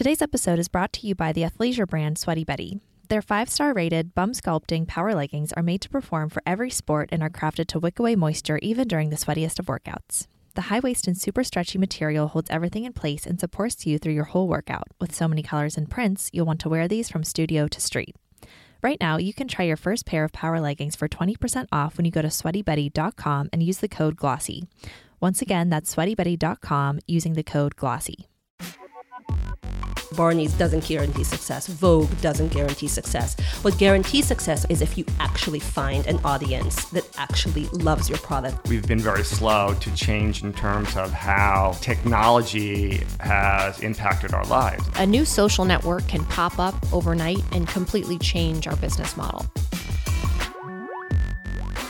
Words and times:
Today's 0.00 0.22
episode 0.22 0.58
is 0.58 0.68
brought 0.68 0.94
to 0.94 1.06
you 1.06 1.14
by 1.14 1.30
the 1.30 1.42
athleisure 1.42 1.86
brand 1.86 2.16
Sweaty 2.16 2.42
Betty. 2.42 2.80
Their 3.10 3.20
five 3.20 3.50
star 3.50 3.74
rated, 3.74 4.14
bum 4.14 4.32
sculpting 4.32 4.88
power 4.88 5.14
leggings 5.14 5.52
are 5.52 5.62
made 5.62 5.82
to 5.82 5.90
perform 5.90 6.30
for 6.30 6.42
every 6.46 6.70
sport 6.70 7.10
and 7.12 7.22
are 7.22 7.28
crafted 7.28 7.66
to 7.66 7.78
wick 7.78 7.98
away 7.98 8.16
moisture 8.16 8.58
even 8.62 8.88
during 8.88 9.10
the 9.10 9.16
sweatiest 9.16 9.58
of 9.58 9.66
workouts. 9.66 10.26
The 10.54 10.62
high 10.62 10.80
waist 10.80 11.06
and 11.06 11.18
super 11.18 11.44
stretchy 11.44 11.76
material 11.76 12.28
holds 12.28 12.48
everything 12.48 12.86
in 12.86 12.94
place 12.94 13.26
and 13.26 13.38
supports 13.38 13.84
you 13.84 13.98
through 13.98 14.14
your 14.14 14.24
whole 14.24 14.48
workout. 14.48 14.88
With 14.98 15.14
so 15.14 15.28
many 15.28 15.42
colors 15.42 15.76
and 15.76 15.90
prints, 15.90 16.30
you'll 16.32 16.46
want 16.46 16.60
to 16.60 16.70
wear 16.70 16.88
these 16.88 17.10
from 17.10 17.22
studio 17.22 17.68
to 17.68 17.78
street. 17.78 18.16
Right 18.82 18.98
now, 19.02 19.18
you 19.18 19.34
can 19.34 19.48
try 19.48 19.66
your 19.66 19.76
first 19.76 20.06
pair 20.06 20.24
of 20.24 20.32
power 20.32 20.60
leggings 20.60 20.96
for 20.96 21.08
20% 21.10 21.66
off 21.70 21.98
when 21.98 22.06
you 22.06 22.10
go 22.10 22.22
to 22.22 22.28
sweatybetty.com 22.28 23.50
and 23.52 23.62
use 23.62 23.80
the 23.80 23.86
code 23.86 24.16
GLOSSY. 24.16 24.64
Once 25.20 25.42
again, 25.42 25.68
that's 25.68 25.94
sweatybetty.com 25.94 27.00
using 27.06 27.34
the 27.34 27.42
code 27.42 27.76
GLOSSY. 27.76 28.29
Barney's 30.16 30.52
doesn't 30.54 30.84
guarantee 30.84 31.24
success. 31.24 31.66
Vogue 31.66 32.10
doesn't 32.20 32.48
guarantee 32.48 32.88
success. 32.88 33.36
What 33.62 33.78
guarantees 33.78 34.26
success 34.26 34.66
is 34.68 34.82
if 34.82 34.98
you 34.98 35.04
actually 35.18 35.60
find 35.60 36.06
an 36.06 36.18
audience 36.24 36.86
that 36.86 37.08
actually 37.16 37.66
loves 37.68 38.08
your 38.08 38.18
product. 38.18 38.68
We've 38.68 38.86
been 38.86 38.98
very 38.98 39.24
slow 39.24 39.74
to 39.74 39.94
change 39.94 40.42
in 40.42 40.52
terms 40.52 40.96
of 40.96 41.12
how 41.12 41.76
technology 41.80 43.04
has 43.20 43.80
impacted 43.80 44.34
our 44.34 44.44
lives. 44.46 44.82
A 44.96 45.06
new 45.06 45.24
social 45.24 45.64
network 45.64 46.06
can 46.08 46.24
pop 46.26 46.58
up 46.58 46.74
overnight 46.92 47.42
and 47.52 47.68
completely 47.68 48.18
change 48.18 48.66
our 48.66 48.76
business 48.76 49.16
model. 49.16 49.46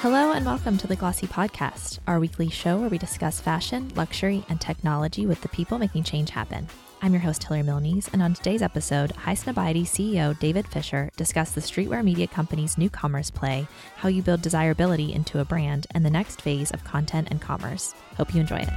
Hello 0.03 0.33
and 0.33 0.47
welcome 0.47 0.79
to 0.79 0.87
the 0.87 0.97
Glossy 0.97 1.27
Podcast, 1.27 1.99
our 2.07 2.19
weekly 2.19 2.49
show 2.49 2.79
where 2.79 2.89
we 2.89 2.97
discuss 2.97 3.39
fashion, 3.39 3.91
luxury, 3.95 4.45
and 4.49 4.61
technology 4.61 5.27
with 5.27 5.43
the 5.43 5.49
people 5.49 5.79
making 5.79 6.05
change 6.05 6.31
happen. 6.31 6.69
I'm 7.03 7.15
your 7.15 7.23
host, 7.23 7.43
Hilary 7.45 7.63
Milnes, 7.63 8.11
and 8.13 8.23
on 8.23 8.35
today's 8.35 8.61
episode, 8.61 9.13
High 9.13 9.33
Highsnobiety 9.35 9.85
CEO 9.85 10.39
David 10.39 10.69
Fischer 10.69 11.09
discussed 11.17 11.55
the 11.55 11.63
streetwear 11.63 12.05
media 12.05 12.27
company's 12.27 12.77
new 12.77 12.91
commerce 12.91 13.31
play, 13.31 13.67
how 13.97 14.11
you 14.11 14.23
build 14.23 14.43
desirability 14.43 15.15
into 15.15 15.41
a 15.41 15.45
brand, 15.47 15.87
and 15.93 16.05
the 16.05 16.11
next 16.11 16.43
phase 16.43 16.71
of 16.73 16.85
content 16.85 17.29
and 17.31 17.41
commerce. 17.41 17.95
Hope 18.19 18.35
you 18.35 18.41
enjoy 18.43 18.59
it. 18.59 18.69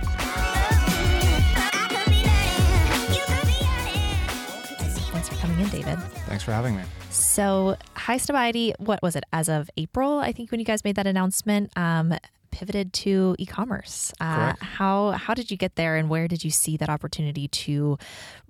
Thanks 5.12 5.28
for 5.28 5.36
coming 5.36 5.60
in, 5.60 5.68
David. 5.68 6.00
Thanks 6.26 6.46
for 6.46 6.54
having 6.54 6.78
me. 6.78 6.84
So, 7.10 7.76
High 7.96 8.16
Highsnobiety, 8.16 8.74
what 8.80 9.02
was 9.04 9.18
it? 9.18 9.26
As 9.34 9.50
of 9.50 9.70
April, 9.76 10.20
I 10.20 10.32
think 10.32 10.50
when 10.50 10.62
you 10.62 10.66
guys 10.66 10.86
made 10.86 10.96
that 10.96 11.08
announcement, 11.08 11.72
um, 11.76 12.14
pivoted 12.54 12.94
to 12.94 13.36
e-commerce. 13.40 14.14
Uh, 14.20 14.54
how 14.62 15.12
how 15.12 15.34
did 15.34 15.50
you 15.52 15.58
get 15.58 15.76
there, 15.76 15.98
and 15.98 16.10
where 16.10 16.28
did 16.28 16.44
you 16.46 16.52
see 16.52 16.78
that 16.78 16.90
opportunity 16.90 17.48
to 17.48 17.98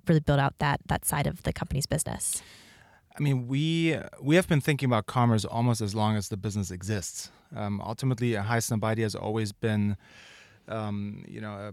really 0.06 0.20
build 0.20 0.38
out 0.38 0.54
that 0.58 0.80
that 0.86 1.04
side 1.04 1.26
of 1.26 1.42
the 1.42 1.52
company's 1.52 1.86
business? 1.86 2.42
I 3.16 3.22
mean, 3.22 3.48
we 3.48 3.98
we 4.20 4.36
have 4.36 4.48
been 4.48 4.60
thinking 4.60 4.88
about 4.90 5.06
commerce 5.06 5.44
almost 5.44 5.80
as 5.80 5.94
long 5.94 6.16
as 6.16 6.28
the 6.28 6.36
business 6.36 6.70
exists. 6.70 7.30
Um, 7.56 7.80
ultimately, 7.80 8.32
Highsnobiety 8.32 9.02
has 9.02 9.14
always 9.14 9.52
been 9.52 9.96
um, 10.68 11.24
you 11.28 11.40
know, 11.40 11.52
a, 11.52 11.68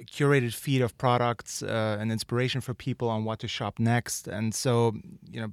a, 0.00 0.04
curated 0.04 0.54
feed 0.54 0.82
of 0.82 0.96
products, 0.98 1.62
uh, 1.62 1.96
an 2.00 2.10
inspiration 2.10 2.60
for 2.60 2.74
people 2.74 3.08
on 3.08 3.24
what 3.24 3.38
to 3.40 3.48
shop 3.48 3.78
next. 3.78 4.26
And 4.26 4.54
so, 4.54 4.94
you 5.30 5.40
know, 5.40 5.48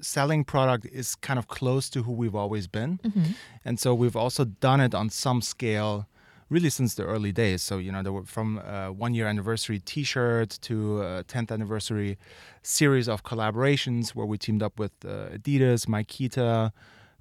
selling 0.00 0.44
product 0.44 0.86
is 0.86 1.14
kind 1.14 1.38
of 1.38 1.48
close 1.48 1.88
to 1.90 2.02
who 2.02 2.12
we've 2.12 2.34
always 2.34 2.66
been. 2.66 2.98
Mm-hmm. 2.98 3.32
And 3.64 3.80
so 3.80 3.94
we've 3.94 4.16
also 4.16 4.44
done 4.44 4.80
it 4.80 4.94
on 4.94 5.10
some 5.10 5.40
scale 5.40 6.06
really 6.50 6.70
since 6.70 6.94
the 6.94 7.04
early 7.04 7.32
days. 7.32 7.62
So, 7.62 7.78
you 7.78 7.90
know, 7.90 8.02
there 8.02 8.12
were 8.12 8.24
from 8.24 8.58
uh, 8.58 8.90
one 8.90 9.14
year 9.14 9.26
anniversary 9.26 9.80
t 9.80 10.04
shirt 10.04 10.58
to 10.62 11.02
a 11.02 11.24
10th 11.24 11.50
anniversary 11.50 12.18
series 12.62 13.08
of 13.08 13.24
collaborations 13.24 14.10
where 14.10 14.26
we 14.26 14.38
teamed 14.38 14.62
up 14.62 14.78
with 14.78 14.92
uh, 15.04 15.28
Adidas, 15.36 15.86
Makita, 15.86 16.72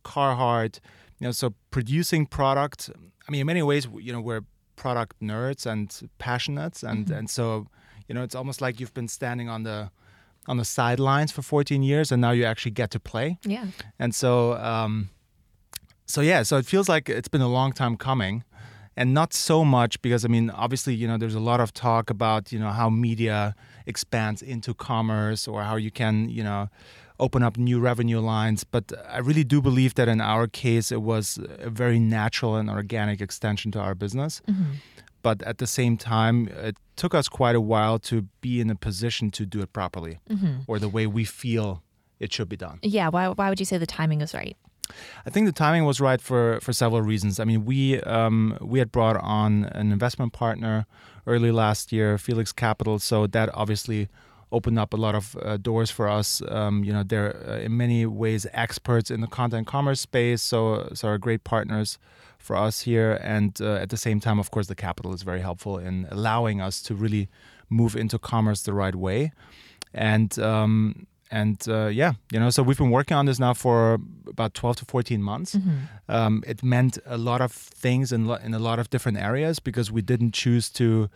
Carhartt. 0.04 0.80
You 1.20 1.28
know, 1.28 1.32
so 1.32 1.54
producing 1.72 2.26
product, 2.26 2.90
I 3.28 3.32
mean, 3.32 3.42
in 3.42 3.48
many 3.48 3.64
ways, 3.64 3.88
you 3.98 4.12
know, 4.12 4.20
we're 4.20 4.44
product 4.76 5.20
nerds 5.22 5.66
and 5.66 5.90
passionates, 6.20 6.84
and 6.84 7.06
mm-hmm. 7.06 7.14
and 7.14 7.30
so 7.30 7.68
you 8.08 8.16
know 8.16 8.24
it's 8.24 8.36
almost 8.36 8.62
like 8.62 8.80
you've 8.80 8.94
been 8.94 9.08
standing 9.08 9.50
on 9.50 9.64
the 9.64 9.92
on 10.48 10.58
the 10.58 10.66
sidelines 10.66 11.32
for 11.32 11.42
14 11.42 11.84
years, 11.84 12.12
and 12.12 12.22
now 12.22 12.32
you 12.32 12.44
actually 12.44 12.72
get 12.72 12.92
to 12.92 13.00
play. 13.00 13.38
Yeah. 13.46 13.68
And 13.98 14.14
so 14.14 14.54
um, 14.54 15.10
so 16.06 16.22
yeah, 16.22 16.44
so 16.44 16.58
it 16.58 16.66
feels 16.66 16.90
like 16.90 17.10
it's 17.10 17.30
been 17.30 17.42
a 17.42 17.48
long 17.48 17.72
time 17.72 17.96
coming, 17.98 18.44
and 18.96 19.14
not 19.14 19.34
so 19.34 19.64
much 19.64 20.02
because 20.02 20.26
I 20.26 20.28
mean 20.28 20.50
obviously 20.50 20.94
you 20.94 21.08
know 21.08 21.18
there's 21.18 21.36
a 21.36 21.40
lot 21.40 21.60
of 21.60 21.74
talk 21.74 22.10
about 22.10 22.52
you 22.52 22.60
know 22.60 22.70
how 22.70 22.90
media 22.90 23.56
expands 23.86 24.42
into 24.42 24.74
commerce 24.74 25.48
or 25.48 25.64
how 25.64 25.76
you 25.76 25.92
can 25.92 26.30
you 26.30 26.44
know 26.44 26.70
open 27.20 27.44
up 27.44 27.58
new 27.58 27.80
revenue 27.80 28.20
lines. 28.20 28.64
But 28.64 28.92
I 29.10 29.20
really 29.20 29.44
do 29.44 29.62
believe 29.62 29.96
that 29.96 30.08
in 30.08 30.22
our 30.22 30.48
case, 30.48 30.92
it 30.92 31.02
was 31.02 31.40
a 31.60 31.70
very 31.70 32.00
natural 32.00 32.56
and 32.56 32.70
organic 32.70 33.22
extension 33.22 33.72
to 33.72 33.80
our 33.80 33.96
business. 33.96 34.42
Mm-hmm. 34.48 34.74
But 35.22 35.42
at 35.44 35.58
the 35.58 35.68
same 35.68 35.98
time, 35.98 36.50
it 36.50 36.76
took 36.96 37.16
us 37.16 37.30
quite 37.30 37.56
a 37.56 37.62
while 37.62 37.98
to 38.00 38.24
be 38.42 38.60
in 38.60 38.70
a 38.70 38.76
position 38.76 39.32
to 39.32 39.46
do 39.46 39.62
it 39.62 39.72
properly 39.72 40.20
mm-hmm. 40.30 40.62
or 40.68 40.80
the 40.80 40.90
way 40.90 41.08
we 41.08 41.24
feel 41.24 41.82
it 42.20 42.34
should 42.34 42.50
be 42.50 42.58
done. 42.58 42.80
Yeah. 42.82 43.08
Why, 43.10 43.30
why 43.30 43.50
would 43.50 43.60
you 43.60 43.66
say 43.66 43.78
the 43.78 43.86
timing 43.86 44.20
was 44.20 44.34
right? 44.34 44.58
I 45.26 45.30
think 45.30 45.46
the 45.46 45.54
timing 45.54 45.86
was 45.86 46.02
right 46.02 46.22
for, 46.22 46.60
for 46.62 46.74
several 46.74 47.02
reasons. 47.02 47.40
I 47.40 47.46
mean, 47.46 47.64
we 47.66 48.02
um, 48.02 48.58
we 48.62 48.80
had 48.80 48.92
brought 48.92 49.16
on 49.18 49.66
an 49.66 49.92
investment 49.92 50.34
partner 50.34 50.86
early 51.26 51.52
last 51.52 51.92
year, 51.92 52.18
Felix 52.18 52.52
Capital, 52.52 53.00
so 53.00 53.26
that 53.28 53.50
obviously 53.54 54.10
opened 54.54 54.80
up 54.80 54.94
a 54.94 54.98
lot 54.98 55.16
of 55.16 55.36
uh, 55.42 55.58
doors 55.58 55.92
for 55.92 56.08
us. 56.08 56.42
Um, 56.48 56.84
you 56.84 56.94
know, 56.94 57.04
they're 57.04 57.36
uh, 57.48 57.66
in 57.66 57.76
many 57.76 58.06
ways 58.06 58.48
experts 58.54 59.12
in 59.12 59.20
the 59.22 59.28
content 59.28 59.68
commerce 59.68 60.00
space, 60.00 60.42
so 60.42 60.90
so 60.94 61.08
are 61.10 61.18
great 61.18 61.44
partners 61.44 61.98
for 62.38 62.56
us 62.56 62.82
here. 62.82 63.20
And 63.24 63.60
uh, 63.62 63.76
at 63.76 63.90
the 63.90 63.98
same 63.98 64.20
time, 64.20 64.40
of 64.40 64.52
course, 64.52 64.68
the 64.68 64.76
capital 64.76 65.14
is 65.14 65.24
very 65.24 65.42
helpful 65.42 65.78
in 65.78 66.08
allowing 66.12 66.62
us 66.62 66.82
to 66.84 66.96
really 66.96 67.28
move 67.70 67.96
into 67.96 68.20
commerce 68.20 68.62
the 68.64 68.74
right 68.74 68.96
way. 68.96 69.32
And 69.94 70.38
um, 70.40 71.08
and 71.34 71.66
uh, 71.68 71.88
yeah, 71.88 72.14
you 72.32 72.40
know, 72.40 72.52
so 72.52 72.62
we've 72.62 72.78
been 72.78 72.92
working 72.92 73.18
on 73.18 73.26
this 73.26 73.40
now 73.40 73.56
for 73.56 73.98
about 74.28 74.54
12 74.54 74.76
to 74.78 74.86
14 74.86 75.22
months. 75.22 75.56
Mm-hmm. 75.56 75.72
Um, 76.08 76.44
it 76.46 76.62
meant 76.62 77.00
a 77.08 77.18
lot 77.18 77.42
of 77.42 77.52
things 77.52 78.12
in, 78.12 78.28
lo- 78.28 78.38
in 78.44 78.54
a 78.54 78.60
lot 78.60 78.78
of 78.78 78.92
different 78.92 79.18
areas 79.18 79.60
because 79.60 79.92
we 79.92 80.04
didn't 80.04 80.34
choose 80.36 80.70
to 80.72 81.10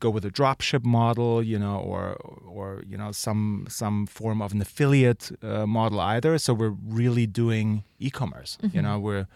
go 0.00 0.10
with 0.10 0.24
a 0.24 0.30
dropship 0.30 0.84
model, 0.84 1.42
you 1.42 1.58
know, 1.58 1.78
or 1.78 2.14
or 2.46 2.82
you 2.86 2.96
know 2.96 3.12
some 3.12 3.66
some 3.68 4.06
form 4.06 4.42
of 4.42 4.52
an 4.52 4.60
affiliate 4.60 5.30
uh, 5.42 5.66
model 5.66 6.00
either. 6.00 6.38
So 6.38 6.54
we're 6.54 6.76
really 6.86 7.26
doing 7.26 7.84
e-commerce. 7.98 8.58
Mm-hmm. 8.62 8.76
You 8.76 8.82
know, 8.82 8.98
we're 8.98 9.26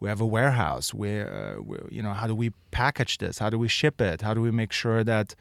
we 0.00 0.08
have 0.08 0.20
a 0.20 0.26
warehouse. 0.26 0.92
Where 0.92 1.56
uh, 1.58 1.62
we, 1.62 1.78
you 1.90 2.02
know 2.02 2.12
how 2.12 2.26
do 2.26 2.34
we 2.34 2.52
package 2.70 3.18
this? 3.18 3.38
How 3.38 3.50
do 3.50 3.58
we 3.58 3.68
ship 3.68 4.00
it? 4.00 4.22
How 4.22 4.34
do 4.34 4.40
we 4.40 4.50
make 4.50 4.72
sure 4.72 5.04
that 5.04 5.34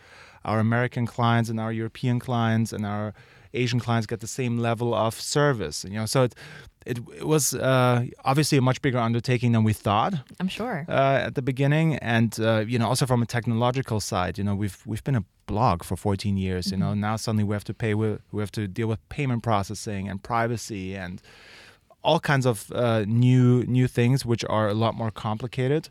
our 0.44 0.59
American 0.59 1.06
clients 1.06 1.50
and 1.50 1.59
our 1.59 1.72
European 1.72 2.19
clients 2.19 2.72
and 2.74 2.86
our 2.86 3.13
Asian 3.53 3.80
clients 3.80 4.06
get 4.07 4.19
the 4.19 4.28
same 4.28 4.57
level 4.57 4.94
of 4.94 5.19
service? 5.19 5.84
You 5.84 5.97
know, 6.00 6.06
so 6.06 6.24
it, 6.24 6.36
it, 6.85 7.00
it 7.18 7.28
was 7.28 7.53
uh, 7.53 8.06
obviously 8.23 8.57
a 8.57 8.62
much 8.62 8.81
bigger 8.81 9.00
undertaking 9.00 9.51
than 9.51 9.63
we 9.63 9.73
thought. 9.73 10.13
I'm 10.40 10.47
sure 10.47 10.85
uh, 10.88 11.25
at 11.25 11.35
the 11.35 11.41
beginning, 11.41 11.96
and 11.97 12.38
uh, 12.40 12.63
you 12.68 12.78
know, 12.78 12.88
also 12.88 13.06
from 13.06 13.22
a 13.22 13.25
technological 13.25 14.00
side, 14.00 14.38
you 14.38 14.44
know, 14.44 14.56
we've 14.56 14.81
we've 14.85 15.03
been 15.03 15.16
a 15.16 15.24
blog 15.47 15.84
for 15.84 15.95
14 15.95 16.38
years. 16.38 16.68
Mm-hmm. 16.68 16.74
You 16.74 16.79
know, 16.79 16.91
mm-hmm. 16.91 17.01
now 17.01 17.16
suddenly 17.16 17.44
we 17.44 17.53
have 17.53 17.63
to 17.66 17.74
pay 17.74 17.94
with 17.95 18.22
we 18.31 18.41
have 18.41 18.51
to 18.51 18.68
deal 18.68 18.88
with 18.88 19.07
payment 19.09 19.44
processing 19.44 20.07
and 20.07 20.22
privacy 20.22 20.95
and 20.95 21.22
all 22.03 22.19
kinds 22.19 22.45
of 22.45 22.72
uh, 22.72 23.03
new 23.07 23.63
new 23.63 23.88
things, 23.88 24.25
which 24.25 24.45
are 24.45 24.68
a 24.68 24.75
lot 24.75 24.95
more 24.95 25.12
complicated 25.12 25.90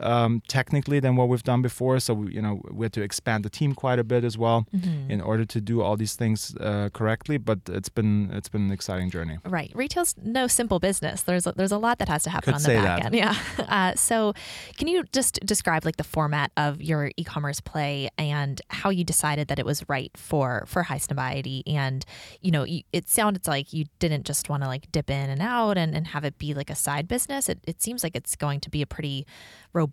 um, 0.00 0.42
technically 0.48 1.00
than 1.00 1.16
what 1.16 1.28
we've 1.28 1.42
done 1.42 1.62
before. 1.62 2.00
So 2.00 2.14
we, 2.14 2.34
you 2.34 2.42
know 2.42 2.62
we 2.70 2.84
had 2.84 2.92
to 2.94 3.02
expand 3.02 3.44
the 3.44 3.50
team 3.50 3.74
quite 3.74 3.98
a 3.98 4.04
bit 4.04 4.24
as 4.24 4.36
well 4.36 4.66
mm-hmm. 4.74 5.10
in 5.10 5.20
order 5.20 5.44
to 5.44 5.60
do 5.60 5.82
all 5.82 5.96
these 5.96 6.16
things 6.16 6.56
uh, 6.56 6.90
correctly. 6.92 7.38
But 7.38 7.60
it's 7.68 7.88
been 7.88 8.30
it's 8.32 8.48
been 8.48 8.66
an 8.66 8.72
exciting 8.72 9.10
journey. 9.10 9.38
Right, 9.44 9.72
retail's 9.74 10.14
no 10.22 10.46
simple 10.46 10.78
business. 10.78 11.22
There's 11.22 11.46
a, 11.46 11.52
there's 11.52 11.72
a 11.72 11.78
lot 11.78 11.98
that 11.98 12.08
has 12.08 12.22
to 12.24 12.30
happen 12.30 12.54
Could 12.54 12.66
on 12.66 12.74
the 12.74 12.82
back 12.82 13.02
that. 13.02 13.06
end. 13.06 13.14
Yeah. 13.20 13.36
Uh, 13.58 13.94
so 13.96 14.32
can 14.78 14.88
you 14.88 15.04
just 15.12 15.40
describe 15.44 15.84
like 15.84 15.96
the 15.96 16.04
format 16.04 16.52
of 16.56 16.80
your 16.80 17.10
e-commerce 17.18 17.60
play 17.60 18.08
and 18.16 18.62
how 18.68 18.88
you 18.88 19.04
decided 19.04 19.48
that 19.48 19.58
it 19.58 19.66
was 19.66 19.86
right 19.88 20.10
for 20.16 20.64
for 20.66 20.84
Highsnobiety? 20.84 21.62
And 21.66 22.04
you 22.40 22.50
know, 22.50 22.64
you, 22.64 22.82
it 22.92 23.08
sounded 23.08 23.46
like 23.46 23.72
you 23.72 23.84
didn't 23.98 24.24
just 24.24 24.48
want 24.48 24.62
to 24.62 24.68
like 24.68 24.90
dip 24.92 25.10
in 25.10 25.28
and 25.30 25.42
out 25.42 25.76
and, 25.76 25.94
and 25.94 26.06
have 26.08 26.24
it 26.24 26.38
be 26.38 26.54
like 26.54 26.70
a 26.70 26.74
side 26.74 27.08
business. 27.08 27.48
It, 27.48 27.58
it 27.66 27.82
seems 27.82 28.02
like 28.02 28.16
it's 28.16 28.36
going 28.36 28.60
to 28.60 28.70
be 28.70 28.82
a 28.82 28.86
pretty 28.86 29.26
robust, 29.72 29.89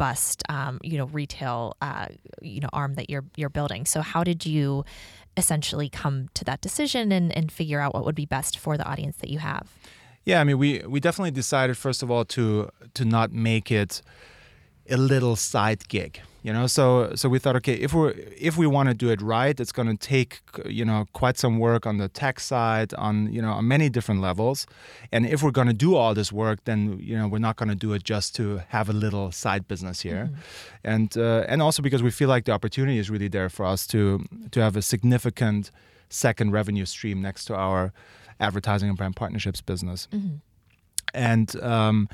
um, 0.50 0.80
you 0.84 0.98
know, 0.98 1.06
retail, 1.06 1.76
uh, 1.82 2.08
you 2.42 2.60
know, 2.60 2.70
arm 2.74 2.96
that 2.96 3.10
you're 3.10 3.26
you're 3.36 3.50
building. 3.50 3.86
So 3.86 4.02
how 4.02 4.24
did 4.24 4.46
you 4.46 4.86
essentially 5.36 5.90
come 5.90 6.30
to 6.34 6.44
that 6.46 6.62
decision 6.62 7.12
and, 7.12 7.36
and 7.36 7.52
figure 7.52 7.80
out 7.80 7.94
what 7.94 8.04
would 8.06 8.16
be 8.16 8.26
best 8.26 8.58
for 8.58 8.78
the 8.78 8.86
audience 8.86 9.18
that 9.18 9.30
you 9.30 9.40
have? 9.40 9.68
Yeah, 10.26 10.42
I 10.42 10.44
mean, 10.44 10.58
we 10.58 10.84
we 10.88 11.00
definitely 11.00 11.32
decided 11.32 11.78
first 11.78 12.04
of 12.04 12.12
all 12.12 12.26
to 12.26 12.70
to 12.94 13.06
not 13.06 13.32
make 13.32 13.72
it 13.72 14.02
a 14.90 14.98
little 14.98 15.36
side 15.36 15.88
gig 15.88 16.22
you 16.48 16.54
know 16.54 16.66
so 16.66 17.12
so 17.14 17.28
we 17.28 17.40
thought 17.40 17.56
okay 17.58 17.74
if 17.74 17.94
we're 17.94 18.14
if 18.38 18.58
we 18.58 18.66
want 18.66 18.88
to 18.88 18.96
do 18.96 19.10
it 19.10 19.22
right 19.22 19.60
it's 19.60 19.74
going 19.74 19.88
to 19.88 19.98
take 19.98 20.40
you 20.66 20.86
know 20.86 21.06
quite 21.12 21.38
some 21.38 21.60
work 21.60 21.86
on 21.86 21.98
the 21.98 22.08
tech 22.08 22.40
side 22.40 22.94
on 22.94 23.32
you 23.34 23.42
know 23.42 23.52
on 23.52 23.68
many 23.68 23.90
different 23.90 24.22
levels 24.22 24.66
and 25.12 25.26
if 25.26 25.44
we're 25.44 25.52
going 25.52 25.68
to 25.68 25.74
do 25.74 25.96
all 25.96 26.14
this 26.14 26.32
work 26.32 26.60
then 26.64 26.98
you 27.02 27.18
know 27.18 27.28
we're 27.28 27.38
not 27.50 27.58
going 27.58 27.68
to 27.70 27.76
do 27.76 27.92
it 27.92 28.04
just 28.04 28.34
to 28.34 28.62
have 28.70 28.88
a 28.88 28.94
little 28.94 29.30
side 29.32 29.68
business 29.68 30.02
here 30.02 30.30
mm-hmm. 30.32 30.94
and 30.94 31.18
uh, 31.18 31.44
and 31.50 31.62
also 31.62 31.82
because 31.82 32.02
we 32.02 32.12
feel 32.12 32.30
like 32.30 32.46
the 32.46 32.54
opportunity 32.54 32.98
is 32.98 33.10
really 33.10 33.28
there 33.28 33.50
for 33.50 33.66
us 33.66 33.86
to 33.86 34.24
to 34.52 34.62
have 34.62 34.78
a 34.78 34.82
significant 34.82 35.72
second 36.10 36.52
revenue 36.52 36.86
stream 36.86 37.22
next 37.22 37.44
to 37.46 37.56
our 37.56 37.92
advertising 38.40 38.88
and 38.88 38.98
brand 38.98 39.16
partnerships 39.18 39.60
business 39.60 40.08
mm-hmm. 40.14 40.36
and 41.14 41.62
um, 41.62 42.08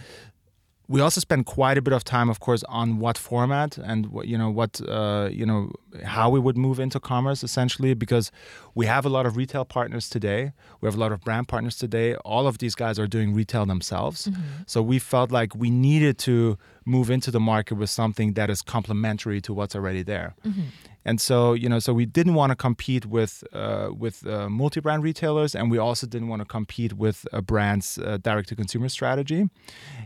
we 0.87 0.99
also 0.99 1.21
spend 1.21 1.45
quite 1.45 1.77
a 1.77 1.81
bit 1.81 1.93
of 1.93 2.03
time, 2.03 2.29
of 2.29 2.39
course, 2.39 2.63
on 2.67 2.99
what 2.99 3.17
format 3.17 3.77
and 3.77 4.07
what 4.07 4.27
you 4.27 4.37
know 4.37 4.49
what 4.49 4.81
uh, 4.87 5.29
you 5.31 5.45
know 5.45 5.71
how 6.03 6.29
we 6.29 6.39
would 6.39 6.57
move 6.57 6.79
into 6.79 6.99
commerce 6.99 7.43
essentially, 7.43 7.93
because 7.93 8.31
we 8.75 8.85
have 8.85 9.05
a 9.05 9.09
lot 9.09 9.25
of 9.25 9.37
retail 9.37 9.63
partners 9.63 10.09
today. 10.09 10.51
We 10.81 10.87
have 10.87 10.95
a 10.95 10.99
lot 10.99 11.11
of 11.11 11.21
brand 11.21 11.47
partners 11.47 11.77
today. 11.77 12.15
All 12.17 12.47
of 12.47 12.57
these 12.57 12.75
guys 12.75 12.99
are 12.99 13.07
doing 13.07 13.33
retail 13.33 13.65
themselves, 13.65 14.27
mm-hmm. 14.27 14.41
so 14.65 14.81
we 14.81 14.99
felt 14.99 15.31
like 15.31 15.55
we 15.55 15.69
needed 15.69 16.17
to 16.19 16.57
move 16.85 17.09
into 17.09 17.31
the 17.31 17.39
market 17.39 17.75
with 17.75 17.89
something 17.89 18.33
that 18.33 18.49
is 18.49 18.61
complementary 18.61 19.39
to 19.41 19.53
what's 19.53 19.75
already 19.75 20.03
there. 20.03 20.35
Mm-hmm. 20.45 20.61
And 21.05 21.19
so, 21.19 21.53
you 21.53 21.67
know, 21.67 21.79
so 21.79 21.93
we 21.93 22.05
didn't 22.05 22.33
want 22.33 22.51
to 22.51 22.55
compete 22.55 23.05
with 23.05 23.43
uh, 23.53 23.89
with 23.97 24.25
uh, 24.25 24.49
multi-brand 24.49 25.03
retailers, 25.03 25.55
and 25.55 25.71
we 25.71 25.77
also 25.77 26.07
didn't 26.07 26.29
want 26.29 26.41
to 26.41 26.45
compete 26.45 26.93
with 26.93 27.27
a 27.33 27.41
brand's 27.41 27.97
uh, 27.97 28.17
direct-to-consumer 28.21 28.89
strategy. 28.89 29.49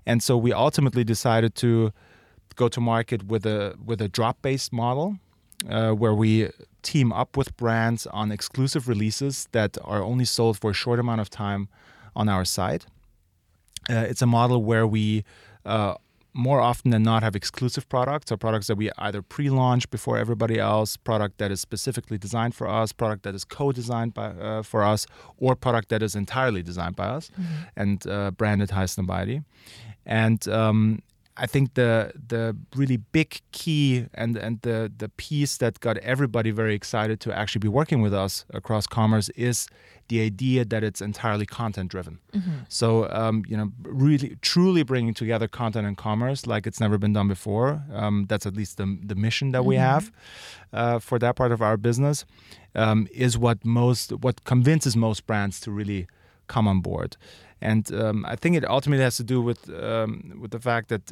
And 0.06 0.24
so, 0.24 0.38
we 0.38 0.54
ultimately 0.54 1.04
decided 1.04 1.54
to 1.56 1.92
go 2.56 2.68
to 2.68 2.82
market 2.82 3.28
with 3.28 3.46
a 3.46 3.76
with 3.86 4.02
a 4.02 4.08
drop-based 4.08 4.74
model, 4.74 5.18
uh, 5.70 5.92
where 5.92 6.14
we 6.14 6.50
team 6.82 7.12
up 7.12 7.38
with 7.38 7.56
brands 7.58 8.08
on 8.08 8.32
exclusive 8.32 8.88
releases 8.88 9.48
that 9.52 9.78
are 9.84 10.02
only 10.02 10.26
sold 10.26 10.58
for 10.58 10.72
a 10.72 10.74
short 10.74 11.00
amount 11.00 11.22
of 11.22 11.30
time 11.30 11.68
on 12.16 12.30
our 12.30 12.46
site. 12.46 12.86
Uh, 13.90 14.06
it's 14.10 14.22
a 14.22 14.26
model 14.26 14.64
where 14.64 14.88
we 14.88 15.24
uh, 15.66 15.94
more 16.38 16.62
often 16.62 16.92
than 16.92 17.02
not 17.02 17.24
have 17.24 17.36
exclusive 17.36 17.90
products 17.90 18.32
or 18.32 18.38
products 18.38 18.68
that 18.68 18.76
we 18.78 18.92
either 19.00 19.22
pre-launch 19.22 19.90
before 19.90 20.18
everybody 20.18 20.60
else, 20.60 20.96
product 20.96 21.40
that 21.40 21.52
is 21.52 21.60
specifically 21.60 22.18
designed 22.18 22.54
for 22.54 22.68
us, 22.68 22.94
product 22.94 23.24
that 23.24 23.34
is 23.34 23.44
co-designed 23.44 24.14
by 24.14 24.28
uh, 24.28 24.62
for 24.62 24.84
us, 24.84 25.08
or 25.38 25.56
product 25.56 25.90
that 25.90 26.04
is 26.04 26.16
entirely 26.16 26.62
designed 26.62 26.96
by 26.96 27.08
us 27.08 27.32
mm-hmm. 27.32 27.64
and 27.76 28.08
uh, 28.08 28.32
branded 28.32 28.70
Highsnobiety. 28.70 29.44
And 30.06 30.48
um, 30.48 31.02
I 31.40 31.46
think 31.46 31.76
the 31.76 32.12
the 32.28 32.58
really 32.76 32.98
big 32.98 33.42
key 33.52 34.08
and 34.14 34.38
and 34.38 34.62
the 34.62 34.92
the 34.98 35.10
piece 35.10 35.58
that 35.58 35.80
got 35.80 35.98
everybody 35.98 36.52
very 36.52 36.74
excited 36.74 37.20
to 37.22 37.38
actually 37.38 37.60
be 37.60 37.68
working 37.68 38.02
with 38.02 38.14
us 38.14 38.46
across 38.54 38.88
commerce 38.88 39.30
is 39.30 39.68
the 40.08 40.22
idea 40.22 40.66
that 40.66 40.84
it's 40.84 41.02
entirely 41.02 41.46
content 41.46 41.92
driven. 41.92 42.20
Mm-hmm. 42.34 42.52
So 42.70 43.10
um, 43.12 43.44
you 43.48 43.58
know, 43.58 43.72
really 43.84 44.38
truly 44.42 44.84
bringing 44.84 45.14
together 45.14 45.48
content 45.48 45.86
and 45.86 45.98
commerce 45.98 46.48
like 46.48 46.66
it's 46.66 46.80
never 46.80 46.98
been 46.98 47.14
done 47.14 47.28
before. 47.28 47.84
Um, 47.94 48.26
that's 48.28 48.46
at 48.46 48.56
least 48.56 48.78
the 48.78 48.98
the 49.06 49.16
mission 49.16 49.52
that 49.52 49.60
mm-hmm. 49.60 49.70
we 49.70 49.76
have 49.76 50.12
uh, 50.74 51.00
for 51.00 51.20
that 51.20 51.36
part 51.36 51.52
of 51.52 51.62
our 51.62 51.78
business. 51.78 52.26
Um, 52.76 53.08
is 53.12 53.38
what 53.38 53.66
most 53.66 54.12
what 54.12 54.44
convinces 54.44 54.96
most 54.96 55.26
brands 55.26 55.60
to 55.62 55.72
really 55.72 56.08
come 56.48 56.68
on 56.68 56.82
board. 56.82 57.18
And 57.62 57.92
um, 57.94 58.26
I 58.26 58.36
think 58.36 58.56
it 58.56 58.66
ultimately 58.70 59.04
has 59.04 59.18
to 59.18 59.24
do 59.24 59.42
with 59.42 59.70
um, 59.70 60.38
with 60.42 60.52
the 60.52 60.60
fact 60.60 60.90
that 60.90 61.12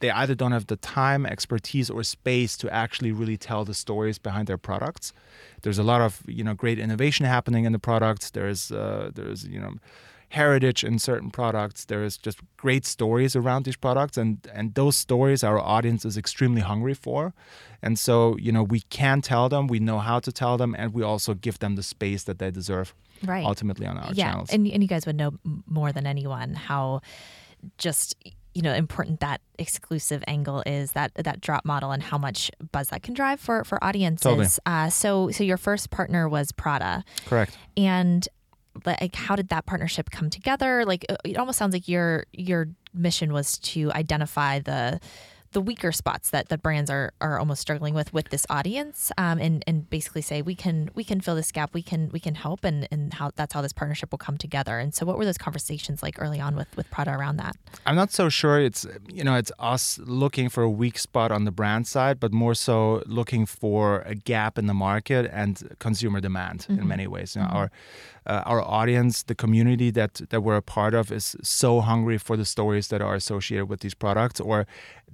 they 0.00 0.10
either 0.10 0.34
don't 0.34 0.52
have 0.52 0.66
the 0.66 0.76
time, 0.76 1.24
expertise, 1.24 1.88
or 1.90 2.02
space 2.02 2.56
to 2.58 2.72
actually 2.72 3.12
really 3.12 3.36
tell 3.36 3.64
the 3.64 3.74
stories 3.74 4.18
behind 4.18 4.48
their 4.48 4.58
products. 4.58 5.12
There's 5.62 5.78
a 5.78 5.82
lot 5.82 6.00
of 6.00 6.22
you 6.26 6.42
know 6.42 6.54
great 6.54 6.78
innovation 6.78 7.26
happening 7.26 7.64
in 7.64 7.72
the 7.72 7.78
products. 7.78 8.30
There's 8.30 8.72
uh, 8.72 9.10
there's 9.14 9.46
you 9.46 9.60
know 9.60 9.74
heritage 10.30 10.84
in 10.84 10.98
certain 10.98 11.30
products. 11.30 11.84
There 11.84 12.04
is 12.04 12.16
just 12.16 12.38
great 12.56 12.86
stories 12.86 13.36
around 13.36 13.64
these 13.64 13.76
products, 13.76 14.16
and 14.16 14.38
and 14.52 14.74
those 14.74 14.96
stories 14.96 15.44
our 15.44 15.58
audience 15.58 16.04
is 16.04 16.16
extremely 16.16 16.62
hungry 16.62 16.94
for, 16.94 17.34
and 17.82 17.98
so 17.98 18.36
you 18.38 18.52
know 18.52 18.62
we 18.62 18.80
can 18.80 19.20
tell 19.20 19.48
them, 19.48 19.66
we 19.66 19.78
know 19.78 19.98
how 19.98 20.18
to 20.20 20.32
tell 20.32 20.56
them, 20.56 20.74
and 20.78 20.94
we 20.94 21.02
also 21.02 21.34
give 21.34 21.58
them 21.58 21.76
the 21.76 21.82
space 21.82 22.24
that 22.24 22.38
they 22.38 22.50
deserve. 22.50 22.94
Right. 23.22 23.44
Ultimately 23.44 23.86
on 23.86 23.98
our 23.98 24.14
yeah. 24.14 24.30
channels. 24.30 24.48
and 24.50 24.66
and 24.66 24.82
you 24.82 24.88
guys 24.88 25.04
would 25.04 25.16
know 25.16 25.32
more 25.66 25.92
than 25.92 26.06
anyone 26.06 26.54
how 26.54 27.02
just 27.76 28.14
you 28.54 28.62
know 28.62 28.74
important 28.74 29.20
that 29.20 29.40
exclusive 29.58 30.24
angle 30.26 30.62
is 30.66 30.92
that 30.92 31.12
that 31.14 31.40
drop 31.40 31.64
model 31.64 31.92
and 31.92 32.02
how 32.02 32.18
much 32.18 32.50
buzz 32.72 32.88
that 32.88 33.02
can 33.02 33.14
drive 33.14 33.40
for 33.40 33.64
for 33.64 33.82
audiences. 33.82 34.24
Totally. 34.24 34.48
Uh, 34.66 34.88
so 34.88 35.30
so 35.30 35.44
your 35.44 35.56
first 35.56 35.90
partner 35.90 36.28
was 36.28 36.52
Prada, 36.52 37.04
correct? 37.26 37.56
And 37.76 38.26
like 38.84 39.14
how 39.14 39.36
did 39.36 39.48
that 39.48 39.66
partnership 39.66 40.10
come 40.10 40.30
together? 40.30 40.84
Like 40.84 41.04
it 41.24 41.36
almost 41.36 41.58
sounds 41.58 41.72
like 41.72 41.88
your 41.88 42.24
your 42.32 42.68
mission 42.92 43.32
was 43.32 43.58
to 43.58 43.92
identify 43.92 44.58
the 44.58 45.00
the 45.52 45.60
weaker 45.60 45.90
spots 45.90 46.30
that 46.30 46.48
the 46.48 46.56
brands 46.56 46.90
are 46.90 47.12
are 47.20 47.38
almost 47.38 47.60
struggling 47.60 47.92
with 47.94 48.12
with 48.12 48.28
this 48.28 48.46
audience 48.48 49.10
um, 49.18 49.38
and 49.38 49.64
and 49.66 49.90
basically 49.90 50.22
say 50.22 50.42
we 50.42 50.54
can 50.54 50.90
we 50.94 51.02
can 51.02 51.20
fill 51.20 51.34
this 51.34 51.50
gap. 51.50 51.74
We 51.74 51.82
can 51.82 52.08
we 52.12 52.20
can 52.20 52.34
help 52.34 52.64
and 52.64 52.86
and 52.90 53.14
how 53.14 53.32
that's 53.34 53.52
how 53.52 53.60
this 53.60 53.72
partnership 53.72 54.12
will 54.12 54.18
come 54.18 54.38
together. 54.38 54.78
And 54.78 54.94
so 54.94 55.04
what 55.04 55.18
were 55.18 55.24
those 55.24 55.38
conversations 55.38 56.02
like 56.02 56.20
early 56.20 56.40
on 56.40 56.54
with 56.56 56.74
with 56.76 56.88
Prada 56.90 57.12
around 57.12 57.36
that? 57.38 57.56
I'm 57.86 57.96
not 57.96 58.12
so 58.12 58.28
sure. 58.28 58.60
It's 58.60 58.86
you 59.12 59.24
know 59.24 59.34
it's 59.34 59.52
us 59.58 59.98
looking 59.98 60.48
for 60.48 60.62
a 60.62 60.70
weak 60.70 60.98
spot 60.98 61.32
on 61.32 61.44
the 61.44 61.52
brand 61.52 61.86
side 61.86 62.20
but 62.20 62.32
more 62.32 62.54
so 62.54 63.02
looking 63.06 63.46
for 63.46 64.02
a 64.02 64.14
gap 64.14 64.56
in 64.56 64.66
the 64.66 64.74
market 64.74 65.28
and 65.32 65.76
consumer 65.80 66.20
demand 66.20 66.60
mm-hmm. 66.60 66.80
in 66.80 66.88
many 66.88 67.06
ways. 67.06 67.34
You 67.34 67.42
know, 67.42 67.48
mm-hmm. 67.48 67.56
our 67.56 67.70
uh, 68.26 68.42
our 68.46 68.62
audience, 68.62 69.22
the 69.22 69.34
community 69.34 69.90
that 69.90 70.20
that 70.30 70.42
we're 70.42 70.56
a 70.56 70.62
part 70.62 70.94
of, 70.94 71.10
is 71.10 71.36
so 71.42 71.80
hungry 71.80 72.18
for 72.18 72.36
the 72.36 72.44
stories 72.44 72.88
that 72.88 73.00
are 73.00 73.14
associated 73.14 73.66
with 73.66 73.80
these 73.80 73.94
products, 73.94 74.40
or 74.40 74.66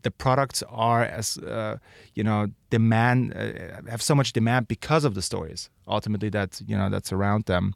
the 0.03 0.11
products 0.11 0.63
are 0.69 1.05
as 1.05 1.39
uh, 1.39 1.79
you 2.15 2.25
know 2.25 2.49
demand 2.71 3.35
uh, 3.35 3.91
have 3.91 4.03
so 4.03 4.15
much 4.15 4.33
demand 4.33 4.69
because 4.69 5.05
of 5.05 5.15
the 5.15 5.23
stories 5.23 5.71
ultimately 5.87 6.29
that 6.31 6.61
you 6.67 6.77
know 6.77 6.89
that's 6.91 7.13
around 7.13 7.47
them, 7.47 7.75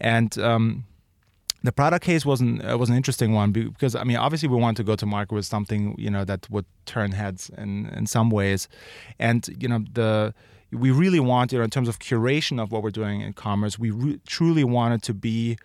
and. 0.00 0.38
Um, 0.38 0.84
the 1.64 1.70
Prada 1.70 2.00
case 2.00 2.26
wasn't 2.26 2.64
uh, 2.68 2.76
was 2.76 2.90
an 2.90 2.96
interesting 2.96 3.34
one 3.34 3.52
because 3.52 3.94
I 3.94 4.02
mean 4.02 4.16
obviously 4.16 4.48
we 4.48 4.56
wanted 4.56 4.78
to 4.78 4.84
go 4.84 4.96
to 4.96 5.06
market 5.06 5.32
with 5.34 5.46
something 5.46 5.94
you 5.96 6.10
know 6.10 6.24
that 6.24 6.50
would 6.50 6.66
turn 6.86 7.12
heads 7.12 7.50
in 7.56 7.86
in 7.96 8.06
some 8.06 8.30
ways, 8.30 8.68
and 9.20 9.48
you 9.60 9.68
know 9.68 9.84
the 9.92 10.34
we 10.72 10.90
really 10.90 11.20
wanted, 11.20 11.60
in 11.60 11.70
terms 11.70 11.88
of 11.88 11.98
curation 11.98 12.60
of 12.60 12.72
what 12.72 12.82
we're 12.82 12.90
doing 12.90 13.20
in 13.20 13.32
commerce, 13.34 13.78
we 13.78 13.90
re- 13.90 14.20
truly 14.26 14.64
wanted 14.64 15.02
to 15.04 15.14
be 15.14 15.58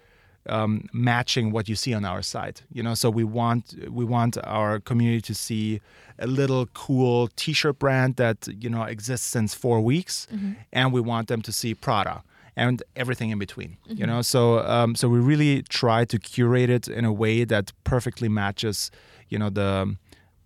um, 0.50 0.88
matching 0.94 1.52
what 1.52 1.68
you 1.70 1.76
see 1.76 1.94
on 1.94 2.06
our 2.06 2.22
site. 2.22 2.64
You 2.72 2.84
know, 2.84 2.94
so 2.94 3.10
we 3.10 3.24
want 3.24 3.74
we 3.90 4.06
want 4.06 4.38
our 4.44 4.80
community 4.80 5.22
to 5.22 5.34
see 5.34 5.82
a 6.20 6.28
little 6.28 6.66
cool 6.68 7.30
T-shirt 7.36 7.80
brand 7.80 8.16
that 8.18 8.48
you 8.48 8.70
know 8.70 8.84
exists 8.84 9.28
since 9.28 9.54
four 9.54 9.82
weeks, 9.82 10.28
mm-hmm. 10.34 10.54
and 10.74 10.94
we 10.94 11.02
want 11.02 11.28
them 11.28 11.42
to 11.42 11.52
see 11.52 11.74
Prada 11.74 12.24
and 12.56 12.82
everything 12.96 13.30
in 13.30 13.40
between. 13.40 13.78
Mm-hmm. 13.88 13.98
You 14.00 14.08
know, 14.08 14.22
so 14.22 14.60
um, 14.60 14.96
so 14.96 15.08
we 15.08 15.20
really 15.20 15.64
try 15.64 16.06
to 16.06 16.20
curate 16.20 16.70
it 16.70 16.88
in 16.88 17.06
a 17.06 17.14
way 17.14 17.44
that 17.46 17.72
perfectly 17.84 18.30
matches, 18.30 18.92
you 19.30 19.40
know, 19.40 19.50
the 19.50 19.96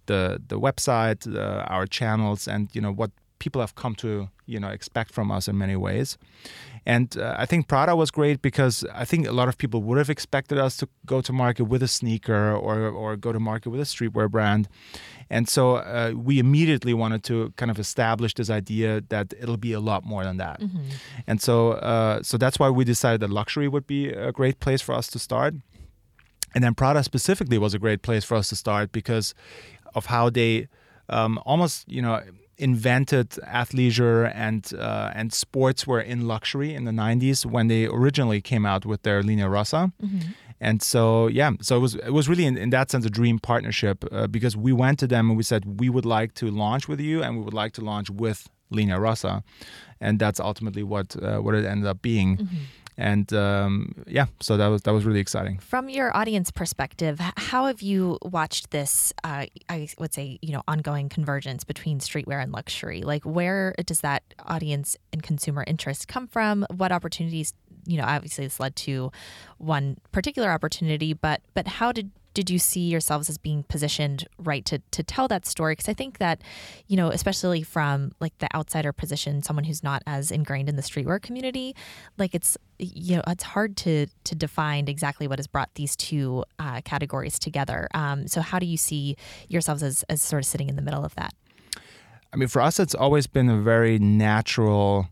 the 0.08 0.42
the 0.48 0.60
website, 0.60 1.28
uh, 1.36 1.64
our 1.68 1.86
channels, 1.86 2.48
and 2.48 2.70
you 2.74 2.82
know 2.82 2.92
what 2.92 3.12
people 3.42 3.60
have 3.60 3.74
come 3.74 3.96
to 3.96 4.30
you 4.46 4.60
know 4.60 4.70
expect 4.70 5.12
from 5.12 5.32
us 5.32 5.48
in 5.48 5.58
many 5.58 5.76
ways. 5.76 6.18
And 6.86 7.08
uh, 7.18 7.44
I 7.44 7.46
think 7.46 7.68
Prada 7.68 7.96
was 7.96 8.10
great 8.12 8.42
because 8.42 8.86
I 9.02 9.06
think 9.06 9.28
a 9.28 9.32
lot 9.32 9.48
of 9.48 9.56
people 9.58 9.80
would 9.84 9.98
have 9.98 10.10
expected 10.10 10.58
us 10.58 10.78
to 10.78 10.88
go 11.06 11.22
to 11.22 11.34
market 11.34 11.66
with 11.66 11.82
a 11.84 11.88
sneaker 11.88 12.44
or 12.68 12.76
or 13.02 13.18
go 13.18 13.32
to 13.32 13.40
market 13.40 13.70
with 13.72 13.82
a 13.82 13.90
streetwear 13.94 14.30
brand. 14.30 14.68
And 15.30 15.50
so 15.56 15.64
uh, 15.78 16.12
we 16.28 16.34
immediately 16.40 16.94
wanted 16.94 17.22
to 17.30 17.36
kind 17.56 17.72
of 17.72 17.80
establish 17.80 18.34
this 18.34 18.50
idea 18.50 19.02
that 19.10 19.34
it'll 19.42 19.64
be 19.70 19.74
a 19.74 19.80
lot 19.80 20.02
more 20.06 20.24
than 20.24 20.38
that. 20.38 20.60
Mm-hmm. 20.60 20.90
And 21.30 21.42
so 21.42 21.56
uh, 21.94 22.22
so 22.30 22.38
that's 22.38 22.58
why 22.62 22.70
we 22.70 22.84
decided 22.86 23.20
that 23.22 23.32
luxury 23.42 23.68
would 23.68 23.88
be 23.88 24.02
a 24.30 24.32
great 24.32 24.58
place 24.60 24.82
for 24.88 24.94
us 25.00 25.08
to 25.14 25.20
start. 25.20 25.54
And 26.54 26.64
then 26.64 26.74
Prada 26.76 27.02
specifically 27.04 27.58
was 27.58 27.74
a 27.74 27.80
great 27.80 28.02
place 28.08 28.24
for 28.30 28.36
us 28.38 28.50
to 28.50 28.56
start 28.56 28.92
because 28.92 29.34
of 29.98 30.04
how 30.06 30.30
they 30.30 30.68
um, 31.10 31.40
almost 31.46 31.76
you 31.98 32.02
know 32.06 32.22
invented 32.62 33.30
athleisure 33.62 34.32
and 34.36 34.72
uh, 34.78 35.12
and 35.16 35.32
sportswear 35.32 36.06
in 36.06 36.28
luxury 36.28 36.74
in 36.76 36.86
the 36.86 36.92
90s 36.92 37.46
when 37.46 37.68
they 37.68 37.88
originally 37.88 38.40
came 38.40 38.66
out 38.66 38.86
with 38.86 39.02
their 39.02 39.24
linea 39.24 39.50
rossa 39.50 39.92
mm-hmm. 40.02 40.20
and 40.60 40.84
so 40.84 41.26
yeah 41.28 41.52
so 41.60 41.76
it 41.76 41.80
was 41.80 41.96
it 41.96 42.14
was 42.14 42.30
really 42.30 42.46
in, 42.46 42.56
in 42.58 42.70
that 42.70 42.92
sense 42.92 43.04
a 43.04 43.10
dream 43.10 43.40
partnership 43.40 44.06
uh, 44.12 44.28
because 44.28 44.56
we 44.56 44.72
went 44.72 45.00
to 45.00 45.08
them 45.08 45.30
and 45.30 45.38
we 45.38 45.44
said 45.44 45.80
we 45.80 45.90
would 45.90 46.06
like 46.06 46.36
to 46.36 46.52
launch 46.52 46.88
with 46.88 47.00
you 47.00 47.24
and 47.24 47.38
we 47.38 47.44
would 47.44 47.54
like 47.54 47.74
to 47.74 47.82
launch 47.82 48.10
with 48.12 48.48
linea 48.70 49.00
rossa 49.00 49.44
and 50.00 50.20
that's 50.20 50.40
ultimately 50.40 50.84
what 50.84 51.16
uh, 51.24 51.40
what 51.40 51.56
it 51.56 51.66
ended 51.66 51.88
up 51.88 52.00
being 52.04 52.38
mm-hmm. 52.38 52.56
And 53.02 53.34
um, 53.34 53.96
yeah, 54.08 54.28
so 54.40 54.58
that 54.58 54.68
was 54.68 54.84
that 54.84 54.94
was 54.94 55.06
really 55.06 55.20
exciting. 55.20 55.58
From 55.58 55.90
your 55.90 56.16
audience 56.16 56.52
perspective, 56.52 57.20
how 57.20 57.66
have 57.66 57.82
you 57.82 58.20
watched 58.22 58.70
this? 58.70 59.12
Uh, 59.24 59.48
I 59.68 59.90
would 59.98 60.14
say 60.14 60.38
you 60.42 60.54
know 60.54 60.62
ongoing 60.68 61.10
convergence 61.10 61.64
between 61.64 62.00
streetwear 62.00 62.42
and 62.42 62.52
luxury. 62.52 63.02
Like, 63.02 63.24
where 63.24 63.74
does 63.86 64.02
that 64.02 64.24
audience 64.46 64.96
and 65.12 65.24
consumer 65.24 65.64
interest 65.66 66.08
come 66.08 66.28
from? 66.28 66.66
What 66.76 66.92
opportunities? 66.92 67.54
You 67.88 67.98
know, 67.98 68.06
obviously, 68.06 68.46
this 68.46 68.60
led 68.60 68.76
to 68.78 69.12
one 69.58 69.98
particular 70.12 70.52
opportunity, 70.52 71.14
but 71.14 71.42
but 71.56 71.68
how 71.68 71.92
did 71.92 72.12
did 72.34 72.50
you 72.50 72.60
see 72.60 72.82
yourselves 72.82 73.30
as 73.30 73.38
being 73.38 73.64
positioned 73.64 74.28
right 74.40 74.66
to 74.66 74.80
to 74.92 75.04
tell 75.04 75.28
that 75.28 75.46
story? 75.46 75.74
Because 75.74 75.90
i 75.90 75.94
think 75.94 76.18
that 76.18 76.42
you 76.88 76.98
know 76.98 77.10
especially 77.10 77.64
from 77.64 78.12
like 78.20 78.38
the 78.40 78.54
outsider 78.56 78.94
position 78.94 79.42
someone 79.42 79.66
who's 79.66 79.84
not 79.84 80.02
as 80.08 80.32
ingrained 80.32 80.70
in 80.70 80.76
the 80.76 80.82
streetwear 80.82 81.22
community 81.22 81.76
like 82.18 82.34
it's 82.34 82.58
you 82.82 83.16
know 83.16 83.24
it's 83.28 83.44
hard 83.44 83.78
to 83.78 84.08
to 84.24 84.36
define 84.36 84.88
exactly 84.88 85.28
what 85.28 85.40
has 85.40 85.48
brought 85.48 85.74
these 85.76 85.96
two 85.96 86.44
uh, 86.60 86.82
categories 86.82 87.38
together. 87.38 87.88
Um, 87.94 88.28
so 88.28 88.42
how 88.42 88.60
do 88.60 88.66
you 88.66 88.78
see 88.78 89.16
yourselves 89.48 89.84
as, 89.84 90.04
as 90.10 90.22
sort 90.22 90.42
of 90.42 90.48
sitting 90.48 90.70
in 90.70 90.76
the 90.76 90.82
middle 90.82 91.06
of 91.06 91.16
that? 91.16 91.34
I 92.34 92.38
mean 92.38 92.48
for 92.48 92.62
us 92.62 92.80
it's 92.80 92.96
always 92.96 93.28
been 93.28 93.50
a 93.50 93.62
very 93.62 94.00
natural 94.00 95.10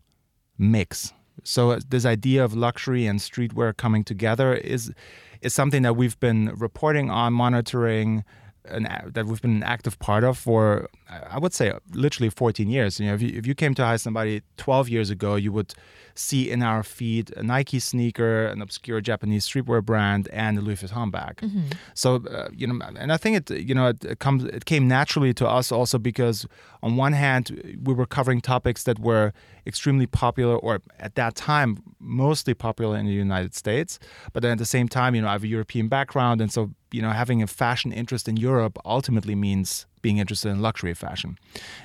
mix. 0.58 1.12
So 1.44 1.70
uh, 1.70 1.80
this 1.88 2.04
idea 2.04 2.44
of 2.44 2.54
luxury 2.54 3.06
and 3.06 3.18
streetwear 3.18 3.76
coming 3.76 4.04
together 4.04 4.54
is 4.54 4.92
is 5.42 5.54
something 5.54 5.82
that 5.82 5.94
we've 5.94 6.18
been 6.20 6.52
reporting 6.56 7.10
on, 7.10 7.32
monitoring, 7.32 8.24
an, 8.66 8.88
that 9.06 9.26
we've 9.26 9.40
been 9.40 9.56
an 9.56 9.62
active 9.62 9.98
part 9.98 10.24
of 10.24 10.38
for 10.38 10.88
I 11.08 11.38
would 11.38 11.54
say 11.54 11.72
literally 11.92 12.30
14 12.30 12.68
years. 12.68 13.00
You 13.00 13.06
know, 13.06 13.14
if 13.14 13.22
you, 13.22 13.36
if 13.38 13.46
you 13.46 13.54
came 13.54 13.74
to 13.74 13.82
Highsnobiety 13.82 14.42
12 14.56 14.88
years 14.88 15.10
ago, 15.10 15.36
you 15.36 15.52
would 15.52 15.74
see 16.20 16.50
in 16.50 16.62
our 16.62 16.82
feed 16.82 17.32
a 17.36 17.42
Nike 17.42 17.78
sneaker, 17.78 18.46
an 18.46 18.60
obscure 18.62 19.00
Japanese 19.00 19.48
streetwear 19.48 19.82
brand, 19.84 20.28
and 20.32 20.58
a 20.58 20.60
Louis 20.60 20.80
Vuitton 20.82 21.10
bag. 21.10 21.36
Mm-hmm. 21.36 21.62
So 21.94 22.16
uh, 22.30 22.48
you 22.52 22.66
know, 22.66 22.78
and 22.96 23.12
I 23.12 23.16
think 23.16 23.36
it 23.36 23.50
you 23.68 23.74
know 23.74 23.88
it, 23.88 24.04
it, 24.04 24.18
comes 24.18 24.44
it 24.44 24.64
came 24.64 24.86
naturally 24.86 25.34
to 25.34 25.48
us 25.48 25.72
also 25.72 25.98
because 25.98 26.46
on 26.82 26.96
one 26.96 27.12
hand 27.12 27.78
we 27.82 27.94
were 27.94 28.06
covering 28.06 28.40
topics 28.40 28.84
that 28.84 28.98
were 28.98 29.32
extremely 29.66 30.06
popular 30.06 30.56
or 30.56 30.80
at 30.98 31.14
that 31.14 31.34
time 31.34 31.78
mostly 31.98 32.54
popular 32.54 32.96
in 32.96 33.06
the 33.06 33.12
United 33.12 33.54
States, 33.54 33.98
but 34.32 34.42
then 34.42 34.52
at 34.52 34.58
the 34.58 34.72
same 34.76 34.88
time 34.88 35.14
you 35.14 35.22
know 35.22 35.28
I 35.28 35.32
have 35.32 35.44
a 35.44 35.48
European 35.48 35.88
background 35.88 36.40
and 36.40 36.52
so 36.52 36.70
you 36.92 37.02
know 37.02 37.10
having 37.10 37.42
a 37.42 37.46
fashion 37.46 37.92
interest 37.92 38.28
in 38.28 38.36
Europe 38.36 38.78
ultimately 38.84 39.34
means 39.34 39.86
being 40.02 40.18
interested 40.18 40.48
in 40.48 40.60
luxury 40.60 40.94
fashion. 40.94 41.38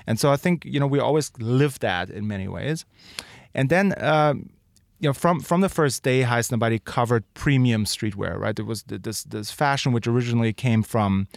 And 0.07 0.19
so 0.19 0.31
I 0.31 0.37
think, 0.37 0.65
you 0.65 0.79
know, 0.79 0.87
we 0.87 0.99
always 0.99 1.31
live 1.39 1.79
that 1.79 2.09
in 2.09 2.27
many 2.27 2.47
ways. 2.47 2.85
And 3.55 3.69
then, 3.69 3.95
um, 4.03 4.49
you 4.99 5.09
know, 5.09 5.13
from 5.13 5.39
from 5.39 5.61
the 5.61 5.69
first 5.69 6.03
day, 6.03 6.21
Heist 6.21 6.51
Highsnobiety 6.51 6.83
covered 6.83 7.23
premium 7.33 7.85
streetwear, 7.85 8.37
right? 8.37 8.55
There 8.55 8.65
was 8.65 8.83
this 8.83 9.23
this 9.23 9.51
fashion 9.51 9.91
which 9.93 10.07
originally 10.07 10.53
came 10.53 10.83
from 10.83 11.27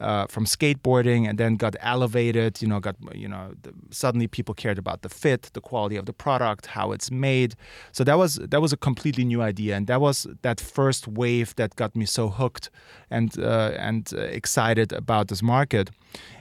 uh, 0.00 0.26
from 0.26 0.44
skateboarding 0.44 1.28
and 1.28 1.38
then 1.38 1.56
got 1.56 1.76
elevated. 1.80 2.62
You 2.62 2.68
know, 2.68 2.80
got 2.80 2.96
you 3.14 3.28
know 3.28 3.52
the, 3.62 3.72
suddenly 3.90 4.26
people 4.26 4.54
cared 4.54 4.78
about 4.78 5.02
the 5.02 5.08
fit, 5.08 5.50
the 5.52 5.60
quality 5.60 5.96
of 5.96 6.06
the 6.06 6.12
product, 6.12 6.66
how 6.66 6.92
it's 6.92 7.10
made. 7.10 7.54
So 7.92 8.04
that 8.04 8.18
was 8.18 8.36
that 8.36 8.60
was 8.60 8.72
a 8.72 8.76
completely 8.76 9.24
new 9.24 9.42
idea, 9.42 9.76
and 9.76 9.86
that 9.86 10.00
was 10.00 10.26
that 10.42 10.60
first 10.60 11.08
wave 11.08 11.54
that 11.56 11.76
got 11.76 11.96
me 11.96 12.06
so 12.06 12.28
hooked 12.28 12.70
and 13.10 13.38
uh, 13.38 13.72
and 13.76 14.12
excited 14.12 14.92
about 14.92 15.28
this 15.28 15.42
market. 15.42 15.90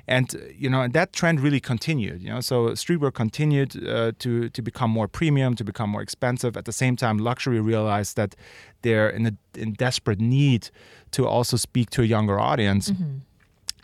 And 0.10 0.34
you 0.56 0.70
know, 0.70 0.82
and 0.82 0.94
that 0.94 1.12
trend 1.12 1.42
really 1.42 1.60
continued. 1.60 2.22
You 2.22 2.30
know, 2.30 2.42
so 2.42 2.70
streetwear 2.70 3.14
continued 3.14 3.76
uh, 3.88 4.14
to 4.20 4.50
to 4.50 4.62
become 4.62 4.90
more 4.90 5.08
premium, 5.08 5.56
to 5.56 5.64
become 5.64 5.90
more 5.90 6.02
expensive. 6.02 6.56
At 6.56 6.66
the 6.66 6.72
same 6.72 6.96
time, 6.96 7.18
luxury 7.18 7.60
realized 7.60 8.16
that 8.16 8.36
they're 8.84 9.10
in 9.10 9.26
a 9.26 9.34
in 9.60 9.74
desperate 9.74 10.22
need 10.22 10.70
to 11.12 11.28
also 11.28 11.58
speak 11.58 11.90
to 11.90 12.02
a 12.02 12.06
younger 12.06 12.40
audience. 12.40 12.92
Mm-hmm. 12.92 13.18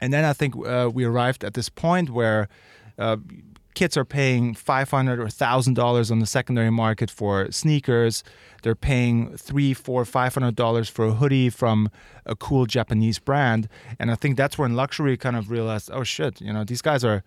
And 0.01 0.11
then 0.11 0.25
I 0.25 0.33
think 0.33 0.55
uh, 0.55 0.89
we 0.93 1.03
arrived 1.05 1.43
at 1.43 1.53
this 1.53 1.69
point 1.69 2.09
where 2.09 2.47
uh, 2.97 3.17
kids 3.73 3.97
are 3.97 4.05
paying 4.05 4.53
five 4.53 4.89
hundred 4.91 5.19
or 5.19 5.29
thousand 5.29 5.75
dollars 5.75 6.11
on 6.11 6.19
the 6.19 6.25
secondary 6.25 6.69
market 6.69 7.09
for 7.09 7.51
sneakers. 7.51 8.23
They're 8.61 8.75
paying 8.75 9.37
three, 9.37 9.73
four, 9.73 10.05
five 10.05 10.33
hundred 10.33 10.55
dollars 10.55 10.89
for 10.89 11.05
a 11.05 11.13
hoodie 11.13 11.49
from 11.49 11.89
a 12.25 12.35
cool 12.35 12.65
Japanese 12.65 13.19
brand. 13.19 13.67
And 13.99 14.11
I 14.11 14.15
think 14.15 14.37
that's 14.37 14.57
when 14.57 14.75
luxury 14.75 15.17
kind 15.17 15.35
of 15.35 15.49
realized, 15.49 15.89
oh 15.91 16.03
shit, 16.03 16.41
you 16.41 16.53
know, 16.53 16.63
these 16.63 16.81
guys 16.81 17.03
are 17.03 17.23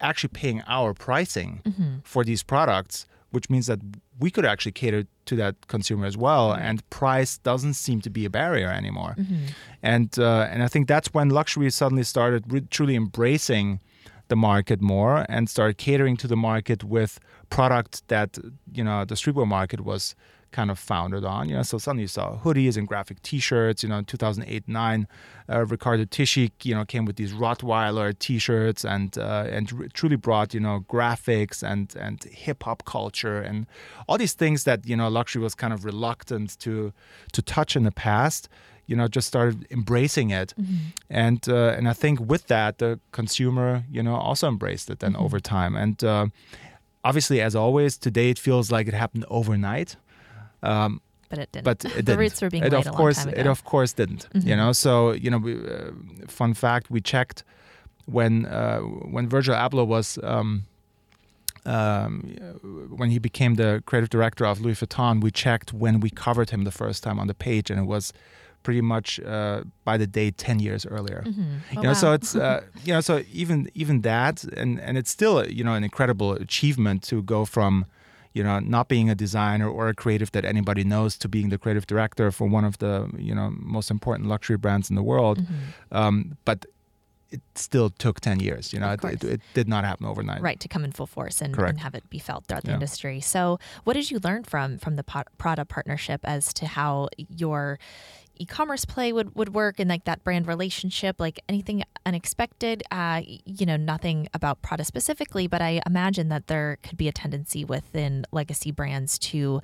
actually 0.00 0.30
paying 0.30 0.62
our 0.66 0.94
pricing 0.94 1.60
mm-hmm. 1.64 1.98
for 2.04 2.24
these 2.24 2.42
products, 2.42 3.06
which 3.30 3.50
means 3.50 3.66
that 3.66 3.80
we 4.18 4.30
could 4.30 4.44
actually 4.44 4.72
cater 4.72 5.04
to 5.26 5.36
that 5.36 5.54
consumer 5.68 6.06
as 6.06 6.16
well. 6.16 6.50
Mm-hmm. 6.50 6.62
And 6.62 6.90
price 6.90 7.38
doesn't 7.38 7.74
seem 7.74 8.00
to 8.02 8.10
be 8.10 8.24
a 8.24 8.30
barrier 8.30 8.68
anymore. 8.68 9.14
Mm-hmm. 9.18 9.46
And 9.82 10.18
uh, 10.18 10.48
and 10.50 10.62
I 10.62 10.68
think 10.68 10.88
that's 10.88 11.12
when 11.12 11.30
luxury 11.30 11.70
suddenly 11.70 12.04
started 12.04 12.44
re- 12.52 12.66
truly 12.70 12.96
embracing 12.96 13.80
the 14.28 14.36
market 14.36 14.80
more 14.80 15.24
and 15.28 15.48
started 15.48 15.78
catering 15.78 16.16
to 16.18 16.26
the 16.26 16.36
market 16.36 16.84
with 16.84 17.18
product 17.50 18.06
that 18.08 18.38
you 18.72 18.84
know 18.84 19.04
the 19.04 19.14
streetwear 19.14 19.46
market 19.46 19.80
was 19.80 20.14
kind 20.50 20.70
of 20.70 20.78
founded 20.78 21.24
on. 21.24 21.48
You 21.48 21.56
know, 21.56 21.62
so 21.62 21.78
suddenly 21.78 22.02
you 22.02 22.08
saw 22.08 22.38
hoodies 22.38 22.76
and 22.76 22.86
graphic 22.86 23.22
T-shirts. 23.22 23.82
You 23.82 23.88
know, 23.88 23.98
in 23.98 24.04
2008 24.04 24.68
9, 24.68 25.08
uh, 25.50 25.64
Riccardo 25.66 26.04
Tisci, 26.04 26.50
you 26.62 26.74
know, 26.74 26.84
came 26.84 27.04
with 27.04 27.16
these 27.16 27.32
Rottweiler 27.32 28.18
T-shirts 28.18 28.84
and 28.84 29.16
uh, 29.18 29.46
and 29.50 29.72
r- 29.78 29.88
truly 29.92 30.16
brought 30.16 30.54
you 30.54 30.60
know 30.60 30.84
graphics 30.88 31.62
and 31.62 31.94
and 31.96 32.24
hip 32.24 32.62
hop 32.64 32.84
culture 32.84 33.40
and 33.40 33.66
all 34.08 34.18
these 34.18 34.34
things 34.34 34.64
that 34.64 34.86
you 34.86 34.96
know 34.96 35.08
luxury 35.08 35.42
was 35.42 35.54
kind 35.54 35.72
of 35.72 35.84
reluctant 35.84 36.58
to 36.60 36.92
to 37.32 37.42
touch 37.42 37.76
in 37.76 37.84
the 37.84 37.92
past. 37.92 38.48
You 38.86 38.96
know, 38.96 39.06
just 39.06 39.28
started 39.28 39.66
embracing 39.70 40.30
it, 40.30 40.54
mm-hmm. 40.58 40.76
and 41.10 41.46
uh, 41.46 41.74
and 41.76 41.88
I 41.88 41.92
think 41.92 42.20
with 42.20 42.46
that 42.46 42.78
the 42.78 42.98
consumer, 43.12 43.84
you 43.90 44.02
know, 44.02 44.14
also 44.14 44.48
embraced 44.48 44.88
it 44.88 45.00
then 45.00 45.12
mm-hmm. 45.12 45.24
over 45.24 45.40
time. 45.40 45.76
And 45.76 46.02
uh, 46.02 46.26
obviously, 47.04 47.40
as 47.40 47.54
always, 47.54 47.96
today 47.98 48.30
it 48.30 48.38
feels 48.38 48.70
like 48.70 48.88
it 48.88 48.94
happened 48.94 49.24
overnight. 49.28 49.96
Um, 50.62 51.00
but 51.28 51.38
it 51.38 51.52
didn't. 51.52 51.64
But 51.64 51.84
it 51.84 51.88
the 51.96 52.02
didn't. 52.02 52.18
roots 52.18 52.42
were 52.42 52.50
being 52.50 52.64
it 52.64 52.72
laid 52.72 52.86
of 52.86 52.92
a 52.92 52.96
course, 52.96 53.18
long 53.18 53.26
time 53.26 53.34
ago. 53.34 53.40
It 53.40 53.46
of 53.46 53.64
course 53.64 53.92
didn't. 53.92 54.28
Mm-hmm. 54.30 54.48
You 54.48 54.56
know, 54.56 54.72
so 54.72 55.12
you 55.12 55.30
know, 55.30 55.38
we, 55.38 55.54
uh, 55.54 55.90
fun 56.26 56.54
fact: 56.54 56.90
we 56.90 57.00
checked 57.00 57.44
when 58.06 58.46
uh, 58.46 58.80
when 58.80 59.28
Virgil 59.28 59.54
Abloh 59.54 59.86
was. 59.86 60.18
Um, 60.22 60.64
um, 61.66 62.22
when 62.96 63.10
he 63.10 63.18
became 63.18 63.56
the 63.56 63.82
creative 63.84 64.08
director 64.08 64.46
of 64.46 64.58
Louis 64.62 64.80
Vuitton, 64.80 65.20
we 65.20 65.30
checked 65.30 65.74
when 65.74 66.00
we 66.00 66.08
covered 66.08 66.48
him 66.48 66.64
the 66.64 66.70
first 66.70 67.02
time 67.02 67.18
on 67.18 67.26
the 67.26 67.34
page, 67.34 67.68
and 67.68 67.78
it 67.78 67.84
was 67.84 68.10
pretty 68.62 68.80
much 68.80 69.20
uh, 69.20 69.62
by 69.84 69.96
the 69.96 70.06
day 70.06 70.30
10 70.30 70.58
years 70.58 70.84
earlier 70.86 71.22
mm-hmm. 71.26 71.42
oh, 71.42 71.74
you 71.74 71.82
know 71.82 71.90
wow. 71.90 71.94
so 71.94 72.12
it's 72.12 72.34
uh, 72.34 72.60
you 72.84 72.92
know 72.92 73.00
so 73.00 73.22
even 73.32 73.70
even 73.74 74.00
that 74.02 74.44
and 74.44 74.80
and 74.80 74.98
it's 74.98 75.10
still 75.10 75.46
you 75.48 75.62
know 75.62 75.74
an 75.74 75.84
incredible 75.84 76.32
achievement 76.32 77.02
to 77.02 77.22
go 77.22 77.44
from 77.44 77.86
you 78.38 78.44
know, 78.44 78.60
not 78.60 78.88
being 78.88 79.10
a 79.10 79.14
designer 79.14 79.68
or 79.68 79.88
a 79.88 79.94
creative 79.94 80.30
that 80.32 80.44
anybody 80.44 80.84
knows 80.84 81.18
to 81.18 81.28
being 81.28 81.48
the 81.48 81.58
creative 81.58 81.86
director 81.86 82.30
for 82.30 82.48
one 82.48 82.64
of 82.64 82.78
the, 82.78 83.10
you 83.18 83.34
know, 83.34 83.52
most 83.58 83.90
important 83.90 84.28
luxury 84.28 84.56
brands 84.56 84.88
in 84.88 84.96
the 84.96 85.02
world. 85.02 85.40
Mm-hmm. 85.40 85.96
Um, 85.96 86.38
but 86.44 86.64
it 87.30 87.42
still 87.54 87.90
took 87.90 88.20
10 88.20 88.40
years 88.40 88.72
you 88.72 88.80
know 88.80 88.90
it, 88.92 89.04
it, 89.04 89.22
it, 89.22 89.40
did 89.52 89.68
not 89.68 89.84
happen 89.84 90.06
overnight 90.06 90.40
right 90.40 90.60
to 90.60 90.66
come 90.66 90.82
in 90.82 90.92
full 90.92 91.06
force 91.06 91.42
and, 91.42 91.54
and 91.58 91.78
have 91.78 91.94
it 91.94 92.08
be 92.08 92.18
felt 92.18 92.46
throughout 92.46 92.64
the 92.64 92.70
yeah. 92.70 92.74
industry 92.74 93.20
so 93.20 93.58
what 93.84 93.92
did 93.92 94.10
you 94.10 94.18
learn 94.24 94.42
from 94.44 94.78
from 94.78 94.96
the 94.96 95.04
prada 95.36 95.66
partnership 95.66 96.22
as 96.24 96.54
to 96.54 96.64
how 96.64 97.06
your 97.28 97.78
e-commerce 98.38 98.84
play 98.84 99.12
would, 99.12 99.34
would 99.34 99.54
work 99.54 99.78
and 99.78 99.88
like 99.88 100.04
that 100.04 100.22
brand 100.24 100.46
relationship 100.46 101.16
like 101.18 101.40
anything 101.48 101.82
unexpected 102.06 102.82
uh, 102.90 103.20
you 103.44 103.66
know 103.66 103.76
nothing 103.76 104.28
about 104.34 104.62
prada 104.62 104.84
specifically 104.84 105.46
but 105.46 105.60
i 105.60 105.80
imagine 105.86 106.28
that 106.28 106.46
there 106.46 106.78
could 106.82 106.96
be 106.96 107.08
a 107.08 107.12
tendency 107.12 107.64
within 107.64 108.24
legacy 108.32 108.70
brands 108.70 109.18
to 109.18 109.60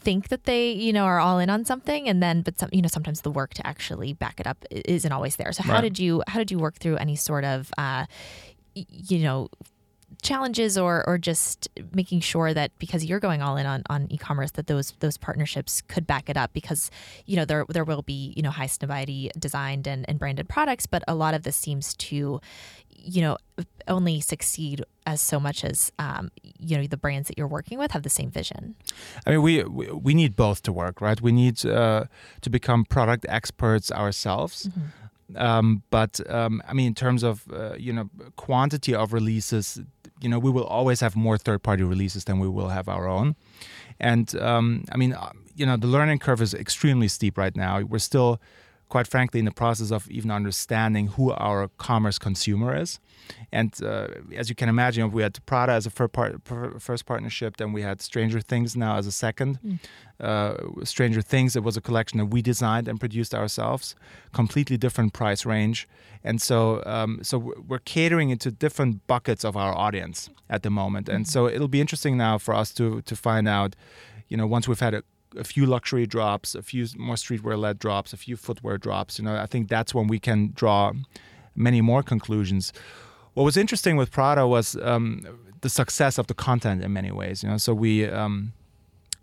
think 0.00 0.28
that 0.28 0.44
they 0.44 0.72
you 0.72 0.92
know 0.92 1.04
are 1.04 1.20
all 1.20 1.38
in 1.38 1.50
on 1.50 1.64
something 1.64 2.08
and 2.08 2.22
then 2.22 2.40
but 2.40 2.58
some 2.58 2.70
you 2.72 2.80
know 2.80 2.88
sometimes 2.88 3.20
the 3.20 3.30
work 3.30 3.52
to 3.52 3.66
actually 3.66 4.12
back 4.12 4.40
it 4.40 4.46
up 4.46 4.64
isn't 4.70 5.12
always 5.12 5.36
there 5.36 5.52
so 5.52 5.62
how 5.62 5.74
right. 5.74 5.82
did 5.82 5.98
you 5.98 6.22
how 6.26 6.38
did 6.38 6.50
you 6.50 6.58
work 6.58 6.76
through 6.76 6.96
any 6.96 7.16
sort 7.16 7.44
of 7.44 7.70
uh, 7.76 8.06
you 8.74 9.18
know 9.18 9.48
challenges 10.20 10.76
or 10.78 11.04
or 11.06 11.18
just 11.18 11.68
making 11.94 12.20
sure 12.20 12.52
that 12.54 12.70
because 12.78 13.04
you're 13.04 13.20
going 13.20 13.42
all 13.42 13.56
in 13.56 13.66
on, 13.66 13.82
on 13.88 14.06
e-commerce 14.10 14.52
that 14.52 14.66
those 14.66 14.92
those 15.00 15.16
partnerships 15.16 15.82
could 15.82 16.06
back 16.06 16.28
it 16.28 16.36
up 16.36 16.52
because 16.52 16.90
you 17.26 17.36
know 17.36 17.44
there 17.44 17.64
there 17.68 17.84
will 17.84 18.02
be 18.02 18.32
you 18.36 18.42
know 18.42 18.50
Highsnobiety 18.50 19.30
designed 19.38 19.86
and, 19.86 20.04
and 20.08 20.18
branded 20.18 20.48
products 20.48 20.86
but 20.86 21.02
a 21.08 21.14
lot 21.14 21.34
of 21.34 21.42
this 21.42 21.56
seems 21.56 21.94
to 21.94 22.40
you 23.02 23.22
know 23.22 23.36
only 23.88 24.20
succeed 24.20 24.84
as 25.06 25.20
so 25.20 25.40
much 25.40 25.64
as 25.64 25.92
um, 25.98 26.30
you 26.58 26.76
know 26.76 26.86
the 26.86 26.96
brands 26.96 27.28
that 27.28 27.38
you're 27.38 27.48
working 27.48 27.78
with 27.78 27.90
have 27.92 28.02
the 28.02 28.10
same 28.10 28.30
vision. 28.30 28.74
I 29.26 29.30
mean 29.30 29.42
we 29.42 29.64
we, 29.64 29.90
we 29.90 30.14
need 30.14 30.36
both 30.36 30.62
to 30.62 30.72
work 30.72 31.00
right? 31.00 31.20
We 31.20 31.32
need 31.32 31.64
uh, 31.64 32.04
to 32.40 32.50
become 32.50 32.84
product 32.84 33.26
experts 33.28 33.90
ourselves. 33.90 34.68
Mm-hmm. 34.68 35.36
um, 35.36 35.82
but 35.90 36.20
um, 36.28 36.62
I 36.68 36.72
mean, 36.72 36.88
in 36.88 36.94
terms 36.94 37.22
of 37.22 37.44
uh, 37.52 37.74
you 37.76 37.92
know 37.92 38.10
quantity 38.36 38.94
of 38.94 39.12
releases, 39.12 39.80
you 40.20 40.28
know, 40.28 40.38
we 40.38 40.50
will 40.50 40.64
always 40.64 41.00
have 41.00 41.16
more 41.16 41.38
third-party 41.38 41.82
releases 41.82 42.24
than 42.24 42.38
we 42.38 42.48
will 42.48 42.68
have 42.68 42.88
our 42.88 43.08
own. 43.08 43.34
And 43.98 44.34
um, 44.36 44.84
I 44.92 44.96
mean, 44.96 45.12
uh, 45.12 45.32
you 45.54 45.66
know, 45.66 45.76
the 45.76 45.86
learning 45.86 46.18
curve 46.20 46.40
is 46.40 46.54
extremely 46.54 47.08
steep 47.08 47.36
right 47.36 47.56
now. 47.56 47.80
We're 47.80 47.98
still, 47.98 48.40
quite 48.90 49.06
frankly, 49.06 49.38
in 49.38 49.46
the 49.46 49.52
process 49.52 49.90
of 49.90 50.10
even 50.10 50.30
understanding 50.30 51.06
who 51.06 51.32
our 51.32 51.68
commerce 51.78 52.18
consumer 52.18 52.76
is. 52.76 53.00
And 53.52 53.72
uh, 53.82 54.08
as 54.36 54.48
you 54.48 54.56
can 54.56 54.68
imagine, 54.68 55.12
we 55.12 55.22
had 55.22 55.38
Prada 55.46 55.72
as 55.72 55.86
a 55.86 55.90
first 55.90 57.06
partnership, 57.06 57.56
then 57.56 57.72
we 57.72 57.82
had 57.82 58.02
Stranger 58.02 58.40
Things 58.40 58.76
now 58.76 58.96
as 58.96 59.06
a 59.06 59.12
second. 59.12 59.58
Mm. 59.64 59.78
Uh, 60.18 60.84
Stranger 60.84 61.22
Things, 61.22 61.56
it 61.56 61.62
was 61.62 61.76
a 61.76 61.80
collection 61.80 62.18
that 62.18 62.26
we 62.26 62.42
designed 62.42 62.88
and 62.88 62.98
produced 62.98 63.34
ourselves, 63.34 63.94
completely 64.32 64.76
different 64.76 65.12
price 65.12 65.46
range, 65.46 65.88
and 66.22 66.42
so 66.42 66.82
um, 66.84 67.20
so 67.22 67.54
we're 67.66 67.78
catering 67.78 68.28
into 68.28 68.50
different 68.50 69.06
buckets 69.06 69.44
of 69.44 69.56
our 69.56 69.72
audience 69.74 70.28
at 70.50 70.62
the 70.62 70.70
moment, 70.70 71.08
and 71.08 71.24
mm-hmm. 71.24 71.30
so 71.30 71.46
it'll 71.46 71.68
be 71.68 71.80
interesting 71.80 72.18
now 72.18 72.36
for 72.36 72.54
us 72.54 72.74
to 72.74 73.00
to 73.02 73.16
find 73.16 73.48
out, 73.48 73.76
you 74.28 74.36
know, 74.36 74.46
once 74.46 74.68
we've 74.68 74.80
had 74.80 74.94
a 74.94 75.02
a 75.36 75.44
few 75.44 75.66
luxury 75.66 76.06
drops, 76.06 76.54
a 76.54 76.62
few 76.62 76.86
more 76.96 77.14
streetwear 77.14 77.58
led 77.58 77.78
drops, 77.78 78.12
a 78.12 78.16
few 78.16 78.36
footwear 78.36 78.78
drops. 78.78 79.18
You 79.18 79.24
know, 79.24 79.36
I 79.36 79.46
think 79.46 79.68
that's 79.68 79.94
when 79.94 80.06
we 80.06 80.18
can 80.18 80.52
draw 80.54 80.92
many 81.54 81.80
more 81.80 82.02
conclusions. 82.02 82.72
What 83.34 83.44
was 83.44 83.56
interesting 83.56 83.96
with 83.96 84.10
Prada 84.10 84.46
was 84.46 84.76
um, 84.82 85.26
the 85.60 85.68
success 85.68 86.18
of 86.18 86.26
the 86.26 86.34
content 86.34 86.82
in 86.82 86.92
many 86.92 87.10
ways. 87.10 87.42
You 87.42 87.50
know, 87.50 87.58
so 87.58 87.74
we 87.74 88.06
um, 88.06 88.52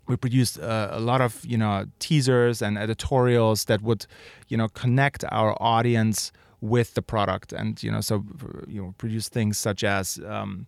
we 0.06 0.16
produced 0.16 0.58
uh, 0.58 0.88
a 0.90 1.00
lot 1.00 1.20
of 1.20 1.44
you 1.44 1.58
know 1.58 1.84
teasers 1.98 2.62
and 2.62 2.78
editorials 2.78 3.66
that 3.66 3.82
would 3.82 4.06
you 4.48 4.56
know 4.56 4.68
connect 4.68 5.24
our 5.30 5.56
audience 5.60 6.32
with 6.60 6.94
the 6.94 7.02
product, 7.02 7.52
and 7.52 7.82
you 7.82 7.90
know, 7.90 8.00
so 8.00 8.24
you 8.66 8.82
know, 8.82 8.94
produce 8.98 9.28
things 9.28 9.58
such 9.58 9.84
as. 9.84 10.18
Um, 10.26 10.66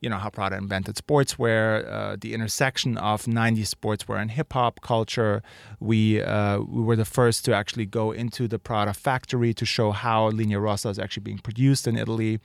you 0.00 0.10
know 0.10 0.16
how 0.16 0.30
Prada 0.30 0.56
invented 0.56 0.96
sportswear, 0.96 1.90
uh, 1.90 2.16
the 2.20 2.34
intersection 2.34 2.96
of 2.98 3.24
90s 3.24 3.74
sportswear 3.74 4.20
and 4.20 4.30
hip 4.30 4.52
hop 4.52 4.80
culture. 4.80 5.42
We 5.80 6.22
uh, 6.22 6.60
we 6.60 6.82
were 6.82 6.96
the 6.96 7.04
first 7.04 7.44
to 7.46 7.54
actually 7.54 7.86
go 7.86 8.12
into 8.12 8.48
the 8.48 8.58
Prada 8.58 8.92
factory 8.92 9.54
to 9.54 9.64
show 9.64 9.90
how 9.92 10.28
Linea 10.28 10.60
Rossa 10.60 10.88
is 10.88 10.98
actually 10.98 11.22
being 11.22 11.38
produced 11.38 11.86
in 11.86 11.96
Italy, 11.96 12.40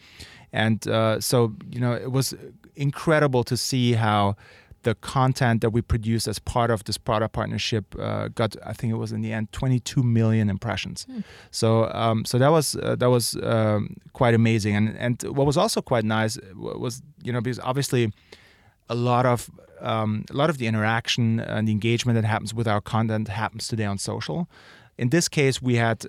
and 0.53 0.87
uh, 0.87 1.19
so 1.19 1.53
you 1.69 1.79
know 1.79 1.93
it 1.93 2.11
was 2.11 2.33
incredible 2.75 3.43
to 3.43 3.57
see 3.57 3.93
how 3.93 4.35
the 4.83 4.95
content 4.95 5.61
that 5.61 5.69
we 5.69 5.81
produced 5.81 6.27
as 6.27 6.39
part 6.39 6.71
of 6.71 6.83
this 6.85 6.97
product 6.97 7.33
partnership 7.33 7.95
uh, 7.99 8.29
got, 8.29 8.55
I 8.65 8.73
think 8.73 8.91
it 8.91 8.97
was 8.97 9.11
in 9.11 9.21
the 9.21 9.31
end, 9.31 9.51
22 9.51 10.01
million 10.03 10.49
impressions. 10.49 11.05
Mm. 11.09 11.23
So, 11.51 11.91
um, 11.93 12.25
so 12.25 12.37
that 12.37 12.49
was 12.49 12.75
uh, 12.75 12.95
that 12.95 13.09
was 13.09 13.35
um, 13.43 13.97
quite 14.13 14.33
amazing. 14.33 14.75
And 14.75 14.97
and 14.97 15.21
what 15.23 15.45
was 15.45 15.57
also 15.57 15.81
quite 15.81 16.03
nice 16.03 16.37
was 16.55 17.01
you 17.23 17.31
know 17.31 17.41
because 17.41 17.59
obviously 17.59 18.11
a 18.89 18.95
lot 18.95 19.25
of 19.25 19.49
um, 19.79 20.25
a 20.29 20.33
lot 20.33 20.49
of 20.49 20.57
the 20.57 20.67
interaction 20.67 21.39
and 21.39 21.67
the 21.67 21.71
engagement 21.71 22.15
that 22.15 22.25
happens 22.27 22.53
with 22.53 22.67
our 22.67 22.81
content 22.81 23.27
happens 23.27 23.67
today 23.67 23.85
on 23.85 23.97
social. 23.97 24.47
In 24.97 25.09
this 25.09 25.27
case, 25.27 25.61
we 25.61 25.75
had 25.75 26.05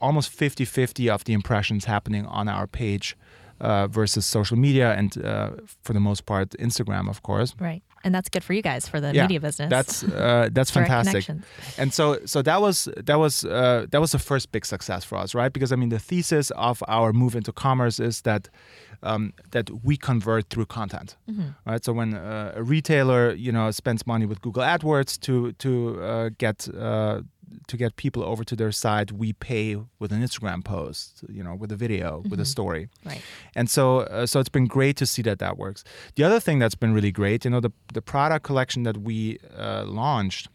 almost 0.00 0.30
50-50 0.30 1.12
of 1.12 1.24
the 1.24 1.32
impressions 1.32 1.86
happening 1.86 2.24
on 2.26 2.48
our 2.48 2.68
page 2.68 3.16
uh, 3.60 3.88
versus 3.88 4.24
social 4.24 4.56
media 4.56 4.94
and 4.94 5.24
uh, 5.24 5.50
for 5.82 5.92
the 5.92 5.98
most 5.98 6.26
part 6.26 6.50
Instagram, 6.50 7.08
of 7.08 7.22
course. 7.24 7.56
Right 7.58 7.82
and 8.04 8.14
that's 8.14 8.28
good 8.28 8.44
for 8.44 8.52
you 8.52 8.62
guys 8.62 8.88
for 8.88 9.00
the 9.00 9.12
yeah, 9.14 9.22
media 9.22 9.40
business. 9.40 9.70
That's 9.70 10.02
uh, 10.04 10.48
that's 10.52 10.70
fantastic. 10.70 11.28
And 11.76 11.92
so 11.92 12.18
so 12.24 12.42
that 12.42 12.60
was 12.60 12.88
that 12.96 13.18
was 13.18 13.44
uh, 13.44 13.86
that 13.90 14.00
was 14.00 14.12
the 14.12 14.18
first 14.18 14.52
big 14.52 14.64
success 14.64 15.04
for 15.04 15.18
us, 15.18 15.34
right? 15.34 15.52
Because 15.52 15.72
I 15.72 15.76
mean, 15.76 15.88
the 15.88 15.98
thesis 15.98 16.50
of 16.52 16.82
our 16.88 17.12
move 17.12 17.34
into 17.34 17.52
commerce 17.52 18.00
is 18.00 18.22
that. 18.22 18.48
Um, 19.00 19.32
that 19.52 19.70
we 19.84 19.96
convert 19.96 20.50
through 20.50 20.66
content, 20.66 21.16
mm-hmm. 21.30 21.50
right? 21.64 21.84
So 21.84 21.92
when 21.92 22.14
uh, 22.14 22.54
a 22.56 22.64
retailer, 22.64 23.32
you 23.32 23.52
know, 23.52 23.70
spends 23.70 24.04
money 24.08 24.26
with 24.26 24.40
Google 24.40 24.64
AdWords 24.64 25.20
to 25.20 25.52
to 25.52 26.02
uh, 26.02 26.30
get 26.36 26.68
uh, 26.76 27.20
to 27.66 27.76
get 27.76 27.96
people 27.96 28.22
over 28.22 28.44
to 28.44 28.56
their 28.56 28.72
site, 28.72 29.12
we 29.12 29.32
pay 29.32 29.76
with 29.98 30.12
an 30.12 30.22
Instagram 30.22 30.64
post, 30.64 31.24
you 31.28 31.42
know, 31.42 31.54
with 31.54 31.72
a 31.72 31.76
video, 31.76 32.18
mm-hmm. 32.18 32.30
with 32.30 32.40
a 32.40 32.42
mm-hmm. 32.42 32.48
story. 32.48 32.88
Right. 33.04 33.22
And 33.54 33.70
so, 33.70 34.00
uh, 34.00 34.26
so 34.26 34.40
it's 34.40 34.48
been 34.48 34.66
great 34.66 34.96
to 34.96 35.06
see 35.06 35.22
that 35.22 35.38
that 35.38 35.58
works. 35.58 35.84
The 36.16 36.24
other 36.24 36.40
thing 36.40 36.58
that's 36.58 36.74
been 36.74 36.92
really 36.92 37.12
great, 37.12 37.44
you 37.44 37.50
know, 37.50 37.60
the 37.60 37.72
the 37.92 38.02
product 38.02 38.44
collection 38.44 38.82
that 38.84 38.98
we 38.98 39.38
uh, 39.56 39.84
launched 39.86 40.48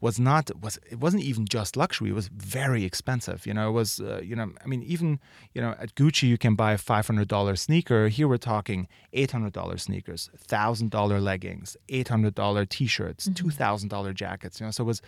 was 0.00 0.20
not 0.20 0.50
was 0.60 0.78
it 0.90 0.98
wasn't 1.00 1.22
even 1.22 1.46
just 1.46 1.76
luxury 1.76 2.10
it 2.10 2.12
was 2.12 2.28
very 2.28 2.84
expensive 2.84 3.46
you 3.46 3.54
know 3.54 3.68
it 3.70 3.72
was 3.72 4.00
uh, 4.00 4.20
you 4.22 4.36
know 4.36 4.52
i 4.62 4.66
mean 4.66 4.82
even 4.82 5.18
you 5.54 5.60
know 5.62 5.74
at 5.78 5.94
gucci 5.94 6.28
you 6.28 6.38
can 6.38 6.54
buy 6.54 6.72
a 6.72 6.78
$500 6.78 7.58
sneaker 7.58 8.08
here 8.08 8.28
we're 8.28 8.36
talking 8.36 8.88
$800 9.14 9.80
sneakers 9.80 10.30
$1000 10.48 11.22
leggings 11.22 11.76
$800 11.88 12.68
t-shirts 12.68 13.28
mm-hmm. 13.28 13.48
$2000 13.48 14.14
jackets 14.14 14.60
you 14.60 14.66
know 14.66 14.70
so 14.70 14.84
it 14.84 14.86
was 14.86 15.02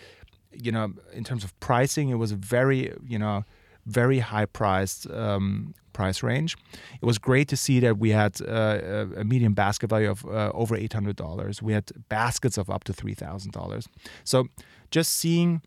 you 0.52 0.72
know, 0.72 0.92
in 1.12 1.24
terms 1.24 1.44
of 1.44 1.58
pricing, 1.60 2.08
it 2.08 2.14
was 2.14 2.32
a 2.32 2.36
very, 2.36 2.92
you 3.06 3.18
know, 3.18 3.44
very 3.86 4.18
high 4.18 4.46
priced 4.46 5.10
um, 5.10 5.74
price 5.92 6.22
range. 6.22 6.56
It 7.00 7.04
was 7.04 7.18
great 7.18 7.48
to 7.48 7.56
see 7.56 7.80
that 7.80 7.98
we 7.98 8.10
had 8.10 8.40
uh, 8.40 9.06
a 9.16 9.24
median 9.24 9.54
basket 9.54 9.90
value 9.90 10.10
of 10.10 10.24
uh, 10.24 10.50
over 10.54 10.76
eight 10.76 10.92
hundred 10.92 11.16
dollars. 11.16 11.62
We 11.62 11.72
had 11.72 11.90
baskets 12.08 12.58
of 12.58 12.70
up 12.70 12.84
to 12.84 12.92
three 12.92 13.14
thousand 13.14 13.52
dollars. 13.52 13.88
So 14.24 14.48
just 14.90 15.12
seeing 15.14 15.62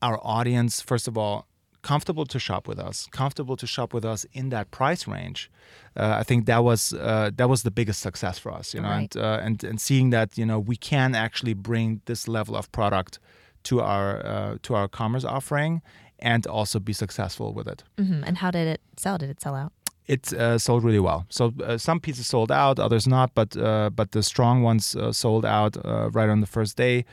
our 0.00 0.18
audience, 0.22 0.80
first 0.80 1.08
of 1.08 1.16
all, 1.16 1.46
comfortable 1.82 2.26
to 2.26 2.38
shop 2.38 2.68
with 2.68 2.78
us, 2.78 3.08
comfortable 3.10 3.56
to 3.56 3.66
shop 3.66 3.92
with 3.92 4.04
us 4.04 4.24
in 4.32 4.50
that 4.50 4.70
price 4.70 5.06
range. 5.06 5.50
Uh, 5.96 6.16
I 6.20 6.22
think 6.22 6.46
that 6.46 6.62
was 6.64 6.92
uh, 6.92 7.30
that 7.36 7.48
was 7.48 7.62
the 7.62 7.70
biggest 7.70 8.00
success 8.00 8.38
for 8.38 8.52
us, 8.52 8.74
you 8.74 8.80
know, 8.80 8.88
right. 8.88 9.14
and, 9.16 9.24
uh, 9.24 9.40
and 9.42 9.64
and 9.64 9.80
seeing 9.80 10.10
that 10.10 10.38
you 10.38 10.46
know 10.46 10.58
we 10.58 10.76
can 10.76 11.14
actually 11.14 11.54
bring 11.54 12.00
this 12.04 12.28
level 12.28 12.56
of 12.56 12.70
product 12.70 13.18
to 13.64 13.80
our 13.80 14.24
uh, 14.26 14.56
to 14.62 14.74
our 14.74 14.88
commerce 14.88 15.24
offering 15.24 15.82
and 16.18 16.46
also 16.46 16.78
be 16.78 16.92
successful 16.92 17.52
with 17.52 17.68
it. 17.68 17.82
Mm-hmm. 17.98 18.24
And 18.24 18.38
how 18.38 18.50
did 18.50 18.68
it 18.68 18.80
sell? 18.96 19.18
Did 19.18 19.30
it 19.30 19.40
sell 19.40 19.54
out? 19.54 19.72
It 20.06 20.32
uh, 20.32 20.58
sold 20.58 20.84
really 20.84 20.98
well. 20.98 21.26
So 21.28 21.52
uh, 21.64 21.78
some 21.78 22.00
pieces 22.00 22.26
sold 22.26 22.50
out, 22.50 22.78
others 22.78 23.06
not, 23.06 23.34
but 23.34 23.56
uh, 23.56 23.90
but 23.90 24.12
the 24.12 24.22
strong 24.22 24.62
ones 24.62 24.96
uh, 24.96 25.12
sold 25.12 25.44
out 25.44 25.76
uh, 25.84 26.10
right 26.10 26.28
on 26.28 26.40
the 26.40 26.46
first 26.46 26.76
day. 26.76 27.04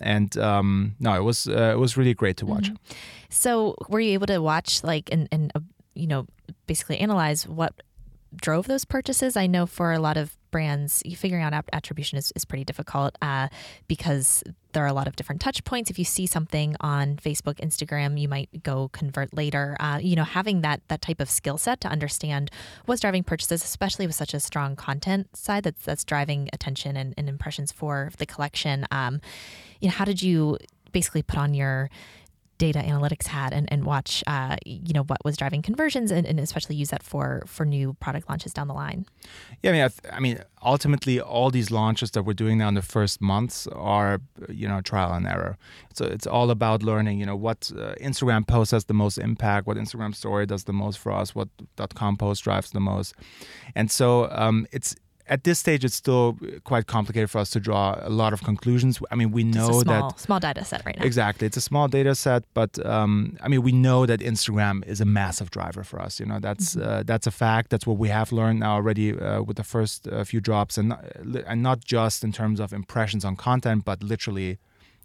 And 0.00 0.36
um, 0.38 0.94
no, 0.98 1.14
it 1.14 1.22
was 1.24 1.46
it 1.46 1.78
was 1.78 1.96
really 1.96 2.14
great 2.14 2.36
to 2.38 2.46
watch. 2.46 2.68
Mm-hmm. 2.68 2.94
So 3.28 3.74
were 3.88 4.00
you 4.00 4.12
able 4.14 4.26
to 4.26 4.38
watch 4.38 4.82
like 4.82 5.10
and 5.12 5.28
and 5.30 5.52
you 5.94 6.06
know 6.06 6.26
basically 6.66 6.98
analyze 6.98 7.46
what 7.46 7.74
drove 8.34 8.66
those 8.66 8.84
purchases? 8.84 9.36
I 9.36 9.46
know 9.46 9.66
for 9.66 9.92
a 9.92 9.98
lot 9.98 10.16
of 10.16 10.36
brands, 10.50 11.02
figuring 11.16 11.42
out 11.42 11.64
attribution 11.72 12.18
is, 12.18 12.32
is 12.34 12.44
pretty 12.44 12.64
difficult 12.64 13.16
uh, 13.22 13.48
because 13.88 14.42
there 14.72 14.84
are 14.84 14.88
a 14.88 14.92
lot 14.92 15.06
of 15.06 15.16
different 15.16 15.40
touch 15.40 15.64
points. 15.64 15.90
If 15.90 15.98
you 15.98 16.04
see 16.04 16.26
something 16.26 16.76
on 16.80 17.16
Facebook, 17.16 17.56
Instagram, 17.56 18.20
you 18.20 18.28
might 18.28 18.62
go 18.62 18.88
convert 18.88 19.34
later. 19.34 19.76
Uh, 19.80 19.98
you 20.00 20.16
know, 20.16 20.24
having 20.24 20.60
that 20.62 20.80
that 20.88 21.00
type 21.00 21.20
of 21.20 21.30
skill 21.30 21.58
set 21.58 21.80
to 21.82 21.88
understand 21.88 22.50
what's 22.86 23.00
driving 23.00 23.24
purchases, 23.24 23.64
especially 23.64 24.06
with 24.06 24.16
such 24.16 24.34
a 24.34 24.40
strong 24.40 24.76
content 24.76 25.36
side 25.36 25.64
that's 25.64 25.84
that's 25.84 26.04
driving 26.04 26.48
attention 26.52 26.96
and, 26.96 27.14
and 27.16 27.28
impressions 27.28 27.72
for 27.72 28.10
the 28.18 28.26
collection. 28.26 28.86
Um, 28.90 29.20
you 29.80 29.88
know, 29.88 29.94
how 29.94 30.04
did 30.04 30.22
you 30.22 30.58
basically 30.92 31.22
put 31.22 31.38
on 31.38 31.54
your 31.54 31.88
data 32.60 32.80
analytics 32.80 33.26
hat 33.26 33.52
and, 33.54 33.66
and 33.72 33.84
watch 33.84 34.22
uh, 34.26 34.56
you 34.66 34.92
know 34.92 35.04
what 35.04 35.20
was 35.24 35.34
driving 35.36 35.62
conversions 35.62 36.10
and, 36.10 36.26
and, 36.26 36.38
especially 36.38 36.76
use 36.76 36.90
that 36.90 37.02
for 37.02 37.42
for 37.46 37.64
new 37.64 37.86
product 38.04 38.28
launches 38.28 38.52
down 38.52 38.68
the 38.68 38.78
line. 38.84 39.00
Yeah 39.62 39.70
i 39.70 39.74
mean 39.74 39.84
I, 39.88 40.16
I, 40.16 40.20
mean 40.20 40.36
ultimately 40.74 41.16
all 41.34 41.50
these 41.50 41.70
launches 41.80 42.10
that 42.12 42.22
we're 42.26 42.40
doing 42.44 42.56
now 42.58 42.68
in 42.68 42.76
the 42.82 42.88
first 42.96 43.16
months 43.32 43.66
are 43.96 44.20
you 44.60 44.68
know 44.70 44.80
trial 44.90 45.12
and 45.18 45.26
error. 45.26 45.54
So 45.96 46.02
it's 46.04 46.26
all 46.34 46.48
about 46.56 46.78
learning 46.90 47.18
you 47.20 47.26
know 47.30 47.40
what 47.48 47.60
uh, 47.84 48.08
instagram 48.08 48.42
post 48.54 48.70
has 48.76 48.84
the 48.92 48.98
most 49.04 49.16
impact 49.30 49.62
what 49.66 49.76
instagram 49.84 50.12
story 50.14 50.44
does 50.52 50.64
the 50.70 50.76
most 50.84 50.96
for 51.02 51.10
us 51.20 51.28
what 51.38 51.48
dot 51.80 51.92
com 52.00 52.16
post 52.24 52.44
drives 52.44 52.70
the 52.78 52.84
most. 52.92 53.14
And 53.78 53.90
so 53.98 54.08
um, 54.42 54.66
it's 54.76 54.90
at 55.30 55.44
this 55.44 55.60
stage, 55.60 55.84
it's 55.84 55.94
still 55.94 56.36
quite 56.64 56.88
complicated 56.88 57.30
for 57.30 57.38
us 57.38 57.50
to 57.50 57.60
draw 57.60 57.96
a 58.02 58.10
lot 58.10 58.32
of 58.32 58.42
conclusions. 58.42 59.00
I 59.12 59.14
mean, 59.14 59.30
we 59.30 59.44
know 59.44 59.80
small, 59.80 59.84
that 59.84 60.20
small 60.20 60.40
data 60.40 60.64
set 60.64 60.84
right 60.84 60.98
now. 60.98 61.04
Exactly, 61.04 61.46
it's 61.46 61.56
a 61.56 61.60
small 61.60 61.86
data 61.86 62.16
set, 62.16 62.42
but 62.52 62.84
um, 62.84 63.38
I 63.40 63.48
mean, 63.48 63.62
we 63.62 63.70
know 63.70 64.06
that 64.06 64.20
Instagram 64.20 64.84
is 64.86 65.00
a 65.00 65.04
massive 65.04 65.50
driver 65.50 65.84
for 65.84 66.02
us. 66.02 66.18
You 66.18 66.26
know, 66.26 66.40
that's 66.40 66.74
mm-hmm. 66.74 66.88
uh, 66.88 67.02
that's 67.04 67.28
a 67.28 67.30
fact. 67.30 67.70
That's 67.70 67.86
what 67.86 67.96
we 67.96 68.08
have 68.08 68.32
learned 68.32 68.58
now 68.60 68.74
already 68.74 69.16
uh, 69.16 69.42
with 69.42 69.56
the 69.56 69.64
first 69.64 70.08
uh, 70.08 70.24
few 70.24 70.40
drops, 70.40 70.76
and 70.76 70.96
and 71.46 71.62
not 71.62 71.84
just 71.84 72.24
in 72.24 72.32
terms 72.32 72.58
of 72.58 72.72
impressions 72.72 73.24
on 73.24 73.36
content, 73.36 73.84
but 73.84 74.02
literally 74.02 74.58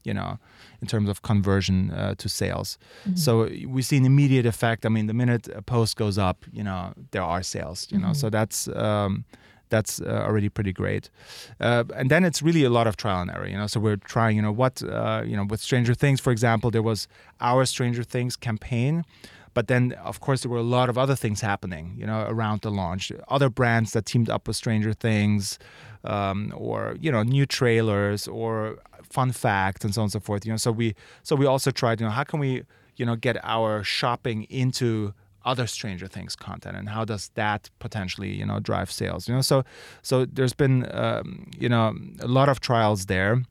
you 0.04 0.14
know, 0.14 0.38
in 0.82 0.88
terms 0.88 1.10
of 1.10 1.24
conversion 1.24 1.90
uh, 1.90 2.14
to 2.16 2.30
sales. 2.30 2.78
Mm-hmm. 3.08 3.16
So 3.16 3.50
we 3.68 3.82
see 3.82 3.98
an 3.98 4.06
immediate 4.06 4.46
effect. 4.46 4.86
I 4.86 4.90
mean, 4.90 5.08
the 5.08 5.16
minute 5.16 5.48
a 5.48 5.64
post 5.64 5.98
goes 5.98 6.20
up, 6.20 6.46
you 6.52 6.64
know, 6.64 6.94
there 7.10 7.24
are 7.24 7.42
sales. 7.42 7.88
You 7.90 7.98
mm-hmm. 7.98 8.08
know, 8.08 8.14
so 8.14 8.30
that's 8.30 8.68
um, 8.68 9.26
that's 9.70 10.02
uh, 10.02 10.24
already 10.28 10.50
pretty 10.50 10.74
great. 10.74 11.10
Uh, 11.60 11.84
and 11.96 12.10
then 12.10 12.24
it's 12.24 12.42
really 12.42 12.64
a 12.64 12.70
lot 12.70 12.88
of 12.88 12.98
trial 12.98 13.22
and 13.22 13.32
error, 13.32 13.48
you 13.48 13.58
know. 13.58 13.68
So 13.68 13.80
we're 13.80 13.98
trying, 13.98 14.36
you 14.36 14.42
know, 14.42 14.52
what, 14.52 14.82
uh, 14.84 15.24
you 15.26 15.36
know, 15.36 15.46
with 15.46 15.62
Stranger 15.62 15.94
Things, 15.94 16.20
for 16.20 16.32
example, 16.32 16.72
there 16.72 16.84
was 16.84 17.08
our 17.42 17.66
Stranger 17.66 18.04
Things 18.04 18.36
campaign, 18.36 19.04
but 19.54 19.68
then 19.68 19.94
of 20.04 20.20
course 20.20 20.42
there 20.42 20.52
were 20.52 20.58
a 20.58 20.64
lot 20.78 20.90
of 20.90 20.98
other 20.98 21.16
things 21.16 21.42
happening, 21.42 21.96
you 21.98 22.06
know, 22.06 22.26
around 22.28 22.62
the 22.62 22.72
launch. 22.72 23.12
Other 23.28 23.50
brands 23.50 23.92
that 23.94 24.06
teamed 24.06 24.30
up 24.30 24.48
with 24.48 24.56
Stranger 24.56 24.94
Things, 24.94 25.58
um, 26.04 26.54
or 26.56 26.98
you 27.00 27.12
know, 27.12 27.24
new 27.24 27.46
trailers 27.46 28.28
or 28.28 28.78
fun 29.02 29.32
facts 29.32 29.84
and 29.84 29.94
so 29.94 30.02
on 30.02 30.06
and 30.06 30.12
so 30.12 30.20
forth. 30.20 30.46
You 30.46 30.52
know, 30.52 30.58
so 30.58 30.72
we 30.72 30.96
so 31.24 31.36
we 31.36 31.46
also 31.46 31.72
tried, 31.72 32.00
you 32.00 32.06
know, 32.06 32.12
how 32.12 32.24
can 32.24 32.40
we 32.40 32.64
you 32.98 33.06
know 33.06 33.16
get 33.16 33.38
our 33.44 33.84
shopping 33.84 34.44
into 34.44 35.14
other 35.46 35.68
Stranger 35.68 36.08
Things 36.08 36.36
content, 36.36 36.76
and 36.78 36.90
how 36.90 37.06
does 37.06 37.30
that 37.36 37.70
potentially, 37.80 38.34
you 38.40 38.46
know, 38.46 38.60
drive 38.60 38.92
sales? 38.92 39.28
You 39.28 39.36
know, 39.36 39.42
so 39.42 39.64
so 40.02 40.26
there's 40.26 40.54
been, 40.56 40.86
um, 40.92 41.48
you 41.60 41.70
know, 41.70 41.94
a 42.20 42.28
lot 42.28 42.50
of 42.50 42.60
trials 42.60 43.06
there, 43.06 43.44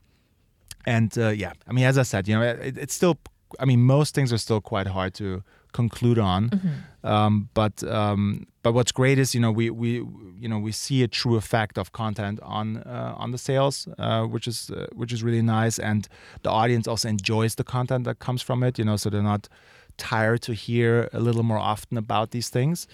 and 0.86 1.16
uh, 1.18 1.28
yeah, 1.28 1.52
I 1.68 1.72
mean, 1.72 1.84
as 1.84 1.96
I 1.98 2.02
said, 2.02 2.28
you 2.28 2.34
know, 2.36 2.42
it, 2.42 2.76
it's 2.78 2.94
still, 2.94 3.16
I 3.58 3.64
mean, 3.64 3.80
most 3.80 4.14
things 4.14 4.32
are 4.32 4.38
still 4.38 4.60
quite 4.60 4.86
hard 4.88 5.14
to 5.14 5.42
conclude 5.72 6.18
on, 6.20 6.50
Mm-hmm. 6.50 7.06
um, 7.08 7.48
but 7.54 7.82
um, 7.84 8.46
but 8.62 8.72
what's 8.74 8.92
great 8.92 9.18
is, 9.18 9.34
you 9.34 9.40
know, 9.40 9.50
we 9.52 9.70
we 9.70 9.90
you 10.38 10.48
know 10.48 10.58
we 10.58 10.72
see 10.72 11.02
a 11.02 11.08
true 11.08 11.36
effect 11.36 11.78
of 11.78 11.90
content 11.92 12.38
on 12.42 12.76
uh, 12.78 13.14
on 13.16 13.30
the 13.32 13.38
sales, 13.38 13.88
uh, 13.98 14.22
which 14.22 14.46
is 14.46 14.70
uh, 14.70 14.86
which 14.94 15.12
is 15.12 15.22
really 15.22 15.42
nice, 15.42 15.78
and 15.78 16.08
the 16.42 16.50
audience 16.50 16.88
also 16.90 17.08
enjoys 17.08 17.54
the 17.54 17.64
content 17.64 18.04
that 18.04 18.18
comes 18.18 18.42
from 18.42 18.62
it. 18.62 18.78
You 18.78 18.84
know, 18.84 18.96
so 18.96 19.10
they're 19.10 19.22
not 19.22 19.48
tired 19.96 20.42
to 20.42 20.52
hear 20.52 21.08
a 21.12 21.20
little 21.20 21.42
more 21.42 21.58
often 21.58 21.98
about 21.98 22.30
these 22.30 22.48
things. 22.48 22.86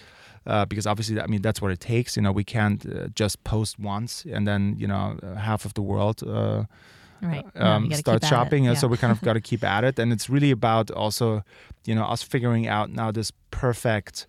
Uh, 0.46 0.64
because 0.64 0.86
obviously, 0.86 1.20
I 1.20 1.26
mean, 1.26 1.42
that's 1.42 1.60
what 1.60 1.70
it 1.70 1.80
takes. 1.80 2.16
You 2.16 2.22
know, 2.22 2.32
we 2.32 2.44
can't 2.44 2.84
uh, 2.86 3.08
just 3.14 3.44
post 3.44 3.78
once 3.78 4.24
and 4.24 4.48
then, 4.48 4.74
you 4.78 4.86
know, 4.86 5.18
uh, 5.22 5.34
half 5.34 5.66
of 5.66 5.74
the 5.74 5.82
world 5.82 6.22
uh, 6.26 6.64
Right. 7.22 7.44
Um, 7.54 7.88
gotta 7.88 7.96
start 7.96 8.22
keep 8.22 8.24
at 8.24 8.26
it. 8.26 8.28
shopping. 8.30 8.64
Yeah. 8.64 8.74
So 8.74 8.88
we 8.88 8.96
kind 8.96 9.12
of 9.12 9.20
got 9.20 9.34
to 9.34 9.40
keep 9.40 9.62
at 9.62 9.84
it. 9.84 9.98
And 9.98 10.12
it's 10.12 10.30
really 10.30 10.50
about 10.50 10.90
also, 10.90 11.44
you 11.84 11.94
know, 11.94 12.04
us 12.04 12.22
figuring 12.22 12.66
out 12.66 12.90
now 12.90 13.10
this 13.10 13.30
perfect 13.50 14.26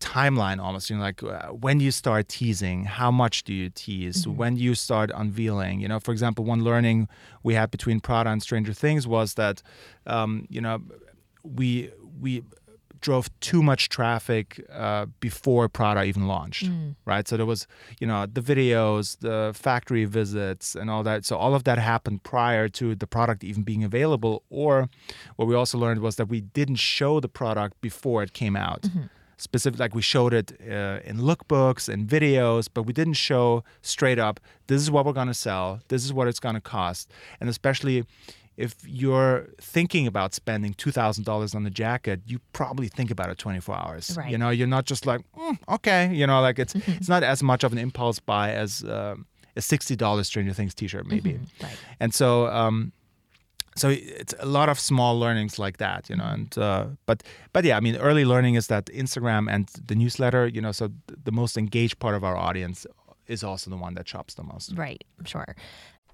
timeline 0.00 0.60
almost 0.62 0.88
you 0.90 0.96
know 0.96 1.02
like 1.02 1.22
uh, 1.22 1.48
when 1.48 1.80
you 1.80 1.90
start 1.90 2.28
teasing 2.28 2.84
how 2.84 3.10
much 3.10 3.42
do 3.44 3.52
you 3.52 3.68
tease 3.68 4.24
Mm-hmm. 4.24 4.36
when 4.36 4.56
you 4.56 4.74
start 4.74 5.10
unveiling 5.14 5.80
you 5.80 5.88
know 5.88 5.98
for 6.00 6.12
example 6.12 6.44
one 6.44 6.62
learning 6.62 7.08
we 7.42 7.54
had 7.54 7.70
between 7.70 7.98
prada 8.00 8.30
and 8.30 8.40
stranger 8.42 8.72
things 8.72 9.06
was 9.06 9.34
that 9.34 9.62
um, 10.06 10.46
you 10.48 10.60
know 10.60 10.80
we 11.42 11.90
we 12.20 12.42
drove 13.00 13.28
too 13.40 13.62
much 13.62 13.88
traffic 13.88 14.60
uh, 14.72 15.06
before 15.20 15.68
Prada 15.68 16.02
even 16.02 16.26
launched, 16.26 16.64
Mm. 16.68 16.96
right? 17.04 17.28
So 17.28 17.36
there 17.36 17.46
was, 17.46 17.68
you 18.00 18.08
know, 18.08 18.26
the 18.26 18.40
videos, 18.40 19.16
the 19.20 19.52
factory 19.54 20.04
visits, 20.04 20.74
and 20.74 20.90
all 20.90 21.04
that. 21.04 21.24
So 21.24 21.36
all 21.36 21.54
of 21.54 21.62
that 21.62 21.78
happened 21.78 22.24
prior 22.24 22.68
to 22.70 22.96
the 22.96 23.06
product 23.06 23.44
even 23.44 23.62
being 23.62 23.84
available. 23.84 24.42
Or 24.50 24.88
what 25.36 25.46
we 25.46 25.54
also 25.54 25.78
learned 25.78 26.00
was 26.00 26.16
that 26.16 26.26
we 26.28 26.40
didn't 26.40 26.80
show 26.80 27.20
the 27.20 27.28
product 27.28 27.80
before 27.80 28.24
it 28.24 28.32
came 28.32 28.56
out. 28.56 28.86
Specific, 29.40 29.78
like 29.78 29.94
we 29.94 30.02
showed 30.02 30.34
it 30.34 30.52
uh, 30.62 30.98
in 31.04 31.18
lookbooks 31.18 31.88
and 31.88 32.08
videos, 32.08 32.68
but 32.72 32.82
we 32.82 32.92
didn't 32.92 33.14
show 33.14 33.62
straight 33.82 34.18
up. 34.18 34.40
This 34.66 34.82
is 34.82 34.90
what 34.90 35.06
we're 35.06 35.12
gonna 35.12 35.32
sell. 35.32 35.80
This 35.88 36.04
is 36.04 36.12
what 36.12 36.26
it's 36.26 36.40
gonna 36.40 36.60
cost, 36.60 37.10
and 37.40 37.48
especially 37.48 38.04
if 38.56 38.74
you're 38.84 39.46
thinking 39.60 40.08
about 40.08 40.34
spending 40.34 40.74
two 40.74 40.90
thousand 40.90 41.22
dollars 41.24 41.54
on 41.54 41.62
the 41.62 41.70
jacket, 41.70 42.20
you 42.26 42.40
probably 42.52 42.88
think 42.88 43.12
about 43.12 43.30
it 43.30 43.38
twenty 43.38 43.60
four 43.60 43.76
hours. 43.76 44.16
Right. 44.18 44.30
You 44.30 44.38
know, 44.38 44.50
you're 44.50 44.66
not 44.66 44.84
just 44.84 45.06
like, 45.06 45.20
"Mm, 45.38 45.56
okay, 45.68 46.12
you 46.12 46.26
know, 46.26 46.40
like 46.40 46.58
it's 46.58 46.74
it's 46.74 47.08
not 47.08 47.22
as 47.22 47.40
much 47.40 47.62
of 47.62 47.70
an 47.70 47.78
impulse 47.78 48.18
buy 48.18 48.52
as 48.52 48.82
um, 48.82 49.26
a 49.54 49.62
sixty 49.62 49.94
dollars 49.94 50.26
Stranger 50.26 50.52
Things 50.52 50.74
T-shirt 50.74 51.06
maybe. 51.06 51.38
Right. 51.62 51.76
And 52.00 52.12
so, 52.12 52.48
um, 52.48 52.92
so 53.78 53.88
it's 53.90 54.34
a 54.38 54.46
lot 54.46 54.68
of 54.68 54.78
small 54.78 55.18
learnings 55.18 55.58
like 55.58 55.78
that, 55.78 56.10
you 56.10 56.16
know. 56.16 56.24
And 56.24 56.56
uh, 56.58 56.86
but 57.06 57.22
but 57.52 57.64
yeah, 57.64 57.76
I 57.76 57.80
mean, 57.80 57.96
early 57.96 58.24
learning 58.24 58.54
is 58.54 58.66
that 58.68 58.86
Instagram 58.86 59.50
and 59.50 59.68
the 59.86 59.94
newsletter, 59.94 60.46
you 60.46 60.60
know, 60.60 60.72
so 60.72 60.88
th- 60.88 61.18
the 61.24 61.32
most 61.32 61.56
engaged 61.56 61.98
part 61.98 62.14
of 62.14 62.24
our 62.24 62.36
audience 62.36 62.86
is 63.26 63.44
also 63.44 63.70
the 63.70 63.76
one 63.76 63.94
that 63.94 64.08
shops 64.08 64.34
the 64.34 64.42
most. 64.42 64.72
Right, 64.76 65.02
I'm 65.18 65.24
sure. 65.24 65.54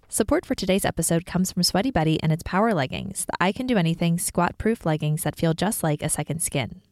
Support 0.09 0.47
for 0.47 0.55
today's 0.55 0.85
episode 0.85 1.27
comes 1.27 1.51
from 1.51 1.63
Sweaty 1.63 1.91
Betty 1.91 2.23
and 2.23 2.31
its 2.31 2.43
power 2.43 2.75
leggings, 2.75 3.25
the 3.25 3.33
I 3.41 3.53
Can 3.53 3.67
Do 3.67 3.77
Anything 3.77 4.19
squat 4.19 4.59
proof 4.59 4.85
leggings 4.85 5.23
that 5.23 5.37
feel 5.37 5.55
just 5.55 5.83
like 5.83 6.03
a 6.03 6.09
second 6.09 6.41
skin. 6.43 6.83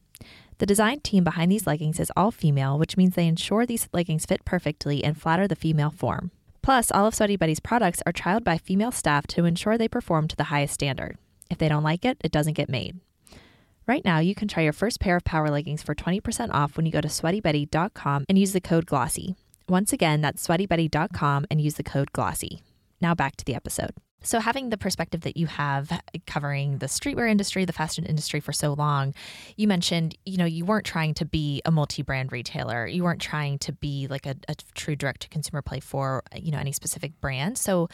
The 0.59 0.67
design 0.67 1.01
team 1.01 1.25
behind 1.25 1.51
these 1.51 1.67
leggings 1.67 2.01
is 2.01 2.13
all 2.17 2.31
female, 2.31 2.79
which 2.79 2.97
means 2.97 3.15
they 3.15 3.27
ensure 3.27 3.67
these 3.67 3.89
leggings 3.93 4.27
fit 4.27 4.45
perfectly 4.45 5.05
and 5.05 5.21
flatter 5.21 5.47
the 5.47 5.57
female 5.57 5.91
form. 5.91 6.31
Plus, 6.63 6.93
all 6.93 7.07
of 7.07 7.15
Sweaty 7.15 7.37
Betty's 7.37 7.61
products 7.61 8.03
are 8.07 8.13
trialed 8.13 8.45
by 8.45 8.57
female 8.57 8.93
staff 8.93 9.27
to 9.29 9.45
ensure 9.45 9.77
they 9.77 9.89
perform 9.89 10.29
to 10.29 10.37
the 10.37 10.45
highest 10.45 10.75
standard. 10.75 11.19
If 11.51 11.59
they 11.59 11.69
don't 11.69 11.83
like 11.83 12.05
it, 12.05 12.19
it 12.23 12.33
doesn't 12.33 12.55
get 12.55 12.69
made. 12.69 13.01
Right 13.87 14.05
now, 14.05 14.21
you 14.21 14.35
can 14.35 14.47
try 14.47 14.63
your 14.63 14.73
first 14.73 15.01
pair 15.01 15.17
of 15.17 15.25
power 15.25 15.51
leggings 15.51 15.83
for 15.83 15.95
20% 15.95 16.51
off 16.53 16.77
when 16.77 16.87
you 16.87 16.93
go 16.93 17.01
to 17.01 17.09
sweatybetty.com 17.09 18.27
and 18.29 18.39
use 18.39 18.53
the 18.53 18.61
code 18.61 18.87
GLOSSY. 18.87 19.35
Once 19.69 19.93
again, 19.93 20.21
that's 20.21 20.47
sweatybetty.com 20.47 21.47
and 21.51 21.61
use 21.61 21.75
the 21.75 21.83
code 21.83 22.13
GLOSSY. 22.13 22.63
Now 23.01 23.15
back 23.15 23.35
to 23.37 23.45
the 23.45 23.57
episode. 23.57 23.91
So, 24.23 24.41
having 24.41 24.71
the 24.71 24.77
perspective 24.77 25.23
that 25.23 25.37
you 25.37 25.47
have 25.47 25.91
uh, 25.91 25.99
covering 26.27 26.79
the 26.79 26.87
streetwear 26.87 27.31
industry, 27.31 27.65
the 27.65 27.73
fashion 27.73 28.05
industry 28.05 28.41
for 28.41 28.53
so 28.53 28.73
long, 28.73 29.15
you 29.57 29.67
mentioned, 29.67 30.17
you 30.25 30.39
know, 30.39 30.45
you 30.45 30.65
weren't 30.65 30.87
trying 30.87 31.15
to 31.15 31.25
be 31.25 31.61
a 31.65 31.71
multi 31.71 32.03
brand 32.03 32.33
retailer. 32.33 32.87
You 32.87 33.05
weren't 33.05 33.21
trying 33.21 33.59
to 33.61 33.73
be 33.73 34.07
like 34.09 34.27
a, 34.27 34.37
a 34.49 34.55
true 34.75 34.97
direct 34.97 35.23
to 35.23 35.29
consumer 35.29 35.63
play 35.63 35.81
for, 35.81 36.23
you 36.35 36.53
know, 36.53 36.59
any 36.59 36.73
specific 36.73 37.21
brand. 37.21 37.59
So, 37.59 37.89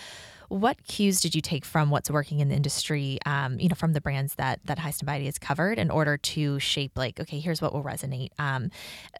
what 0.48 0.82
cues 0.86 1.20
did 1.20 1.34
you 1.34 1.40
take 1.40 1.64
from 1.64 1.90
what's 1.90 2.10
working 2.10 2.40
in 2.40 2.48
the 2.48 2.54
industry, 2.54 3.18
um, 3.26 3.60
you 3.60 3.68
know, 3.68 3.74
from 3.74 3.92
the 3.92 4.00
brands 4.00 4.34
that 4.36 4.60
that 4.64 4.78
High 4.78 4.92
Body 5.04 5.26
has 5.26 5.38
covered 5.38 5.78
in 5.78 5.90
order 5.90 6.16
to 6.16 6.58
shape 6.58 6.92
like, 6.96 7.20
okay, 7.20 7.38
here's 7.38 7.60
what 7.60 7.74
will 7.74 7.84
resonate. 7.84 8.30
Um, 8.38 8.70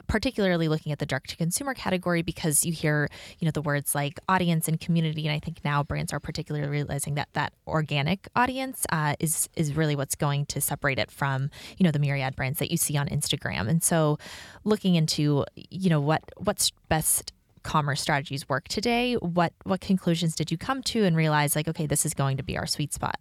particularly 0.07 0.69
looking 0.69 0.91
at 0.91 0.99
the 0.99 1.07
direct 1.07 1.31
to 1.31 1.37
consumer 1.37 1.75
category 1.75 2.23
because 2.23 2.65
you 2.65 2.73
hear, 2.73 3.09
you 3.39 3.45
know, 3.45 3.51
the 3.51 3.63
words 3.63 3.95
like 3.95 4.19
audience 4.29 4.69
and 4.69 4.81
community, 4.81 5.27
and 5.27 5.35
I 5.35 5.39
think 5.39 5.65
now 5.65 5.83
brands 5.83 6.13
are 6.13 6.21
particularly 6.21 6.67
realizing 6.69 7.15
that 7.15 7.29
that 7.35 7.53
organic 7.67 8.29
audience 8.35 8.87
uh, 8.91 9.15
is 9.21 9.49
is 9.55 9.75
really 9.75 9.97
what's 9.97 10.15
going 10.15 10.47
to 10.47 10.61
separate 10.61 10.99
it 10.99 11.11
from, 11.11 11.51
you 11.77 11.85
know, 11.85 11.91
the 11.91 11.99
myriad 11.99 12.37
brands 12.37 12.59
that 12.59 12.71
you 12.71 12.79
see 12.79 12.97
on 12.97 13.07
Instagram. 13.09 13.69
And 13.69 13.83
so, 13.83 14.19
looking 14.65 14.95
into, 14.95 15.45
you 15.57 15.91
know, 15.91 16.01
what 16.01 16.23
what's 16.39 16.73
best 16.89 17.33
commerce 17.69 18.01
strategies 18.01 18.49
work 18.49 18.67
today 18.69 19.13
what 19.17 19.53
what 19.65 19.79
conclusions 19.83 20.35
did 20.35 20.51
you 20.51 20.57
come 20.57 20.83
to 20.83 21.05
and 21.05 21.15
realize 21.15 21.55
like 21.55 21.69
okay 21.69 21.87
this 21.87 22.07
is 22.07 22.15
going 22.15 22.39
to 22.39 22.43
be 22.43 22.57
our 22.57 22.67
sweet 22.67 22.95
spot 22.95 23.21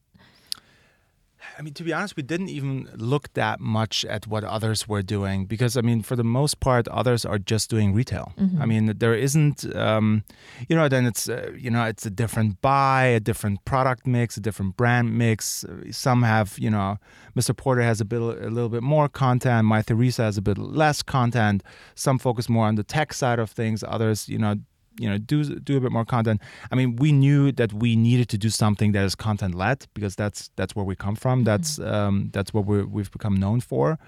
I 1.57 1.61
mean, 1.61 1.73
to 1.75 1.83
be 1.83 1.93
honest, 1.93 2.15
we 2.15 2.23
didn't 2.23 2.49
even 2.49 2.89
look 2.95 3.33
that 3.33 3.59
much 3.59 4.05
at 4.05 4.27
what 4.27 4.43
others 4.43 4.87
were 4.87 5.01
doing 5.01 5.45
because, 5.45 5.77
I 5.77 5.81
mean, 5.81 6.01
for 6.01 6.15
the 6.15 6.23
most 6.23 6.59
part, 6.59 6.87
others 6.87 7.25
are 7.25 7.37
just 7.37 7.69
doing 7.69 7.93
retail. 7.93 8.33
I 8.59 8.65
mean, 8.65 8.93
there 8.97 9.13
isn't, 9.13 9.75
um, 9.75 10.23
you 10.67 10.75
know, 10.75 10.87
then 10.87 11.05
it's, 11.05 11.29
uh, 11.29 11.51
you 11.57 11.69
know, 11.69 11.83
it's 11.85 12.05
a 12.05 12.09
different 12.09 12.61
buy, 12.61 13.05
a 13.05 13.19
different 13.19 13.63
product 13.65 14.07
mix, 14.07 14.37
a 14.37 14.39
different 14.41 14.77
brand 14.77 15.17
mix. 15.17 15.63
Some 15.91 16.23
have, 16.23 16.57
you 16.59 16.69
know, 16.69 16.97
Mr. 17.35 17.55
Porter 17.55 17.81
has 17.81 18.01
a 18.01 18.05
bit, 18.05 18.21
a 18.21 18.49
little 18.49 18.69
bit 18.69 18.83
more 18.83 19.07
content. 19.07 19.67
Mytheresa 19.67 20.19
has 20.19 20.37
a 20.37 20.41
bit 20.41 20.57
less 20.57 21.01
content. 21.03 21.63
Some 21.95 22.17
focus 22.19 22.49
more 22.49 22.65
on 22.65 22.75
the 22.75 22.83
tech 22.83 23.13
side 23.13 23.39
of 23.39 23.51
things. 23.51 23.83
Others, 23.87 24.27
you 24.27 24.39
know, 24.39 24.55
you 24.99 25.09
know 25.09 25.17
do 25.17 25.43
do 25.59 25.77
a 25.77 25.79
bit 25.81 25.91
more 25.91 26.05
content. 26.05 26.41
I 26.71 26.75
mean 26.75 26.95
we 26.95 27.11
knew 27.11 27.51
that 27.53 27.73
we 27.73 27.95
needed 27.95 28.29
to 28.29 28.37
do 28.37 28.49
something 28.49 28.91
that 28.93 29.03
is 29.03 29.15
content 29.15 29.55
led 29.55 29.85
because 29.93 30.15
that's 30.15 30.49
that's 30.55 30.75
where 30.75 30.85
we 30.85 30.95
come 30.95 31.15
from. 31.15 31.43
That's 31.43 31.79
um, 31.79 32.29
that's 32.33 32.53
what 32.53 32.65
we 32.65 32.83
we've 32.83 33.11
become 33.11 33.35
known 33.35 33.61
for. 33.61 33.99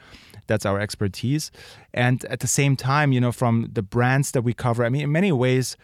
That's 0.47 0.65
our 0.65 0.79
expertise. 0.79 1.51
And 1.93 2.25
at 2.25 2.39
the 2.39 2.47
same 2.47 2.75
time 2.75 3.11
you 3.11 3.21
know 3.21 3.31
from 3.31 3.69
the 3.71 3.81
brands 3.81 4.31
that 4.31 4.43
we 4.43 4.53
cover 4.53 4.83
i 4.85 4.89
mean 4.89 5.01
in 5.01 5.11
many 5.11 5.31
ways 5.31 5.77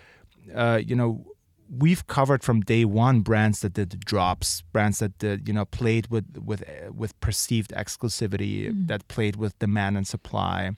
uh, 0.56 0.80
you 0.86 0.96
know 0.96 1.26
we've 1.70 2.06
covered 2.08 2.44
from 2.44 2.62
day 2.62 2.86
one 2.86 3.22
brands 3.22 3.62
that 3.62 3.74
did 3.74 4.00
drops, 4.02 4.62
brands 4.72 5.00
that 5.00 5.18
did, 5.18 5.48
you 5.48 5.54
know 5.54 5.66
played 5.66 6.08
with 6.08 6.26
with 6.38 6.64
with 6.94 7.20
perceived 7.20 7.72
exclusivity, 7.72 8.72
that 8.88 9.08
played 9.08 9.36
with 9.36 9.58
demand 9.60 9.98
and 9.98 10.08
supply, 10.08 10.72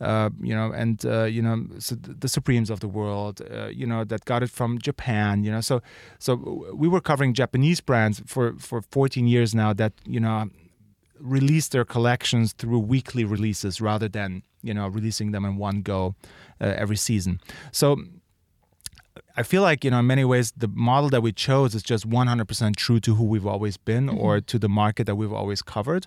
uh, 0.00 0.30
you 0.40 0.54
know, 0.54 0.72
and 0.72 1.04
uh, 1.04 1.24
you 1.24 1.42
know 1.42 1.66
so 1.78 1.94
the 1.94 2.28
Supremes 2.28 2.70
of 2.70 2.80
the 2.80 2.88
world, 2.88 3.42
uh, 3.50 3.66
you 3.66 3.86
know, 3.86 4.04
that 4.04 4.24
got 4.24 4.42
it 4.42 4.50
from 4.50 4.78
Japan, 4.78 5.44
you 5.44 5.50
know, 5.50 5.60
so 5.60 5.82
so 6.18 6.34
we 6.74 6.88
were 6.88 7.00
covering 7.00 7.34
Japanese 7.34 7.80
brands 7.80 8.22
for 8.26 8.54
for 8.58 8.82
14 8.82 9.26
years 9.26 9.54
now 9.54 9.72
that 9.72 9.92
you 10.06 10.20
know 10.20 10.50
release 11.18 11.68
their 11.68 11.84
collections 11.84 12.52
through 12.54 12.78
weekly 12.78 13.24
releases 13.24 13.80
rather 13.80 14.08
than 14.08 14.42
you 14.62 14.72
know 14.72 14.88
releasing 14.88 15.32
them 15.32 15.44
in 15.44 15.56
one 15.56 15.82
go 15.82 16.14
uh, 16.60 16.74
every 16.76 16.96
season. 16.96 17.40
So 17.72 17.98
I 19.40 19.44
feel 19.52 19.62
like 19.70 19.84
you 19.84 19.90
know 19.92 20.00
in 20.04 20.06
many 20.14 20.24
ways 20.32 20.46
the 20.64 20.70
model 20.90 21.08
that 21.14 21.22
we 21.26 21.32
chose 21.46 21.70
is 21.78 21.82
just 21.92 22.04
100% 22.08 22.76
true 22.84 23.00
to 23.06 23.10
who 23.16 23.24
we've 23.32 23.46
always 23.54 23.76
been 23.90 24.04
or 24.22 24.40
to 24.50 24.56
the 24.58 24.68
market 24.68 25.04
that 25.08 25.16
we've 25.20 25.36
always 25.42 25.60
covered, 25.74 26.04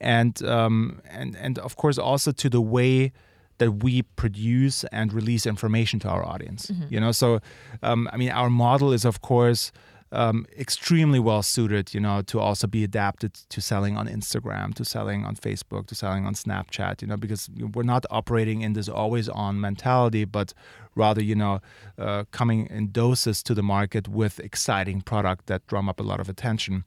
and 0.00 0.34
um, 0.56 1.00
and 1.18 1.30
and 1.44 1.58
of 1.66 1.72
course 1.82 1.98
also 2.10 2.30
to 2.42 2.48
the 2.56 2.60
way 2.76 3.12
that 3.60 3.70
we 3.84 4.02
produce 4.22 4.76
and 4.98 5.06
release 5.20 5.44
information 5.54 5.98
to 6.00 6.08
our 6.14 6.24
audience. 6.32 6.62
You 6.94 7.00
know, 7.02 7.12
so 7.12 7.40
um, 7.88 8.00
I 8.12 8.16
mean 8.20 8.30
our 8.42 8.50
model 8.50 8.90
is 8.98 9.04
of 9.12 9.16
course. 9.20 9.72
um, 10.22 10.46
extremely 10.66 11.20
well 11.28 11.42
suited, 11.42 11.92
you 11.94 12.00
know, 12.06 12.22
to 12.32 12.36
also 12.40 12.66
be 12.66 12.82
adapted 12.90 13.32
to 13.54 13.60
selling 13.60 13.94
on 14.00 14.06
Instagram, 14.18 14.66
to 14.74 14.82
selling 14.94 15.20
on 15.28 15.34
Facebook, 15.36 15.84
to 15.88 15.94
selling 15.94 16.24
on 16.28 16.34
Snapchat, 16.44 17.02
you 17.02 17.08
know, 17.10 17.18
because 17.24 17.42
we're 17.74 17.90
not 17.94 18.04
operating 18.18 18.58
in 18.66 18.72
this 18.72 18.88
always 18.88 19.28
on 19.28 19.52
mentality, 19.60 20.24
but 20.38 20.48
rather, 20.94 21.22
you 21.22 21.34
know, 21.34 21.60
uh, 21.98 22.24
coming 22.30 22.66
in 22.70 22.90
doses 22.90 23.42
to 23.42 23.54
the 23.54 23.62
market 23.62 24.08
with 24.08 24.40
exciting 24.40 25.00
product 25.00 25.46
that 25.46 25.66
drum 25.66 25.88
up 25.88 26.00
a 26.00 26.02
lot 26.02 26.20
of 26.20 26.28
attention. 26.28 26.84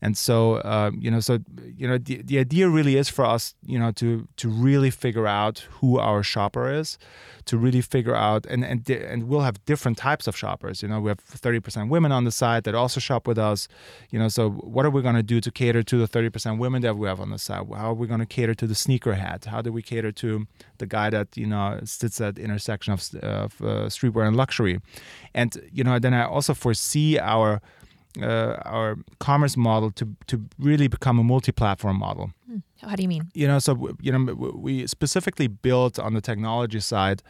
And 0.00 0.18
so, 0.18 0.56
uh, 0.56 0.90
you 0.98 1.10
know, 1.10 1.20
so 1.20 1.38
you 1.76 1.88
know, 1.88 1.98
the, 1.98 2.22
the 2.22 2.38
idea 2.38 2.68
really 2.68 2.96
is 2.96 3.08
for 3.08 3.24
us, 3.24 3.54
you 3.64 3.78
know, 3.78 3.92
to 3.92 4.28
to 4.36 4.48
really 4.48 4.90
figure 4.90 5.26
out 5.26 5.60
who 5.80 5.98
our 5.98 6.22
shopper 6.22 6.70
is, 6.70 6.98
to 7.46 7.56
really 7.56 7.80
figure 7.80 8.14
out, 8.14 8.46
and 8.46 8.64
and 8.64 8.88
and 8.90 9.28
we'll 9.28 9.40
have 9.40 9.64
different 9.64 9.96
types 9.96 10.26
of 10.26 10.36
shoppers. 10.36 10.82
You 10.82 10.88
know, 10.88 11.00
we 11.00 11.08
have 11.08 11.24
30% 11.24 11.88
women 11.88 12.12
on 12.12 12.24
the 12.24 12.32
site 12.32 12.64
that 12.64 12.74
also 12.74 13.00
shop 13.00 13.26
with 13.26 13.38
us. 13.38 13.68
You 14.10 14.18
know, 14.18 14.28
so 14.28 14.50
what 14.50 14.84
are 14.84 14.90
we 14.90 15.02
going 15.02 15.14
to 15.14 15.22
do 15.22 15.40
to 15.40 15.50
cater 15.50 15.82
to 15.82 15.96
the 15.96 16.08
30% 16.08 16.58
women 16.58 16.82
that 16.82 16.96
we 16.96 17.08
have 17.08 17.20
on 17.20 17.30
the 17.30 17.38
site? 17.38 17.66
How 17.74 17.90
are 17.90 17.94
we 17.94 18.06
going 18.06 18.20
to 18.20 18.26
cater 18.26 18.54
to 18.54 18.66
the 18.66 18.74
sneaker 18.74 19.04
sneakerhead? 19.04 19.46
How 19.46 19.62
do 19.62 19.72
we 19.72 19.82
cater 19.82 20.12
to 20.12 20.46
the 20.78 20.86
guy 20.86 21.10
that 21.10 21.36
you 21.36 21.46
know 21.46 21.80
sits 21.84 22.20
at 22.20 22.36
the 22.36 22.42
intersection 22.42 22.92
of, 22.92 23.00
of 23.22 23.60
uh, 23.60 23.88
streetwear 23.88 24.26
and 24.26 24.36
luxury? 24.36 24.80
And 25.34 25.56
you 25.72 25.84
know, 25.84 25.98
then 25.98 26.14
I 26.14 26.24
also 26.24 26.54
foresee 26.54 27.18
our 27.18 27.60
uh, 28.20 28.56
our 28.64 28.96
commerce 29.18 29.56
model 29.56 29.90
to 29.92 30.06
to 30.26 30.44
really 30.58 30.88
become 30.88 31.18
a 31.18 31.24
multi-platform 31.24 31.98
model. 31.98 32.30
Hmm. 32.46 32.58
How 32.82 32.96
do 32.96 33.02
you 33.02 33.08
mean? 33.08 33.30
You 33.34 33.48
know, 33.48 33.58
so 33.58 33.96
you 34.00 34.12
know, 34.12 34.34
we 34.34 34.86
specifically 34.86 35.48
built 35.48 35.98
on 35.98 36.14
the 36.14 36.20
technology 36.20 36.80
side 36.80 37.22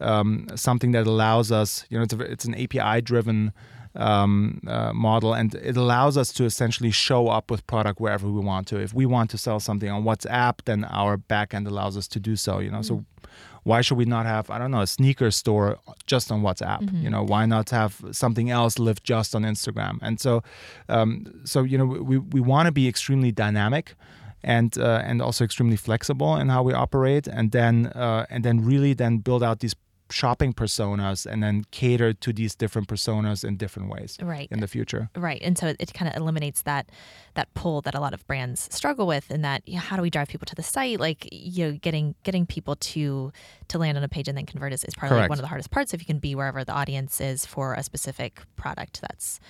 um, 0.00 0.46
something 0.54 0.92
that 0.92 1.06
allows 1.06 1.52
us. 1.52 1.84
You 1.90 1.98
know, 1.98 2.04
it's 2.04 2.14
a, 2.14 2.20
it's 2.20 2.44
an 2.44 2.54
API-driven 2.54 3.52
um, 3.94 4.60
uh, 4.66 4.92
model, 4.92 5.34
and 5.34 5.54
it 5.54 5.76
allows 5.76 6.16
us 6.16 6.32
to 6.32 6.44
essentially 6.44 6.90
show 6.90 7.28
up 7.28 7.50
with 7.50 7.66
product 7.66 8.00
wherever 8.00 8.28
we 8.28 8.40
want 8.40 8.66
to. 8.68 8.78
If 8.78 8.94
we 8.94 9.06
want 9.06 9.30
to 9.30 9.38
sell 9.38 9.60
something 9.60 9.90
on 9.90 10.04
WhatsApp, 10.04 10.64
then 10.64 10.84
our 10.84 11.18
backend 11.18 11.66
allows 11.66 11.96
us 11.96 12.08
to 12.08 12.20
do 12.20 12.36
so. 12.36 12.58
You 12.58 12.70
know, 12.70 12.78
mm. 12.78 12.84
so 12.84 13.04
why 13.64 13.80
should 13.80 13.96
we 13.96 14.04
not 14.04 14.26
have 14.26 14.50
I 14.50 14.58
don't 14.58 14.70
know 14.70 14.80
a 14.80 14.86
sneaker 14.86 15.30
store 15.30 15.78
just 16.06 16.32
on 16.32 16.42
WhatsApp? 16.42 16.82
Mm-hmm. 16.82 17.02
You 17.02 17.10
know, 17.10 17.22
why 17.22 17.46
not 17.46 17.70
have 17.70 18.00
something 18.10 18.50
else 18.50 18.78
live 18.78 19.02
just 19.02 19.34
on 19.34 19.42
Instagram? 19.42 19.98
And 20.02 20.20
so, 20.20 20.42
um, 20.88 21.26
so 21.44 21.62
you 21.62 21.78
know, 21.78 21.86
we 21.86 22.18
we 22.18 22.40
want 22.40 22.66
to 22.66 22.72
be 22.72 22.88
extremely 22.88 23.32
dynamic 23.32 23.94
and 24.42 24.76
uh, 24.78 25.02
and 25.04 25.22
also 25.22 25.44
extremely 25.44 25.76
flexible 25.76 26.36
in 26.36 26.48
how 26.48 26.62
we 26.62 26.72
operate, 26.72 27.26
and 27.26 27.52
then 27.52 27.86
uh, 27.86 28.26
and 28.30 28.44
then 28.44 28.64
really 28.64 28.94
then 28.94 29.18
build 29.18 29.42
out 29.42 29.60
these 29.60 29.76
shopping 30.12 30.52
personas 30.52 31.26
and 31.26 31.42
then 31.42 31.64
cater 31.70 32.12
to 32.12 32.32
these 32.32 32.54
different 32.54 32.88
personas 32.88 33.44
in 33.44 33.56
different 33.56 33.88
ways 33.88 34.18
right. 34.22 34.48
in 34.50 34.60
the 34.60 34.68
future. 34.68 35.08
Right. 35.16 35.40
And 35.42 35.56
so 35.56 35.74
it, 35.78 35.92
kind 35.92 36.10
of 36.10 36.16
eliminates 36.16 36.62
that 36.62 36.88
that 37.34 37.52
pull 37.54 37.82
that 37.82 37.94
a 37.94 38.00
lot 38.00 38.14
of 38.14 38.26
brands 38.26 38.68
struggle 38.70 39.06
with 39.06 39.30
and 39.30 39.44
that 39.44 39.66
you 39.68 39.74
know, 39.74 39.80
how 39.80 39.96
do 39.96 40.02
we 40.02 40.10
drive 40.10 40.28
people 40.28 40.46
to 40.46 40.54
the 40.54 40.62
site? 40.62 41.00
Like 41.00 41.28
you 41.30 41.66
know 41.66 41.72
getting 41.72 42.14
getting 42.22 42.46
people 42.46 42.76
to 42.76 43.32
to 43.68 43.78
land 43.78 43.98
on 43.98 44.04
a 44.04 44.08
page 44.08 44.28
and 44.28 44.36
then 44.36 44.46
convert 44.46 44.72
is, 44.72 44.84
is 44.84 44.94
probably 44.94 45.18
like 45.18 45.28
one 45.28 45.38
of 45.38 45.42
the 45.42 45.48
hardest 45.48 45.70
parts 45.70 45.92
if 45.92 46.00
you 46.00 46.06
can 46.06 46.18
be 46.18 46.34
wherever 46.34 46.64
the 46.64 46.72
audience 46.72 47.20
is 47.20 47.44
for 47.44 47.74
a 47.74 47.82
specific 47.82 48.42
product 48.56 49.00
that's 49.00 49.40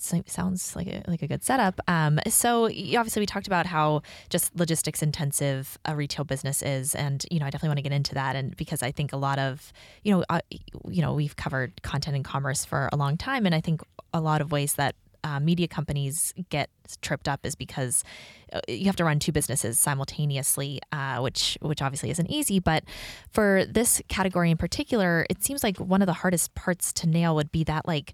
sounds 0.00 0.74
like 0.76 0.86
a, 0.86 1.02
like 1.06 1.22
a 1.22 1.26
good 1.26 1.42
setup. 1.42 1.80
Um, 1.88 2.18
so 2.28 2.64
obviously 2.64 3.20
we 3.20 3.26
talked 3.26 3.46
about 3.46 3.66
how 3.66 4.02
just 4.28 4.54
logistics 4.56 5.02
intensive 5.02 5.78
a 5.84 5.96
retail 5.96 6.24
business 6.24 6.62
is, 6.62 6.94
and 6.94 7.24
you 7.30 7.38
know 7.38 7.46
I 7.46 7.50
definitely 7.50 7.70
want 7.70 7.78
to 7.78 7.82
get 7.82 7.92
into 7.92 8.14
that, 8.14 8.36
and 8.36 8.56
because 8.56 8.82
I 8.82 8.90
think 8.92 9.12
a 9.12 9.16
lot 9.16 9.38
of 9.38 9.72
you 10.02 10.12
know 10.12 10.24
uh, 10.28 10.40
you 10.88 11.02
know 11.02 11.14
we've 11.14 11.36
covered 11.36 11.82
content 11.82 12.16
and 12.16 12.24
commerce 12.24 12.64
for 12.64 12.88
a 12.92 12.96
long 12.96 13.16
time, 13.16 13.46
and 13.46 13.54
I 13.54 13.60
think 13.60 13.82
a 14.12 14.20
lot 14.20 14.40
of 14.40 14.52
ways 14.52 14.74
that 14.74 14.94
uh, 15.24 15.40
media 15.40 15.66
companies 15.66 16.34
get 16.50 16.68
tripped 17.00 17.28
up 17.28 17.44
is 17.44 17.54
because 17.54 18.04
uh, 18.52 18.60
you 18.68 18.84
have 18.84 18.96
to 18.96 19.04
run 19.04 19.18
two 19.18 19.32
businesses 19.32 19.80
simultaneously, 19.80 20.80
uh, 20.92 21.18
which 21.20 21.56
which 21.62 21.80
obviously 21.80 22.10
isn't 22.10 22.30
easy. 22.30 22.60
But 22.60 22.84
for 23.30 23.64
this 23.66 24.02
category 24.08 24.50
in 24.50 24.58
particular, 24.58 25.26
it 25.30 25.42
seems 25.42 25.64
like 25.64 25.78
one 25.78 26.02
of 26.02 26.06
the 26.06 26.12
hardest 26.12 26.54
parts 26.54 26.92
to 26.94 27.08
nail 27.08 27.34
would 27.34 27.50
be 27.50 27.64
that 27.64 27.88
like 27.88 28.12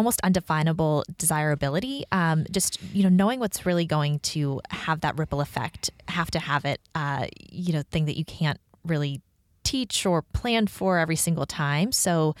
almost 0.00 0.18
undefinable 0.22 1.04
desirability. 1.18 2.04
Um, 2.10 2.46
just 2.50 2.82
you 2.94 3.02
know, 3.02 3.10
knowing 3.10 3.38
what's 3.38 3.66
really 3.66 3.84
going 3.84 4.20
to 4.20 4.62
have 4.70 5.02
that 5.02 5.18
ripple 5.18 5.42
effect, 5.42 5.90
have 6.08 6.30
to 6.30 6.38
have 6.38 6.64
it. 6.64 6.80
Uh, 6.94 7.26
you 7.50 7.74
know, 7.74 7.82
thing 7.90 8.06
that 8.06 8.16
you 8.16 8.24
can't 8.24 8.58
really 8.82 9.20
teach 9.62 10.06
or 10.06 10.22
plan 10.22 10.66
for 10.66 10.98
every 10.98 11.16
single 11.16 11.44
time. 11.44 11.92
So 11.92 12.34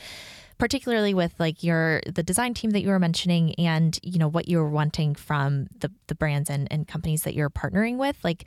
particularly 0.56 1.12
with 1.12 1.34
like 1.38 1.62
your 1.62 2.00
the 2.06 2.22
design 2.22 2.54
team 2.54 2.70
that 2.70 2.80
you 2.80 2.88
were 2.88 2.98
mentioning 2.98 3.54
and 3.56 3.98
you 4.02 4.18
know 4.18 4.28
what 4.28 4.48
you're 4.48 4.68
wanting 4.68 5.14
from 5.14 5.66
the 5.80 5.90
the 6.06 6.14
brands 6.14 6.48
and, 6.48 6.66
and 6.70 6.88
companies 6.88 7.24
that 7.24 7.34
you're 7.34 7.48
partnering 7.48 7.96
with 7.96 8.18
like 8.22 8.44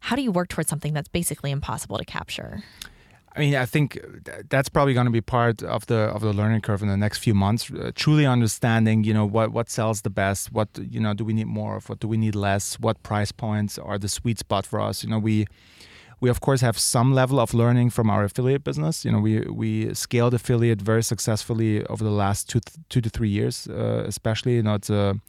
how 0.00 0.14
do 0.14 0.20
you 0.20 0.30
work 0.30 0.48
towards 0.48 0.68
something 0.68 0.92
that's 0.92 1.08
basically 1.08 1.50
impossible 1.50 1.96
to 1.96 2.04
capture 2.04 2.62
I 3.36 3.40
mean, 3.40 3.54
I 3.54 3.66
think 3.66 4.00
that's 4.48 4.70
probably 4.70 4.94
going 4.94 5.04
to 5.04 5.12
be 5.12 5.20
part 5.20 5.62
of 5.62 5.86
the 5.86 5.96
of 6.16 6.22
the 6.22 6.32
learning 6.32 6.62
curve 6.62 6.80
in 6.80 6.88
the 6.88 6.96
next 6.96 7.18
few 7.18 7.34
months. 7.34 7.70
Uh, 7.70 7.90
truly 7.94 8.24
understanding, 8.24 9.04
you 9.04 9.12
know, 9.12 9.26
what 9.26 9.52
what 9.52 9.68
sells 9.68 10.02
the 10.02 10.10
best. 10.10 10.52
What 10.52 10.68
you 10.78 11.00
know, 11.00 11.12
do 11.12 11.24
we 11.24 11.34
need 11.34 11.46
more 11.46 11.76
of? 11.76 11.88
What 11.90 12.00
do 12.00 12.08
we 12.08 12.16
need 12.16 12.34
less? 12.34 12.80
What 12.80 13.02
price 13.02 13.32
points 13.32 13.78
are 13.78 13.98
the 13.98 14.08
sweet 14.08 14.38
spot 14.38 14.64
for 14.64 14.80
us? 14.80 15.04
You 15.04 15.10
know, 15.10 15.18
we 15.18 15.46
we 16.20 16.30
of 16.30 16.40
course 16.40 16.62
have 16.62 16.78
some 16.78 17.12
level 17.12 17.38
of 17.38 17.52
learning 17.52 17.90
from 17.90 18.08
our 18.08 18.24
affiliate 18.24 18.64
business. 18.64 19.04
You 19.04 19.12
know, 19.12 19.20
we 19.20 19.40
we 19.40 19.92
scaled 19.94 20.32
affiliate 20.32 20.80
very 20.80 21.02
successfully 21.02 21.84
over 21.86 22.02
the 22.02 22.10
last 22.10 22.48
two 22.48 22.60
two 22.88 23.02
to 23.02 23.10
three 23.10 23.28
years, 23.28 23.68
uh, 23.68 24.04
especially. 24.06 24.54
You 24.54 24.62
know, 24.62 24.74
it's 24.74 24.88
a 24.90 25.20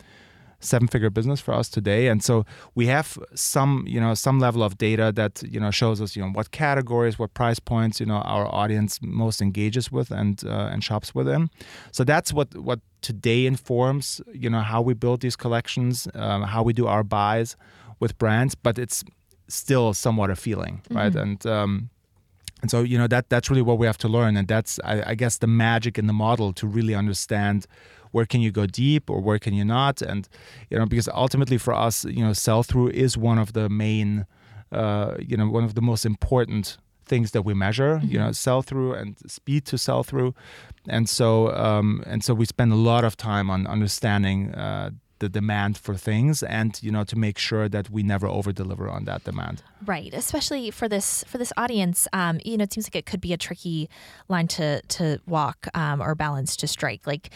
seven 0.59 0.87
figure 0.87 1.09
business 1.09 1.39
for 1.39 1.53
us 1.53 1.69
today. 1.69 2.07
And 2.07 2.23
so 2.23 2.45
we 2.75 2.87
have 2.87 3.17
some 3.35 3.85
you 3.87 3.99
know 3.99 4.13
some 4.13 4.39
level 4.39 4.63
of 4.63 4.77
data 4.77 5.11
that 5.15 5.43
you 5.43 5.59
know 5.59 5.71
shows 5.71 6.01
us 6.01 6.15
you 6.15 6.23
know 6.23 6.29
what 6.29 6.51
categories 6.51 7.19
what 7.19 7.33
price 7.33 7.59
points 7.59 7.99
you 7.99 8.05
know 8.05 8.17
our 8.17 8.47
audience 8.53 8.99
most 9.01 9.41
engages 9.41 9.91
with 9.91 10.11
and 10.11 10.43
uh, 10.45 10.69
and 10.71 10.83
shops 10.83 11.13
within. 11.13 11.49
So 11.91 12.03
that's 12.03 12.33
what 12.33 12.55
what 12.57 12.79
today 13.01 13.45
informs 13.45 14.21
you 14.33 14.49
know 14.49 14.61
how 14.61 14.81
we 14.81 14.93
build 14.93 15.21
these 15.21 15.35
collections 15.35 16.07
um, 16.15 16.43
how 16.43 16.63
we 16.63 16.73
do 16.73 16.87
our 16.87 17.03
buys 17.03 17.55
with 17.99 18.17
brands 18.17 18.55
but 18.55 18.79
it's 18.79 19.03
still 19.47 19.93
somewhat 19.93 20.29
a 20.29 20.35
feeling 20.35 20.81
right? 20.89 21.13
Mm-hmm. 21.13 21.19
and 21.19 21.45
um, 21.45 21.89
and 22.61 22.71
so 22.71 22.81
you 22.81 22.97
know 22.97 23.07
that 23.07 23.29
that's 23.29 23.49
really 23.49 23.61
what 23.61 23.77
we 23.77 23.85
have 23.85 23.97
to 23.99 24.07
learn. 24.07 24.35
And 24.35 24.47
that's 24.47 24.79
I, 24.83 25.11
I 25.11 25.15
guess 25.15 25.37
the 25.37 25.47
magic 25.47 25.99
in 25.99 26.07
the 26.07 26.13
model 26.13 26.53
to 26.53 26.67
really 26.67 26.95
understand 26.95 27.67
where 28.11 28.25
can 28.25 28.41
you 28.41 28.51
go 28.51 28.65
deep 28.65 29.09
or 29.09 29.19
where 29.21 29.39
can 29.39 29.53
you 29.53 29.65
not? 29.65 30.01
And 30.01 30.27
you 30.69 30.77
know 30.77 30.85
because 30.85 31.07
ultimately 31.09 31.57
for 31.57 31.73
us 31.73 32.05
you 32.05 32.23
know 32.23 32.33
sell 32.33 32.63
through 32.63 32.89
is 32.89 33.17
one 33.17 33.37
of 33.37 33.53
the 33.53 33.69
main 33.69 34.25
uh, 34.71 35.15
you 35.19 35.37
know 35.37 35.49
one 35.49 35.63
of 35.63 35.75
the 35.75 35.81
most 35.81 36.05
important 36.05 36.77
things 37.05 37.31
that 37.31 37.43
we 37.43 37.53
measure 37.53 37.97
mm-hmm. 37.97 38.11
you 38.11 38.19
know 38.19 38.31
sell 38.31 38.61
through 38.61 38.93
and 38.93 39.17
speed 39.27 39.65
to 39.65 39.77
sell 39.77 40.03
through 40.03 40.35
and 40.87 41.07
so 41.07 41.53
um, 41.55 42.03
and 42.05 42.23
so 42.23 42.33
we 42.33 42.45
spend 42.45 42.71
a 42.71 42.75
lot 42.75 43.03
of 43.03 43.15
time 43.15 43.49
on 43.49 43.65
understanding 43.65 44.53
uh, 44.53 44.89
the 45.19 45.29
demand 45.29 45.77
for 45.77 45.95
things 45.95 46.43
and 46.43 46.79
you 46.83 46.91
know 46.91 47.03
to 47.03 47.15
make 47.15 47.37
sure 47.37 47.67
that 47.67 47.89
we 47.89 48.03
never 48.03 48.27
over 48.27 48.51
deliver 48.51 48.87
on 48.89 49.05
that 49.05 49.23
demand. 49.23 49.63
Right 49.85 50.13
especially 50.13 50.69
for 50.69 50.87
this 50.87 51.23
for 51.27 51.37
this 51.37 51.53
audience 51.57 52.07
um, 52.13 52.39
you 52.45 52.57
know 52.57 52.63
it 52.63 52.73
seems 52.73 52.87
like 52.87 52.95
it 52.95 53.05
could 53.05 53.21
be 53.21 53.33
a 53.33 53.37
tricky 53.37 53.89
line 54.27 54.47
to 54.49 54.81
to 54.81 55.19
walk 55.25 55.67
um, 55.73 56.01
or 56.01 56.13
balance 56.13 56.55
to 56.57 56.67
strike. 56.67 57.07
Like 57.07 57.31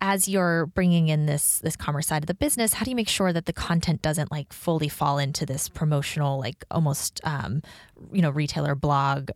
as 0.00 0.28
you're 0.28 0.66
bringing 0.66 1.08
in 1.08 1.26
this 1.26 1.58
this 1.60 1.76
commerce 1.76 2.06
side 2.06 2.22
of 2.22 2.26
the 2.26 2.34
business 2.34 2.74
how 2.74 2.84
do 2.84 2.90
you 2.90 2.96
make 2.96 3.08
sure 3.08 3.32
that 3.32 3.46
the 3.46 3.52
content 3.52 4.02
doesn't 4.02 4.30
like 4.30 4.52
fully 4.52 4.88
fall 4.88 5.18
into 5.18 5.46
this 5.46 5.68
promotional 5.68 6.38
like 6.38 6.64
almost 6.70 7.20
um, 7.24 7.62
you 8.12 8.20
know 8.20 8.30
retailer 8.30 8.74
blog 8.74 9.30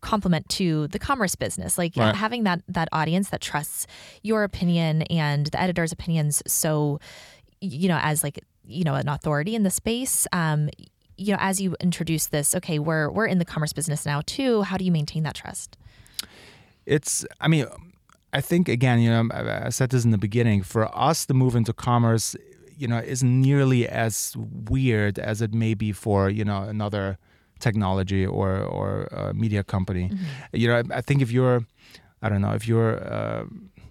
complement 0.00 0.48
to 0.48 0.88
the 0.88 0.98
commerce 0.98 1.34
business 1.34 1.78
like 1.78 1.96
right. 1.96 2.14
having 2.14 2.42
that 2.44 2.60
that 2.68 2.88
audience 2.92 3.30
that 3.30 3.40
trusts 3.40 3.86
your 4.22 4.44
opinion 4.44 5.02
and 5.02 5.46
the 5.46 5.60
editor's 5.60 5.92
opinions 5.92 6.42
so 6.46 6.98
you 7.60 7.88
know 7.88 7.98
as 8.02 8.22
like 8.22 8.44
you 8.66 8.84
know 8.84 8.94
an 8.94 9.08
authority 9.08 9.54
in 9.54 9.62
the 9.62 9.70
space 9.70 10.26
um, 10.32 10.68
you 11.16 11.32
know 11.32 11.38
as 11.40 11.60
you 11.60 11.76
introduce 11.80 12.26
this 12.26 12.54
okay 12.54 12.78
we're 12.78 13.10
we're 13.10 13.26
in 13.26 13.38
the 13.38 13.44
commerce 13.44 13.72
business 13.72 14.04
now 14.04 14.20
too 14.26 14.62
how 14.62 14.76
do 14.76 14.84
you 14.84 14.92
maintain 14.92 15.22
that 15.22 15.34
trust 15.34 15.76
it's 16.84 17.24
i 17.40 17.46
mean 17.46 17.66
I 18.32 18.40
think 18.40 18.68
again, 18.68 19.00
you 19.00 19.10
know, 19.10 19.28
I 19.32 19.68
said 19.68 19.90
this 19.90 20.04
in 20.04 20.10
the 20.10 20.18
beginning. 20.18 20.62
For 20.62 20.88
us, 20.96 21.26
the 21.26 21.34
move 21.34 21.54
into 21.54 21.72
commerce, 21.72 22.34
you 22.78 22.88
know, 22.88 22.98
isn't 22.98 23.40
nearly 23.40 23.86
as 23.86 24.34
weird 24.36 25.18
as 25.18 25.42
it 25.42 25.52
may 25.52 25.74
be 25.74 25.92
for 25.92 26.30
you 26.30 26.44
know 26.44 26.62
another 26.62 27.18
technology 27.62 28.26
or 28.26 28.60
or 28.60 29.32
media 29.34 29.62
company. 29.62 30.08
Mm-hmm. 30.08 30.56
You 30.56 30.68
know, 30.68 30.76
I, 30.78 30.98
I, 30.98 31.00
think 31.00 31.22
if 31.22 31.30
you're, 31.30 31.66
I 32.22 32.28
don't 32.28 32.40
know, 32.40 32.52
if 32.52 32.66
you're 32.66 33.02
uh, 33.04 33.44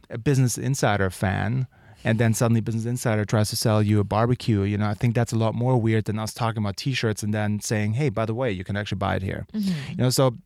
a 0.09 0.17
Business 0.17 0.57
Insider 0.57 1.09
fan, 1.09 1.67
and 2.03 2.19
then 2.19 2.33
suddenly 2.33 2.61
Business 2.61 2.85
Insider 2.85 3.25
tries 3.25 3.49
to 3.49 3.55
sell 3.55 3.81
you 3.81 3.99
a 3.99 4.03
barbecue, 4.03 4.61
you 4.63 4.77
know, 4.77 4.87
I 4.87 4.93
think 4.95 5.15
that's 5.15 5.33
a 5.33 5.37
lot 5.37 5.53
more 5.55 5.77
weird 5.77 6.05
than 6.05 6.19
us 6.19 6.33
talking 6.33 6.63
about 6.63 6.77
T-shirts 6.77 7.23
and 7.23 7.33
then 7.33 7.59
saying, 7.59 7.93
"Hey, 7.93 8.09
by 8.09 8.25
the 8.25 8.33
way, 8.33 8.51
you 8.51 8.63
can 8.63 8.75
actually 8.75 8.97
buy 8.99 9.15
it 9.15 9.23
here." 9.23 9.45
Mm-hmm. 9.53 9.91
You 9.91 9.97
know, 9.97 10.09
so 10.09 10.37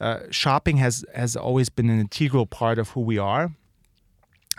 uh, 0.00 0.20
shopping 0.30 0.78
has 0.78 1.04
has 1.14 1.36
always 1.36 1.68
been 1.70 1.90
an 1.90 2.00
integral 2.00 2.46
part 2.46 2.78
of 2.78 2.90
who 2.90 3.00
we 3.00 3.18
are, 3.18 3.50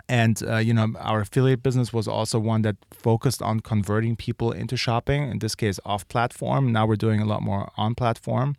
And 0.08 0.40
uh, 0.42 0.56
you 0.58 0.72
know, 0.72 0.94
our 0.98 1.20
affiliate 1.20 1.62
business 1.62 1.92
was 1.92 2.06
also 2.06 2.38
one 2.38 2.62
that 2.62 2.76
focused 2.92 3.42
on 3.42 3.60
converting 3.60 4.16
people 4.16 4.52
into 4.52 4.76
shopping. 4.76 5.30
In 5.30 5.38
this 5.40 5.54
case, 5.54 5.80
off-platform. 5.84 6.72
Now 6.72 6.86
we're 6.86 6.96
doing 6.96 7.20
a 7.20 7.24
lot 7.24 7.42
more 7.42 7.70
on-platform. 7.76 8.56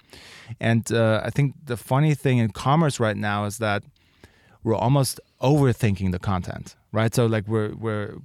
And 0.59 0.91
uh, 0.91 1.21
I 1.23 1.29
think 1.29 1.55
the 1.65 1.77
funny 1.77 2.15
thing 2.15 2.39
in 2.39 2.51
commerce 2.51 2.99
right 2.99 3.15
now 3.17 3.45
is 3.45 3.59
that 3.59 3.83
we're 4.63 4.75
almost 4.75 5.21
overthinking 5.41 6.11
the 6.11 6.19
content, 6.19 6.75
right? 6.91 7.13
So 7.13 7.25
like 7.25 7.47
we're 7.47 7.73
we're 7.75 8.17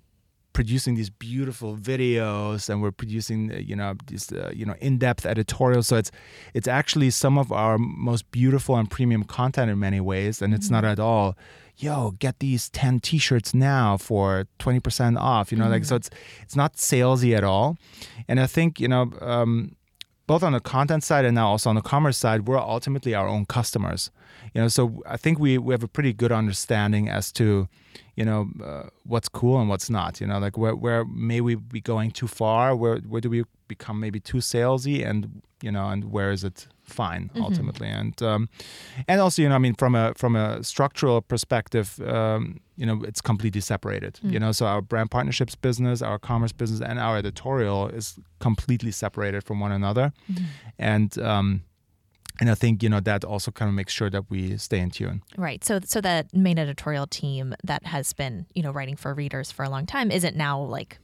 producing 0.53 0.95
these 0.95 1.11
beautiful 1.11 1.77
videos 1.77 2.69
and 2.69 2.83
we're 2.83 2.93
producing 2.93 3.53
uh, 3.53 3.57
you 3.57 3.75
know 3.75 3.95
these 4.07 4.33
uh, 4.33 4.51
you 4.55 4.67
know 4.67 4.75
in-depth 4.81 5.25
editorials 5.27 5.89
so 5.89 5.97
it's 5.97 6.11
it's 6.55 6.69
actually 6.69 7.11
some 7.11 7.39
of 7.39 7.51
our 7.53 7.79
most 7.79 8.31
beautiful 8.31 8.77
and 8.77 8.91
premium 8.91 9.25
content 9.25 9.71
in 9.71 9.79
many 9.79 10.01
ways 10.01 10.43
and 10.43 10.55
it's 10.55 10.67
mm-hmm. 10.67 10.75
not 10.75 10.85
at 10.85 10.99
all 10.99 11.37
yo 11.77 12.13
get 12.19 12.39
these 12.39 12.69
10 12.71 13.01
t-shirts 13.01 13.55
now 13.55 13.97
for 13.97 14.47
20% 14.59 15.19
off 15.19 15.51
you 15.51 15.59
know 15.59 15.65
mm-hmm. 15.65 15.73
like 15.73 15.85
so 15.85 15.97
it's 15.97 16.11
it's 16.43 16.57
not 16.57 16.77
salesy 16.77 17.35
at 17.37 17.45
all 17.45 17.77
and 18.29 18.39
i 18.39 18.47
think 18.47 18.79
you 18.79 18.89
know 18.89 19.11
um, 19.21 19.75
both 20.27 20.43
on 20.43 20.53
the 20.53 20.61
content 20.61 21.03
side 21.03 21.25
and 21.25 21.35
now 21.35 21.49
also 21.49 21.71
on 21.71 21.77
the 21.77 21.83
commerce 21.83 22.19
side 22.19 22.47
we're 22.47 22.59
ultimately 22.59 23.15
our 23.15 23.27
own 23.27 23.47
customers 23.47 24.11
you 24.55 24.61
know 24.61 24.69
so 24.69 25.03
i 25.07 25.17
think 25.17 25.39
we 25.39 25.57
we 25.57 25.73
have 25.73 25.83
a 25.83 25.89
pretty 25.89 26.13
good 26.13 26.33
understanding 26.33 27.09
as 27.09 27.33
to 27.33 27.69
you 28.17 28.25
know 28.25 28.49
uh, 28.63 28.89
what's 29.05 29.29
cool 29.29 29.61
and 29.61 29.69
what's 29.69 29.89
not 29.89 30.21
you 30.21 30.27
know 30.27 30.39
like 30.39 30.59
where 30.59 30.75
where 30.75 31.05
may 31.05 31.41
we 31.41 31.55
be 31.55 31.81
going 31.81 32.11
too 32.11 32.29
far 32.29 32.77
where 32.77 32.99
where 32.99 33.21
do 33.21 33.31
we 33.31 33.45
become 33.69 33.99
maybe 34.01 34.21
too 34.21 34.39
salesy 34.39 35.07
and 35.07 35.43
you 35.63 35.73
know 35.73 35.89
and 35.89 36.11
where 36.11 36.31
is 36.31 36.45
it 36.45 36.67
fine 36.83 37.31
mm-hmm. 37.31 37.43
ultimately 37.43 37.89
and 37.89 38.23
um, 38.23 38.49
and 39.09 39.21
also 39.21 39.41
you 39.41 39.49
know 39.49 39.55
I 39.55 39.59
mean 39.59 39.75
from 39.75 39.95
a 39.95 40.13
from 40.15 40.37
a 40.37 40.63
structural 40.63 41.23
perspective 41.23 42.01
um, 42.07 42.61
you 42.77 42.85
know 42.85 43.03
it's 43.05 43.21
completely 43.21 43.61
separated 43.61 44.15
mm-hmm. 44.15 44.31
you 44.31 44.41
know 44.41 44.53
so 44.53 44.67
our 44.67 44.83
brand 44.83 45.11
partnerships 45.11 45.55
business 45.55 46.03
our 46.03 46.19
commerce 46.19 46.53
business 46.53 46.81
and 46.81 46.99
our 46.99 47.17
editorial 47.17 47.89
is 47.89 48.19
completely 48.41 48.91
separated 48.91 49.43
from 49.45 49.61
one 49.61 49.73
another 49.73 50.13
mm-hmm. 50.31 50.45
and 50.79 51.19
um, 51.19 51.63
and 52.41 52.51
I 52.51 52.55
think 52.55 52.83
you 52.83 52.89
know 52.89 53.01
that 53.01 53.25
also 53.25 53.51
kind 53.51 53.69
of 53.69 53.75
makes 53.75 53.93
sure 53.93 54.11
that 54.11 54.31
we 54.31 54.57
stay 54.57 54.79
in 54.79 54.91
tune. 54.91 55.23
Right. 55.37 55.65
So 55.65 55.81
so 55.85 56.01
that 56.01 56.35
main 56.35 56.59
editorial 56.59 57.07
team 57.07 57.55
that 57.65 57.87
has 57.87 58.13
been 58.13 58.47
you 58.55 58.63
know 58.63 58.71
writing 58.71 58.97
for 58.97 59.15
readers 59.15 59.53
for 59.53 59.65
a 59.65 59.69
long 59.69 59.87
time 59.87 60.11
isn't 60.11 60.37
now 60.37 60.61
like 60.61 60.99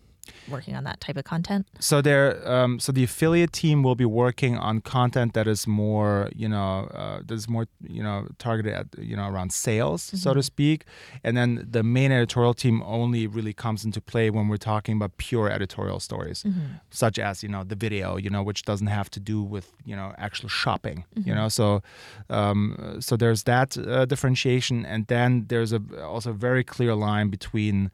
working 0.48 0.74
on 0.76 0.84
that 0.84 1.00
type 1.00 1.16
of 1.16 1.24
content? 1.24 1.66
So 1.80 2.00
there, 2.00 2.46
um, 2.50 2.80
so 2.80 2.92
the 2.92 3.04
affiliate 3.04 3.52
team 3.52 3.82
will 3.82 3.94
be 3.94 4.04
working 4.04 4.56
on 4.56 4.80
content 4.80 5.34
that 5.34 5.46
is 5.46 5.66
more, 5.66 6.30
you 6.34 6.48
know, 6.48 6.88
uh, 6.94 7.20
that 7.26 7.34
is 7.34 7.48
more, 7.48 7.66
you 7.86 8.02
know, 8.02 8.26
targeted 8.38 8.72
at, 8.72 8.86
you 8.98 9.16
know, 9.16 9.28
around 9.28 9.52
sales, 9.52 10.06
mm-hmm. 10.06 10.16
so 10.16 10.34
to 10.34 10.40
mm-hmm. 10.40 10.44
speak. 10.44 10.84
And 11.24 11.36
then 11.36 11.66
the 11.70 11.82
main 11.82 12.12
editorial 12.12 12.54
team 12.54 12.82
only 12.82 13.26
really 13.26 13.52
comes 13.52 13.84
into 13.84 14.00
play 14.00 14.30
when 14.30 14.48
we're 14.48 14.56
talking 14.56 14.96
about 14.96 15.16
pure 15.16 15.50
editorial 15.50 16.00
stories, 16.00 16.42
mm-hmm. 16.42 16.76
such 16.90 17.18
as, 17.18 17.42
you 17.42 17.48
know, 17.48 17.64
the 17.64 17.76
video, 17.76 18.16
you 18.16 18.30
know, 18.30 18.42
which 18.42 18.62
doesn't 18.62 18.88
have 18.88 19.10
to 19.10 19.20
do 19.20 19.42
with, 19.42 19.72
you 19.84 19.96
know, 19.96 20.14
actual 20.18 20.48
shopping, 20.48 21.04
mm-hmm. 21.14 21.28
you 21.28 21.34
know. 21.34 21.48
So, 21.48 21.82
um, 22.30 22.98
so 23.00 23.16
there's 23.16 23.44
that 23.44 23.76
uh, 23.76 24.04
differentiation, 24.04 24.84
and 24.84 25.06
then 25.06 25.46
there's 25.48 25.72
a 25.72 25.82
also 26.02 26.30
a 26.30 26.34
very 26.34 26.64
clear 26.64 26.94
line 26.94 27.28
between 27.30 27.90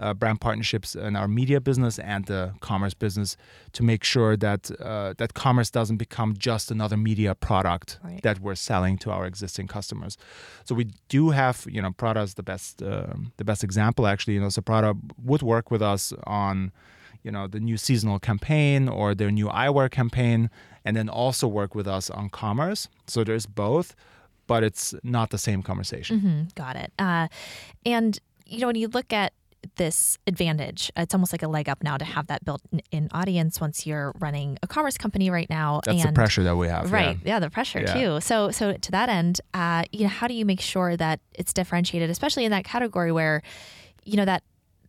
uh, 0.00 0.14
brand 0.14 0.40
partnerships 0.40 0.94
in 0.94 1.16
our 1.16 1.28
media 1.28 1.60
business 1.60 1.98
and 1.98 2.26
the 2.26 2.52
commerce 2.60 2.94
business 2.94 3.36
to 3.72 3.82
make 3.82 4.04
sure 4.04 4.36
that 4.36 4.70
uh, 4.80 5.14
that 5.18 5.34
commerce 5.34 5.70
doesn't 5.70 5.96
become 5.96 6.36
just 6.36 6.70
another 6.70 6.96
media 6.96 7.34
product 7.34 7.98
right. 8.04 8.22
that 8.22 8.40
we're 8.40 8.54
selling 8.54 8.96
to 8.98 9.10
our 9.10 9.26
existing 9.26 9.66
customers. 9.66 10.16
So 10.64 10.74
we 10.74 10.88
do 11.08 11.30
have, 11.30 11.66
you 11.68 11.82
know, 11.82 11.90
Prada 11.92 12.20
is 12.20 12.34
the 12.34 12.42
best 12.42 12.82
uh, 12.82 13.14
the 13.36 13.44
best 13.44 13.64
example 13.64 14.06
actually. 14.06 14.34
You 14.34 14.40
know, 14.40 14.48
so 14.50 14.62
Prada 14.62 14.94
would 15.22 15.42
work 15.42 15.70
with 15.70 15.82
us 15.82 16.12
on 16.24 16.72
you 17.22 17.32
know 17.32 17.46
the 17.46 17.60
new 17.60 17.76
seasonal 17.76 18.18
campaign 18.18 18.88
or 18.88 19.14
their 19.14 19.30
new 19.30 19.48
eyewear 19.48 19.90
campaign 19.90 20.50
and 20.84 20.96
then 20.96 21.08
also 21.08 21.48
work 21.48 21.74
with 21.74 21.88
us 21.88 22.10
on 22.10 22.30
commerce 22.30 22.88
so 23.06 23.24
there's 23.24 23.44
both 23.44 23.96
but 24.46 24.62
it's 24.62 24.94
not 25.02 25.30
the 25.30 25.38
same 25.38 25.62
conversation 25.62 26.20
mm-hmm, 26.20 26.42
got 26.54 26.76
it 26.76 26.92
uh, 26.98 27.26
and 27.84 28.20
you 28.46 28.60
know 28.60 28.68
when 28.68 28.76
you 28.76 28.88
look 28.88 29.12
at 29.12 29.32
this 29.76 30.18
advantage. 30.26 30.90
It's 30.96 31.14
almost 31.14 31.32
like 31.32 31.42
a 31.42 31.48
leg 31.48 31.68
up 31.68 31.82
now 31.82 31.96
to 31.96 32.04
have 32.04 32.28
that 32.28 32.44
built 32.44 32.62
in 32.90 33.08
audience 33.12 33.60
once 33.60 33.86
you're 33.86 34.12
running 34.18 34.58
a 34.62 34.66
commerce 34.66 34.96
company 34.96 35.30
right 35.30 35.48
now. 35.50 35.80
That's 35.84 36.00
and, 36.00 36.10
the 36.10 36.14
pressure 36.14 36.42
that 36.44 36.56
we 36.56 36.68
have. 36.68 36.92
Right. 36.92 37.16
Yeah, 37.24 37.34
yeah 37.34 37.38
the 37.40 37.50
pressure 37.50 37.80
yeah. 37.80 37.94
too. 37.94 38.20
So 38.20 38.50
so 38.50 38.74
to 38.74 38.90
that 38.92 39.08
end, 39.08 39.40
uh, 39.54 39.84
you 39.92 40.02
know, 40.02 40.08
how 40.08 40.28
do 40.28 40.34
you 40.34 40.44
make 40.44 40.60
sure 40.60 40.96
that 40.96 41.20
it's 41.34 41.52
differentiated, 41.52 42.10
especially 42.10 42.44
in 42.44 42.50
that 42.50 42.64
category 42.64 43.12
where, 43.12 43.42
you 44.04 44.16
know, 44.16 44.24
that 44.24 44.42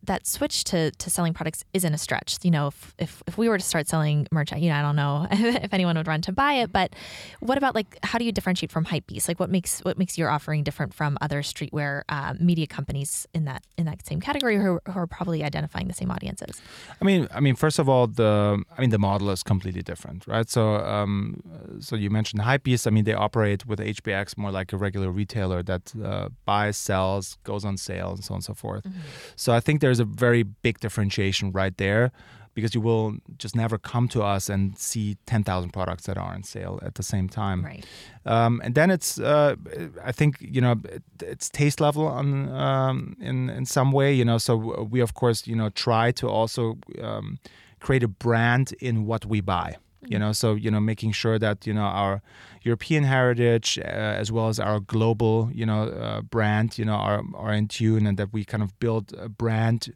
that 0.04 0.26
switch 0.26 0.64
to, 0.64 0.90
to 0.92 1.10
selling 1.10 1.34
products 1.34 1.64
isn't 1.74 1.92
a 1.92 1.98
stretch. 1.98 2.38
You 2.42 2.50
know, 2.50 2.68
if, 2.68 2.94
if, 2.98 3.22
if 3.26 3.38
we 3.38 3.48
were 3.48 3.58
to 3.58 3.64
start 3.64 3.88
selling 3.88 4.26
merch, 4.32 4.52
you 4.52 4.70
know, 4.70 4.76
I 4.76 4.82
don't 4.82 4.96
know 4.96 5.26
if 5.30 5.72
anyone 5.72 5.96
would 5.96 6.06
run 6.06 6.22
to 6.22 6.32
buy 6.32 6.54
it, 6.54 6.72
but 6.72 6.94
what 7.40 7.58
about 7.58 7.74
like 7.74 7.98
how 8.02 8.18
do 8.18 8.24
you 8.24 8.32
differentiate 8.32 8.72
from 8.72 8.84
Hypebeast? 8.84 9.28
Like 9.28 9.40
what 9.40 9.50
makes 9.50 9.80
what 9.80 9.98
makes 9.98 10.16
your 10.16 10.30
offering 10.30 10.64
different 10.64 10.94
from 10.94 11.18
other 11.20 11.42
streetwear 11.42 12.02
uh, 12.08 12.34
media 12.40 12.66
companies 12.66 13.26
in 13.34 13.44
that 13.44 13.64
in 13.76 13.84
that 13.86 14.06
same 14.06 14.20
category 14.20 14.56
who, 14.56 14.80
who, 14.86 14.98
are 14.98 15.06
probably 15.06 15.44
identifying 15.44 15.88
the 15.88 15.94
same 15.94 16.10
audiences? 16.10 16.60
I 17.00 17.04
mean, 17.04 17.28
I 17.34 17.40
mean, 17.40 17.56
first 17.56 17.78
of 17.78 17.88
all, 17.88 18.06
the 18.06 18.62
I 18.76 18.80
mean 18.80 18.90
the 18.90 18.98
model 18.98 19.30
is 19.30 19.42
completely 19.42 19.82
different, 19.82 20.26
right? 20.26 20.48
So 20.48 20.76
um, 20.76 21.42
so 21.80 21.96
you 21.96 22.10
mentioned 22.10 22.42
Hypebeast. 22.42 22.86
I 22.86 22.90
mean, 22.90 23.04
they 23.04 23.14
operate 23.14 23.66
with 23.66 23.78
HBX 23.78 24.36
more 24.38 24.50
like 24.50 24.72
a 24.72 24.76
regular 24.76 25.10
retailer 25.10 25.62
that 25.62 25.92
uh, 26.02 26.28
buys, 26.44 26.76
sells, 26.76 27.38
goes 27.44 27.64
on 27.64 27.76
sale, 27.76 28.12
and 28.12 28.24
so 28.24 28.34
on 28.34 28.38
and 28.38 28.44
so 28.44 28.54
forth. 28.54 28.84
Mm-hmm. 28.84 29.00
So 29.36 29.52
I 29.52 29.60
think 29.60 29.80
there's 29.90 29.98
a 29.98 30.04
very 30.04 30.44
big 30.44 30.78
differentiation 30.78 31.50
right 31.50 31.76
there 31.76 32.12
because 32.54 32.74
you 32.74 32.80
will 32.80 33.16
just 33.38 33.56
never 33.56 33.76
come 33.78 34.06
to 34.08 34.22
us 34.22 34.48
and 34.48 34.78
see 34.78 35.16
10,000 35.26 35.70
products 35.70 36.06
that 36.06 36.16
are 36.16 36.32
on 36.32 36.42
sale 36.44 36.78
at 36.82 36.94
the 36.94 37.02
same 37.02 37.28
time. 37.28 37.64
Right. 37.64 37.84
Um, 38.24 38.60
and 38.62 38.74
then 38.74 38.90
it's, 38.90 39.18
uh, 39.18 39.56
I 40.04 40.12
think, 40.12 40.36
you 40.40 40.60
know, 40.60 40.76
it's 41.20 41.48
taste 41.48 41.80
level 41.80 42.06
on, 42.06 42.48
um, 42.50 43.16
in, 43.20 43.50
in 43.50 43.66
some 43.66 43.90
way, 43.92 44.12
you 44.12 44.24
know, 44.24 44.38
so 44.38 44.56
we, 44.56 45.00
of 45.00 45.14
course, 45.14 45.46
you 45.46 45.56
know, 45.56 45.70
try 45.70 46.12
to 46.12 46.28
also 46.28 46.78
um, 47.02 47.38
create 47.80 48.02
a 48.04 48.08
brand 48.08 48.74
in 48.80 49.06
what 49.06 49.26
we 49.26 49.40
buy 49.40 49.76
you 50.06 50.18
know 50.18 50.32
so 50.32 50.54
you 50.54 50.70
know 50.70 50.80
making 50.80 51.12
sure 51.12 51.38
that 51.38 51.66
you 51.66 51.74
know 51.74 51.82
our 51.82 52.22
european 52.62 53.04
heritage 53.04 53.78
uh, 53.78 53.82
as 53.82 54.32
well 54.32 54.48
as 54.48 54.58
our 54.58 54.80
global 54.80 55.50
you 55.52 55.66
know 55.66 55.84
uh, 55.88 56.20
brand 56.22 56.78
you 56.78 56.84
know 56.84 56.94
are, 56.94 57.22
are 57.34 57.52
in 57.52 57.68
tune 57.68 58.06
and 58.06 58.16
that 58.16 58.32
we 58.32 58.44
kind 58.44 58.62
of 58.62 58.78
build 58.80 59.14
a 59.18 59.28
brand 59.28 59.94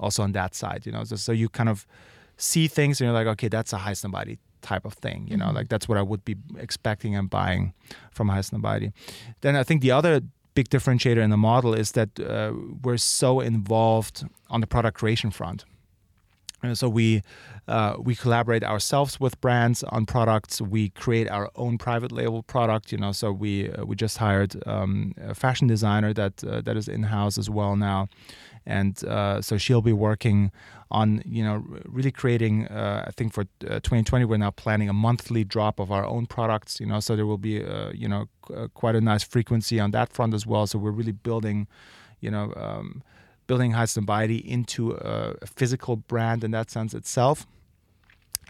also 0.00 0.22
on 0.22 0.32
that 0.32 0.54
side 0.54 0.86
you 0.86 0.92
know 0.92 1.04
so, 1.04 1.16
so 1.16 1.32
you 1.32 1.48
kind 1.48 1.68
of 1.68 1.86
see 2.36 2.66
things 2.66 3.00
and 3.00 3.06
you're 3.06 3.14
like 3.14 3.26
okay 3.26 3.48
that's 3.48 3.72
a 3.72 3.78
Highsnobiety 3.78 4.38
type 4.62 4.84
of 4.84 4.94
thing 4.94 5.26
you 5.28 5.36
know 5.36 5.46
mm-hmm. 5.46 5.56
like 5.56 5.68
that's 5.68 5.88
what 5.88 5.98
i 5.98 6.02
would 6.02 6.24
be 6.24 6.36
expecting 6.56 7.14
and 7.14 7.28
buying 7.28 7.74
from 8.10 8.28
Highsnobiety 8.28 8.92
then 9.42 9.56
i 9.56 9.62
think 9.62 9.82
the 9.82 9.90
other 9.90 10.20
big 10.54 10.68
differentiator 10.68 11.18
in 11.18 11.30
the 11.30 11.36
model 11.36 11.74
is 11.74 11.92
that 11.92 12.20
uh, 12.20 12.52
we're 12.82 12.98
so 12.98 13.40
involved 13.40 14.24
on 14.50 14.60
the 14.60 14.66
product 14.66 14.96
creation 14.96 15.30
front 15.30 15.64
so 16.74 16.88
we 16.88 17.22
uh, 17.68 17.96
we 17.98 18.14
collaborate 18.14 18.64
ourselves 18.64 19.20
with 19.20 19.40
brands 19.40 19.82
on 19.84 20.06
products. 20.06 20.60
We 20.60 20.90
create 20.90 21.28
our 21.28 21.50
own 21.56 21.78
private 21.78 22.12
label 22.12 22.42
product. 22.42 22.92
You 22.92 22.98
know, 22.98 23.12
so 23.12 23.32
we 23.32 23.70
uh, 23.70 23.84
we 23.84 23.96
just 23.96 24.18
hired 24.18 24.56
um, 24.66 25.14
a 25.20 25.34
fashion 25.34 25.66
designer 25.66 26.12
that 26.14 26.44
uh, 26.44 26.60
that 26.62 26.76
is 26.76 26.88
in 26.88 27.04
house 27.04 27.38
as 27.38 27.50
well 27.50 27.76
now, 27.76 28.08
and 28.64 29.02
uh, 29.04 29.42
so 29.42 29.58
she'll 29.58 29.82
be 29.82 29.92
working 29.92 30.52
on 30.90 31.22
you 31.24 31.42
know 31.44 31.64
really 31.84 32.12
creating. 32.12 32.68
Uh, 32.68 33.04
I 33.08 33.10
think 33.10 33.32
for 33.32 33.44
2020 33.60 34.24
uh, 34.24 34.28
we're 34.28 34.36
now 34.36 34.50
planning 34.50 34.88
a 34.88 34.92
monthly 34.92 35.44
drop 35.44 35.80
of 35.80 35.90
our 35.90 36.04
own 36.04 36.26
products. 36.26 36.78
You 36.78 36.86
know, 36.86 37.00
so 37.00 37.16
there 37.16 37.26
will 37.26 37.38
be 37.38 37.62
you 37.92 38.08
know 38.08 38.26
quite 38.74 38.94
a 38.94 39.00
nice 39.00 39.24
frequency 39.24 39.80
on 39.80 39.90
that 39.92 40.12
front 40.12 40.32
as 40.32 40.46
well. 40.46 40.66
So 40.66 40.78
we're 40.78 40.90
really 40.90 41.12
building, 41.12 41.66
you 42.20 42.30
know. 42.30 42.52
Um, 42.56 43.02
building 43.52 43.72
Highsnobiety 43.72 44.42
into 44.42 44.92
a, 44.92 45.34
a 45.42 45.46
physical 45.46 45.94
brand 45.96 46.42
in 46.42 46.52
that 46.52 46.70
sense 46.70 46.94
itself. 46.94 47.46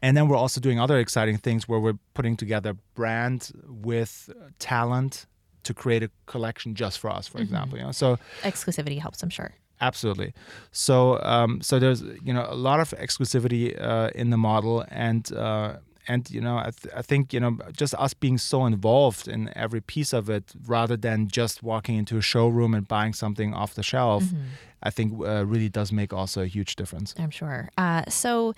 And 0.00 0.16
then 0.16 0.28
we're 0.28 0.36
also 0.36 0.60
doing 0.60 0.78
other 0.78 0.98
exciting 0.98 1.38
things 1.38 1.68
where 1.68 1.80
we're 1.80 1.98
putting 2.14 2.36
together 2.36 2.76
brand 2.94 3.50
with 3.66 4.30
talent 4.60 5.26
to 5.64 5.74
create 5.74 6.04
a 6.04 6.10
collection 6.26 6.76
just 6.76 7.00
for 7.00 7.10
us, 7.10 7.26
for 7.26 7.38
mm-hmm. 7.38 7.42
example. 7.42 7.78
You 7.78 7.84
know, 7.86 7.90
so 7.90 8.16
exclusivity 8.42 9.00
helps, 9.00 9.24
I'm 9.24 9.30
sure. 9.30 9.52
Absolutely. 9.80 10.34
So, 10.70 11.20
um, 11.22 11.60
so 11.62 11.80
there's 11.80 12.02
you 12.22 12.32
know 12.32 12.46
a 12.48 12.54
lot 12.54 12.78
of 12.78 12.90
exclusivity 12.90 13.64
uh, 13.80 14.10
in 14.14 14.30
the 14.30 14.36
model, 14.36 14.84
and 14.88 15.32
uh, 15.32 15.78
and 16.08 16.30
you 16.30 16.40
know 16.40 16.56
I, 16.56 16.70
th- 16.70 16.94
I 16.94 17.02
think 17.02 17.32
you 17.32 17.40
know 17.40 17.58
just 17.76 17.94
us 17.94 18.14
being 18.14 18.38
so 18.38 18.66
involved 18.66 19.28
in 19.28 19.50
every 19.56 19.80
piece 19.80 20.12
of 20.12 20.28
it 20.28 20.52
rather 20.66 20.96
than 20.96 21.28
just 21.28 21.62
walking 21.62 21.96
into 21.96 22.16
a 22.18 22.22
showroom 22.22 22.74
and 22.74 22.86
buying 22.86 23.12
something 23.12 23.54
off 23.54 23.74
the 23.74 23.82
shelf 23.82 24.24
mm-hmm. 24.24 24.38
i 24.82 24.90
think 24.90 25.20
uh, 25.26 25.44
really 25.46 25.68
does 25.68 25.92
make 25.92 26.12
also 26.12 26.42
a 26.42 26.46
huge 26.46 26.76
difference 26.76 27.14
i'm 27.18 27.30
sure 27.30 27.70
uh, 27.78 28.02
so 28.08 28.54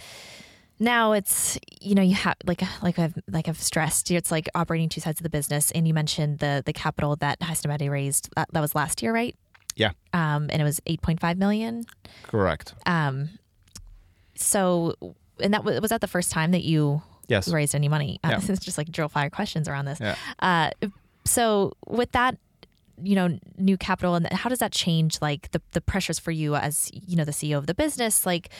now 0.80 1.12
it's 1.12 1.58
you 1.80 1.94
know 1.94 2.02
you 2.02 2.16
have 2.16 2.34
like 2.46 2.60
like 2.82 2.98
I've 2.98 3.14
like 3.30 3.48
I've 3.48 3.60
stressed 3.60 4.10
it's 4.10 4.32
like 4.32 4.48
operating 4.56 4.88
two 4.88 5.00
sides 5.00 5.20
of 5.20 5.22
the 5.22 5.30
business 5.30 5.70
and 5.70 5.86
you 5.86 5.94
mentioned 5.94 6.40
the 6.40 6.64
the 6.66 6.72
capital 6.72 7.14
that 7.16 7.38
Highsnobiety 7.38 7.88
raised 7.88 8.28
that, 8.34 8.48
that 8.52 8.60
was 8.60 8.74
last 8.74 9.00
year 9.00 9.14
right 9.14 9.36
Yeah. 9.76 9.90
Um, 10.12 10.48
and 10.50 10.60
it 10.60 10.64
was 10.64 10.80
8.5 10.86 11.36
million. 11.36 11.84
Correct. 12.24 12.74
Um, 12.86 13.30
so, 14.34 14.94
and 15.40 15.52
that 15.54 15.64
was, 15.64 15.80
was 15.80 15.90
that 15.90 16.00
the 16.00 16.06
first 16.06 16.30
time 16.30 16.52
that 16.52 16.62
you 16.62 17.02
Yes. 17.28 17.48
raised 17.48 17.74
any 17.74 17.88
money? 17.88 18.20
Uh, 18.22 18.28
Yeah. 18.30 18.38
This 18.40 18.50
is 18.50 18.58
just 18.60 18.78
like 18.78 18.90
drill 18.90 19.08
fire 19.08 19.30
questions 19.30 19.68
around 19.68 19.86
this. 19.86 20.00
Yeah. 20.00 20.16
Uh, 20.38 20.70
so 21.24 21.72
with 21.86 22.12
that, 22.12 22.36
you 23.02 23.14
know, 23.16 23.38
new 23.58 23.76
capital 23.76 24.14
and 24.14 24.26
how 24.32 24.48
does 24.48 24.60
that 24.60 24.72
change 24.72 25.20
like 25.20 25.50
the, 25.50 25.60
the 25.72 25.80
pressures 25.80 26.18
for 26.18 26.30
you 26.30 26.54
as, 26.54 26.90
you 26.92 27.16
know, 27.16 27.24
the 27.24 27.32
CEO 27.32 27.58
of 27.58 27.66
the 27.66 27.74
business? 27.74 28.24
Like, 28.24 28.50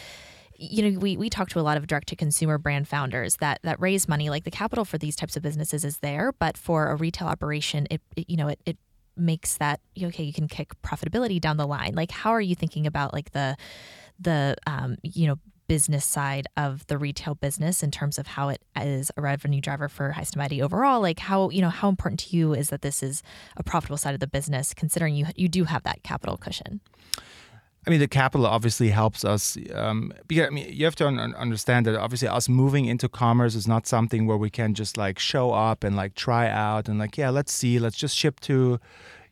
you 0.57 0.91
know, 0.91 0.99
we, 0.99 1.17
we 1.17 1.29
talk 1.31 1.49
to 1.51 1.61
a 1.61 1.63
lot 1.63 1.77
of 1.77 1.87
direct 1.87 2.09
to 2.09 2.17
consumer 2.17 2.59
brand 2.59 2.89
founders 2.89 3.37
that, 3.37 3.61
that 3.63 3.81
raise 3.81 4.09
money, 4.09 4.31
like 4.31 4.45
the 4.45 4.51
capital 4.51 4.85
for 4.85 4.99
these 4.99 5.17
types 5.17 5.37
of 5.37 5.43
businesses 5.43 5.85
is 5.85 5.99
there, 5.99 6.33
but 6.39 6.57
for 6.57 6.89
a 6.91 6.97
retail 6.97 7.29
operation, 7.29 7.87
it, 7.91 8.01
it 8.17 8.29
you 8.31 8.37
know, 8.37 8.49
it, 8.49 8.61
it 8.65 8.79
makes 9.17 9.57
that, 9.59 9.81
okay, 10.01 10.23
you 10.25 10.33
can 10.33 10.49
kick 10.49 10.73
profitability 10.83 11.41
down 11.41 11.57
the 11.57 11.67
line. 11.67 11.95
Like, 11.95 12.11
how 12.11 12.31
are 12.31 12.41
you 12.41 12.55
thinking 12.55 12.87
about 12.87 13.13
like 13.13 13.31
the, 13.33 13.57
the, 14.19 14.57
um, 14.67 14.97
you 15.03 15.27
know, 15.29 15.39
business 15.67 16.05
side 16.05 16.47
of 16.57 16.87
the 16.87 16.99
retail 16.99 17.35
business 17.35 17.83
in 17.83 17.91
terms 17.91 18.19
of 18.19 18.27
how 18.27 18.49
it 18.49 18.61
is 18.77 19.11
a 19.17 19.23
revenue 19.23 19.61
driver 19.61 19.89
for 19.89 20.15
Highsnobiety 20.17 20.61
overall 20.61 21.01
like 21.01 21.19
how 21.19 21.51
you 21.51 21.61
know 21.63 21.71
how 21.71 21.89
important 21.89 22.21
to 22.21 22.37
you 22.37 22.55
is 22.55 22.69
that 22.71 22.83
this 22.83 23.03
is 23.03 23.23
a 23.57 23.63
profitable 23.63 23.97
side 23.97 24.15
of 24.15 24.21
the 24.21 24.27
business 24.27 24.75
considering 24.75 25.15
you 25.15 25.27
you 25.37 25.49
do 25.49 25.65
have 25.65 25.83
that 25.85 26.03
capital 26.03 26.37
cushion 26.37 26.81
I 27.87 27.91
mean, 27.91 28.01
the 28.01 28.09
capital 28.09 28.47
obviously 28.47 28.89
helps 28.89 29.25
us. 29.25 29.59
Um, 29.75 30.13
because 30.27 30.47
I 30.47 30.51
mean, 30.51 30.73
you 30.73 30.87
have 30.87 30.95
to 30.97 31.07
un- 31.07 31.35
understand 31.35 31.85
that 31.87 31.97
obviously 31.97 32.29
us 32.29 32.49
moving 32.49 32.87
into 32.87 33.09
commerce 33.09 33.55
is 33.55 33.69
not 33.69 33.87
something 33.87 34.27
where 34.27 34.39
we 34.39 34.49
can 34.49 34.73
just 34.73 34.97
like 34.97 35.19
show 35.19 35.53
up 35.53 35.85
and 35.85 35.95
like 35.95 36.15
try 36.15 36.49
out 36.49 36.89
and 36.89 36.99
like, 36.99 37.19
yeah, 37.19 37.29
let's 37.29 37.53
see, 37.53 37.79
let's 37.79 37.97
just 37.97 38.17
ship 38.17 38.41
to, 38.41 38.81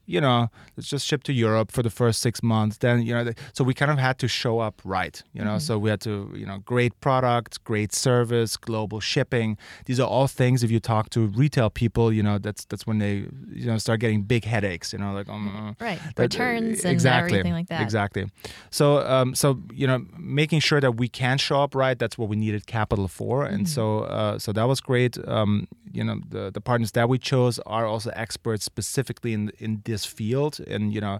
you 0.06 0.20
know, 0.20 0.50
let's 0.76 0.88
just 0.88 1.06
ship 1.06 1.22
to 1.24 1.32
Europe 1.32 1.70
for 1.70 1.82
the 1.82 1.90
first 1.90 2.20
six 2.20 2.42
months. 2.42 2.78
Then 2.78 3.02
you 3.02 3.14
know, 3.14 3.24
the, 3.24 3.34
so 3.52 3.64
we 3.64 3.74
kind 3.74 3.90
of 3.90 3.98
had 3.98 4.18
to 4.18 4.28
show 4.28 4.58
up 4.58 4.80
right. 4.84 5.22
You 5.32 5.44
know, 5.44 5.58
so 5.58 5.78
we 5.78 5.90
had 5.90 6.00
to, 6.02 6.32
you 6.34 6.46
know, 6.46 6.58
great 6.58 6.98
product, 7.00 7.62
great 7.64 7.92
service, 7.92 8.56
global 8.56 9.00
shipping. 9.00 9.56
These 9.86 10.00
are 10.00 10.08
all 10.08 10.26
things. 10.26 10.62
If 10.62 10.70
you 10.70 10.80
talk 10.80 11.10
to 11.10 11.26
retail 11.26 11.70
people, 11.70 12.12
you 12.12 12.22
know, 12.22 12.38
that's 12.38 12.64
that's 12.64 12.86
when 12.86 12.98
they, 12.98 13.26
you 13.50 13.66
know, 13.66 13.78
start 13.78 14.00
getting 14.00 14.22
big 14.22 14.44
headaches. 14.44 14.92
You 14.92 14.98
know, 14.98 15.12
like, 15.12 15.28
um, 15.28 15.76
right 15.80 16.00
that- 16.16 16.22
returns 16.22 16.84
and 16.84 16.92
exactly, 16.92 17.38
everything 17.38 17.52
like 17.52 17.68
that 17.68 17.82
Exactly. 17.82 18.26
So, 18.70 19.06
um, 19.06 19.34
so 19.34 19.60
you 19.72 19.86
know, 19.86 20.04
making 20.18 20.60
sure 20.60 20.80
that 20.80 20.96
we 20.96 21.08
can 21.08 21.38
show 21.38 21.62
up 21.62 21.74
right. 21.74 21.98
That's 21.98 22.16
what 22.18 22.28
we 22.28 22.36
needed 22.36 22.66
capital 22.66 23.08
for, 23.08 23.44
and 23.44 23.68
so, 23.68 24.00
uh, 24.00 24.38
so 24.38 24.52
that 24.52 24.64
was 24.64 24.80
great. 24.80 25.16
Um, 25.28 25.68
you 25.92 26.02
know, 26.04 26.20
the 26.28 26.50
the 26.50 26.60
partners 26.60 26.92
that 26.92 27.08
we 27.08 27.18
chose 27.18 27.58
are 27.66 27.86
also 27.86 28.10
experts 28.14 28.64
specifically 28.64 29.32
in 29.32 29.52
in 29.58 29.82
this 29.92 30.04
field, 30.18 30.54
and 30.72 30.82
you 30.94 31.00
know, 31.04 31.16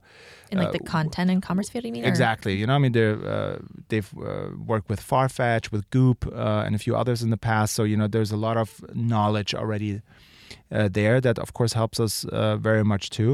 in 0.52 0.58
like 0.58 0.68
uh, 0.68 0.76
the 0.76 0.84
content 0.96 1.28
and 1.32 1.40
commerce 1.48 1.68
field 1.72 1.84
you 1.86 1.92
mean 1.96 2.04
or- 2.04 2.12
Exactly. 2.14 2.54
You 2.60 2.66
know, 2.66 2.76
I 2.78 2.80
mean, 2.84 2.92
they're, 2.98 3.18
uh, 3.36 3.56
they've 3.88 4.10
uh, 4.30 4.48
worked 4.72 4.88
with 4.92 5.00
Farfetch, 5.10 5.64
with 5.74 5.84
Goop, 5.94 6.20
uh, 6.26 6.64
and 6.66 6.72
a 6.74 6.78
few 6.86 6.94
others 7.00 7.18
in 7.24 7.30
the 7.30 7.42
past. 7.50 7.70
So 7.76 7.82
you 7.90 7.96
know, 8.00 8.08
there's 8.14 8.32
a 8.38 8.40
lot 8.46 8.56
of 8.56 8.68
knowledge 8.94 9.50
already 9.60 9.92
uh, 10.70 10.88
there 10.98 11.20
that, 11.26 11.38
of 11.38 11.48
course, 11.58 11.72
helps 11.82 11.98
us 12.06 12.24
uh, 12.24 12.56
very 12.68 12.84
much 12.92 13.04
too. 13.10 13.32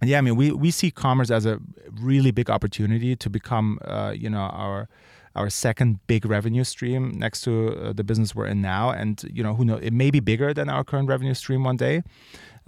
And 0.00 0.10
yeah, 0.10 0.18
I 0.18 0.22
mean, 0.26 0.36
we, 0.36 0.46
we 0.64 0.70
see 0.70 0.90
commerce 0.90 1.30
as 1.38 1.44
a 1.46 1.58
really 2.10 2.30
big 2.30 2.48
opportunity 2.50 3.16
to 3.16 3.28
become, 3.30 3.78
uh, 3.84 4.12
you 4.22 4.30
know, 4.30 4.46
our 4.64 4.88
our 5.34 5.50
second 5.50 5.98
big 6.06 6.24
revenue 6.36 6.64
stream 6.64 7.02
next 7.24 7.42
to 7.42 7.52
uh, 7.68 7.92
the 7.92 8.02
business 8.02 8.34
we're 8.34 8.50
in 8.54 8.60
now. 8.60 8.90
And 8.90 9.14
you 9.36 9.42
know, 9.44 9.54
who 9.54 9.64
knows? 9.64 9.80
It 9.82 9.92
may 9.92 10.10
be 10.10 10.20
bigger 10.20 10.52
than 10.54 10.68
our 10.68 10.84
current 10.84 11.08
revenue 11.08 11.34
stream 11.34 11.62
one 11.64 11.76
day. 11.76 12.02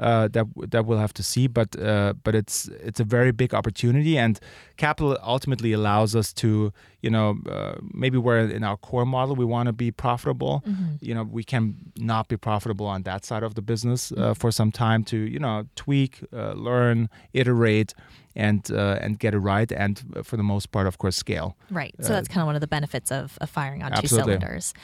Uh, 0.00 0.28
that 0.28 0.46
that 0.70 0.86
we'll 0.86 0.98
have 0.98 1.12
to 1.12 1.22
see, 1.22 1.46
but 1.46 1.78
uh, 1.78 2.14
but 2.24 2.34
it's 2.34 2.68
it's 2.68 3.00
a 3.00 3.04
very 3.04 3.32
big 3.32 3.52
opportunity, 3.52 4.16
and 4.16 4.40
capital 4.78 5.14
ultimately 5.22 5.74
allows 5.74 6.16
us 6.16 6.32
to 6.32 6.72
you 7.02 7.10
know 7.10 7.36
uh, 7.50 7.74
maybe 7.92 8.16
where 8.16 8.38
in 8.38 8.64
our 8.64 8.78
core 8.78 9.04
model 9.04 9.36
we 9.36 9.44
want 9.44 9.66
to 9.66 9.74
be 9.74 9.90
profitable, 9.90 10.64
you 11.02 11.14
know 11.14 11.22
we 11.22 11.44
can 11.44 11.74
not 11.98 12.28
be 12.28 12.36
profitable 12.38 12.86
on 12.86 13.02
that 13.02 13.26
side 13.26 13.42
of 13.42 13.56
the 13.56 13.62
business 13.62 14.10
uh, 14.12 14.32
for 14.32 14.50
some 14.50 14.72
time 14.72 15.04
to 15.04 15.18
you 15.18 15.38
know 15.38 15.66
tweak, 15.76 16.20
uh, 16.32 16.52
learn, 16.52 17.10
iterate, 17.34 17.92
and 18.36 18.70
uh, 18.70 18.98
and 19.00 19.18
get 19.18 19.34
it 19.34 19.38
right, 19.38 19.70
and 19.72 20.02
uh, 20.16 20.22
for 20.22 20.36
the 20.36 20.42
most 20.42 20.70
part, 20.70 20.86
of 20.86 20.98
course, 20.98 21.16
scale. 21.16 21.56
Right. 21.70 21.94
So 22.00 22.12
that's 22.12 22.28
kind 22.28 22.40
of 22.40 22.46
one 22.46 22.54
of 22.54 22.60
the 22.60 22.68
benefits 22.68 23.10
of, 23.10 23.36
of 23.40 23.50
firing 23.50 23.82
on 23.82 23.92
Absolutely. 23.92 24.34
two 24.34 24.40
cylinders. 24.40 24.74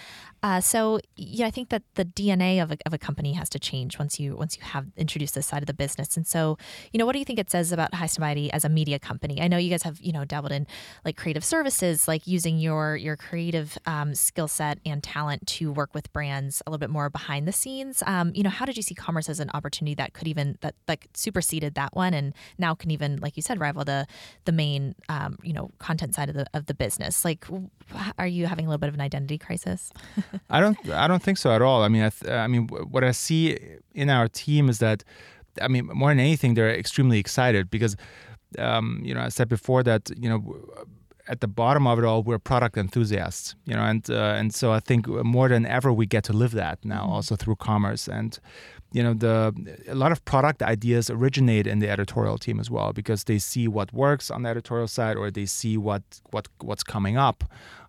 Uh, 0.47 0.61
so 0.61 1.01
yeah, 1.17 1.45
I 1.45 1.51
think 1.51 1.71
that 1.71 1.83
the 1.97 2.05
DNA 2.05 2.63
of 2.63 2.71
a, 2.71 2.79
of 2.87 2.95
a 2.95 2.99
company 2.99 3.33
has 3.33 3.49
to 3.49 3.59
change 3.59 3.99
once 3.99 4.21
you 4.21 4.37
once 4.37 4.57
you 4.57 4.63
have 4.63 4.87
introduced 4.97 5.35
this 5.35 5.45
side 5.45 5.61
of 5.61 5.67
the 5.67 5.75
business. 5.75 6.17
And 6.17 6.25
so, 6.25 6.57
you 6.93 6.99
know, 6.99 7.05
what 7.05 7.15
do 7.15 7.19
you 7.19 7.25
think 7.25 7.41
it 7.41 7.51
says 7.51 7.73
about 7.73 7.93
High 7.93 8.09
Mighty 8.21 8.53
as 8.53 8.65
a 8.65 8.69
media 8.69 9.01
company? 9.01 9.43
I 9.43 9.49
know 9.49 9.57
you 9.57 9.71
guys 9.71 9.83
have 9.83 10.01
you 10.01 10.13
know 10.13 10.25
dabbled 10.25 10.53
in 10.53 10.69
like 11.05 11.17
creative 11.17 11.45
services, 11.45 12.07
like 12.07 12.29
using 12.29 12.59
your 12.59 12.95
your 12.95 13.17
creative 13.17 13.77
um, 13.87 14.15
skill 14.15 14.47
set 14.47 14.79
and 14.87 15.03
talent 15.03 15.49
to 15.49 15.73
work 15.73 15.93
with 15.95 16.13
brands 16.13 16.63
a 16.65 16.71
little 16.71 16.79
bit 16.79 16.91
more 16.91 17.11
behind 17.11 17.49
the 17.49 17.53
scenes. 17.53 18.05
Um, 18.07 18.31
you 18.33 18.45
know, 18.45 18.51
how 18.51 18.67
did 18.67 18.77
you 18.77 18.85
see 18.85 18.95
commerce 18.95 19.29
as 19.29 19.41
an 19.41 19.51
opportunity 19.53 19.97
that 19.97 20.13
could 20.13 20.29
even 20.29 20.59
that 20.61 20.77
like 20.87 21.09
superseded 21.15 21.75
that 21.75 21.97
one 21.97 22.15
and 22.15 22.33
now 22.57 22.73
can 22.73 22.93
even 22.93 23.17
like 23.17 23.37
you 23.37 23.43
said 23.43 23.59
rival 23.59 23.85
the 23.85 24.07
the 24.45 24.53
main 24.53 24.95
um, 25.09 25.39
you 25.43 25.53
know 25.53 25.73
content 25.81 26.15
side 26.15 26.29
of 26.29 26.37
the 26.37 26.47
of 26.55 26.67
the 26.67 26.75
business? 26.75 27.25
Like, 27.25 27.47
are 28.17 28.29
you 28.29 28.47
having 28.47 28.67
a 28.67 28.69
little 28.69 28.79
bit 28.79 28.91
of 28.91 28.95
an 28.95 29.01
identity 29.01 29.39
crisis? 29.39 29.91
I 30.51 30.61
don't. 30.61 30.79
I 30.91 31.07
don't 31.07 31.23
think 31.23 31.39
so 31.39 31.51
at 31.51 31.63
all. 31.63 31.83
I 31.83 31.89
mean, 31.89 32.03
I, 32.03 32.11
th- 32.11 32.31
I 32.31 32.47
mean, 32.47 32.69
what 32.69 33.05
I 33.05 33.13
see 33.13 33.59
in 33.95 34.11
our 34.11 34.29
team 34.29 34.69
is 34.69 34.79
that, 34.79 35.05
I 35.61 35.69
mean, 35.69 35.87
more 35.87 36.11
than 36.11 36.21
anything, 36.21 36.55
they're 36.55 36.75
extremely 36.75 37.19
excited 37.19 37.71
because, 37.71 37.97
um, 38.59 39.01
you 39.03 39.15
know, 39.15 39.21
I 39.21 39.29
said 39.29 39.49
before 39.49 39.83
that, 39.85 40.11
you 40.17 40.29
know, 40.29 40.41
at 41.29 41.41
the 41.41 41.49
bottom 41.49 41.87
of 41.87 41.99
it 41.99 42.05
all, 42.05 42.23
we're 42.23 42.39
product 42.39 42.77
enthusiasts, 42.77 43.55
you 43.65 43.75
know, 43.75 43.83
and 43.83 44.09
uh, 44.11 44.35
and 44.39 44.55
so 44.55 44.73
I 44.73 44.81
think 44.81 45.07
more 45.09 45.49
than 45.49 45.67
ever 45.67 45.93
we 45.93 46.07
get 46.07 46.25
to 46.25 46.33
live 46.33 46.53
that 46.53 46.85
now, 46.85 47.09
also 47.11 47.37
through 47.37 47.57
commerce, 47.57 48.09
and 48.09 48.39
you 48.93 49.03
know, 49.03 49.15
the 49.15 49.53
a 49.89 49.95
lot 49.95 50.13
of 50.13 50.25
product 50.25 50.63
ideas 50.63 51.11
originate 51.11 51.67
in 51.67 51.81
the 51.81 51.89
editorial 51.89 52.39
team 52.39 52.61
as 52.61 52.71
well 52.71 52.93
because 52.93 53.25
they 53.25 53.39
see 53.39 53.67
what 53.67 53.93
works 53.93 54.31
on 54.31 54.43
the 54.43 54.49
editorial 54.49 54.89
side, 54.89 55.17
or 55.17 55.31
they 55.31 55.47
see 55.47 55.77
what 55.77 56.03
what 56.31 56.49
what's 56.61 56.85
coming 56.85 57.17
up, 57.17 57.45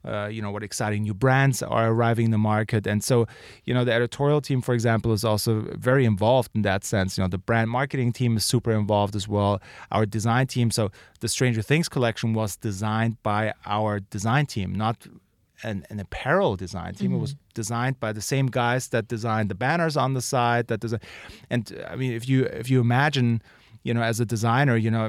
uh, 0.07 0.27
you 0.27 0.41
know, 0.41 0.51
what 0.51 0.63
exciting 0.63 1.03
new 1.03 1.13
brands 1.13 1.61
are 1.61 1.89
arriving 1.89 2.25
in 2.25 2.31
the 2.31 2.37
market, 2.37 2.87
and 2.87 3.03
so 3.03 3.27
you 3.65 3.73
know, 3.73 3.83
the 3.83 3.93
editorial 3.93 4.41
team, 4.41 4.61
for 4.61 4.73
example, 4.73 5.13
is 5.13 5.23
also 5.23 5.61
very 5.77 6.05
involved 6.05 6.51
in 6.55 6.61
that 6.63 6.83
sense. 6.83 7.17
You 7.17 7.23
know, 7.23 7.27
the 7.27 7.37
brand 7.37 7.69
marketing 7.69 8.13
team 8.13 8.37
is 8.37 8.45
super 8.45 8.71
involved 8.71 9.15
as 9.15 9.27
well. 9.27 9.61
Our 9.91 10.05
design 10.05 10.47
team, 10.47 10.71
so 10.71 10.91
the 11.19 11.27
Stranger 11.27 11.61
Things 11.61 11.89
collection 11.89 12.33
was 12.33 12.55
designed 12.55 13.21
by 13.23 13.53
our 13.65 13.99
design 13.99 14.45
team, 14.45 14.73
not 14.73 15.07
an, 15.63 15.85
an 15.89 15.99
apparel 15.99 16.55
design 16.55 16.93
team. 16.93 17.13
It 17.13 17.17
was 17.17 17.35
designed 17.53 17.99
by 17.99 18.13
the 18.13 18.21
same 18.21 18.47
guys 18.47 18.89
that 18.89 19.07
designed 19.07 19.49
the 19.49 19.55
banners 19.55 19.97
on 19.97 20.13
the 20.13 20.21
side. 20.21 20.67
That 20.67 20.79
design, 20.79 20.99
and 21.49 21.73
uh, 21.77 21.91
I 21.91 21.95
mean, 21.95 22.13
if 22.13 22.29
you 22.29 22.45
if 22.45 22.69
you 22.69 22.79
imagine, 22.79 23.41
you 23.87 23.93
know, 23.93 24.03
as 24.11 24.19
a 24.19 24.25
designer, 24.25 24.75
you 24.75 24.91
know, 24.91 25.05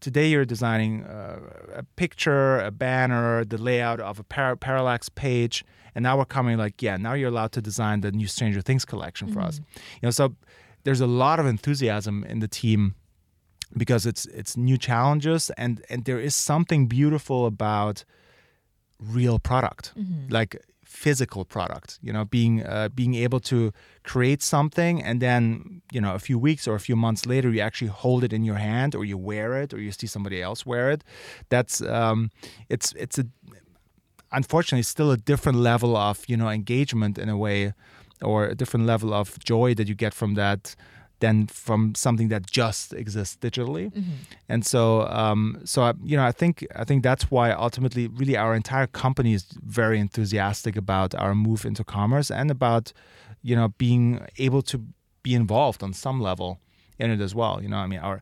today 0.00 0.26
you're 0.28 0.44
designing 0.44 1.04
uh, 1.04 1.38
a 1.76 1.82
picture, 1.96 2.60
a 2.60 2.70
banner, 2.70 3.42
the 3.44 3.56
layout 3.56 4.00
of 4.00 4.18
a 4.18 4.22
par- 4.34 4.56
parallax 4.56 5.08
page, 5.08 5.64
and 5.94 6.02
now 6.02 6.18
we're 6.18 6.26
coming 6.26 6.58
like, 6.58 6.82
yeah, 6.82 6.98
now 6.98 7.14
you're 7.14 7.30
allowed 7.30 7.52
to 7.52 7.62
design 7.62 8.02
the 8.02 8.12
new 8.12 8.26
Stranger 8.26 8.60
Things 8.60 8.84
collection 8.84 9.26
for 9.32 9.40
us. 9.40 9.56
You 10.02 10.06
know, 10.06 10.10
so 10.10 10.34
there's 10.84 11.00
a 11.00 11.06
lot 11.06 11.40
of 11.40 11.46
enthusiasm 11.46 12.24
in 12.24 12.40
the 12.40 12.48
team 12.48 12.94
because 13.74 14.04
it's 14.10 14.26
it's 14.26 14.56
new 14.58 14.76
challenges 14.76 15.50
and 15.56 15.82
and 15.88 16.04
there 16.04 16.20
is 16.20 16.34
something 16.34 16.88
beautiful 16.88 17.46
about 17.46 18.04
real 19.00 19.38
product. 19.38 19.92
Like 20.28 20.52
physical 20.92 21.44
product 21.44 21.98
you 22.02 22.12
know 22.12 22.24
being 22.24 22.62
uh, 22.64 22.88
being 22.94 23.14
able 23.14 23.40
to 23.40 23.72
create 24.04 24.42
something 24.42 25.02
and 25.02 25.20
then 25.20 25.80
you 25.90 26.00
know 26.00 26.14
a 26.14 26.18
few 26.18 26.38
weeks 26.38 26.68
or 26.68 26.74
a 26.74 26.80
few 26.80 26.94
months 26.94 27.24
later 27.24 27.48
you 27.50 27.60
actually 27.60 27.88
hold 27.88 28.22
it 28.22 28.32
in 28.32 28.44
your 28.44 28.56
hand 28.56 28.94
or 28.94 29.04
you 29.04 29.16
wear 29.16 29.62
it 29.62 29.72
or 29.72 29.80
you 29.80 29.90
see 29.90 30.06
somebody 30.06 30.42
else 30.42 30.66
wear 30.66 30.90
it. 30.90 31.02
That's 31.48 31.80
um 31.80 32.30
it's 32.68 32.92
it's 33.04 33.18
a 33.18 33.24
unfortunately 34.30 34.82
still 34.82 35.10
a 35.10 35.16
different 35.16 35.58
level 35.58 35.96
of 35.96 36.16
you 36.28 36.36
know 36.36 36.48
engagement 36.50 37.18
in 37.18 37.28
a 37.28 37.36
way 37.36 37.72
or 38.20 38.46
a 38.46 38.54
different 38.54 38.86
level 38.86 39.12
of 39.12 39.38
joy 39.52 39.74
that 39.74 39.88
you 39.88 39.94
get 39.94 40.14
from 40.14 40.34
that 40.34 40.76
than 41.22 41.46
from 41.46 41.80
something 41.94 42.28
that 42.28 42.42
just 42.62 42.92
exists 43.02 43.36
digitally. 43.46 43.86
And 44.52 44.60
so 44.72 44.82
um, 45.20 45.42
so 45.64 45.78
I, 45.88 45.92
you 46.10 46.16
know 46.18 46.26
i 46.32 46.32
think 46.40 46.54
i 46.82 46.84
think 46.88 47.02
that's 47.08 47.24
why 47.34 47.46
ultimately 47.66 48.04
really 48.20 48.36
our 48.44 48.54
entire 48.62 48.88
company 49.04 49.32
is 49.38 49.44
very 49.80 49.98
enthusiastic 50.06 50.74
about 50.84 51.10
our 51.22 51.34
move 51.46 51.62
into 51.70 51.84
commerce 51.84 52.28
and 52.40 52.50
about 52.50 52.92
you 53.48 53.54
know 53.58 53.68
being 53.86 54.04
able 54.46 54.62
to 54.72 54.76
be 55.22 55.32
involved 55.42 55.80
on 55.86 55.92
some 55.92 56.18
level 56.28 56.50
in 56.98 57.10
it 57.14 57.20
as 57.20 57.32
well. 57.40 57.54
You 57.62 57.70
know 57.72 57.80
i 57.86 57.88
mean 57.92 58.02
our 58.08 58.18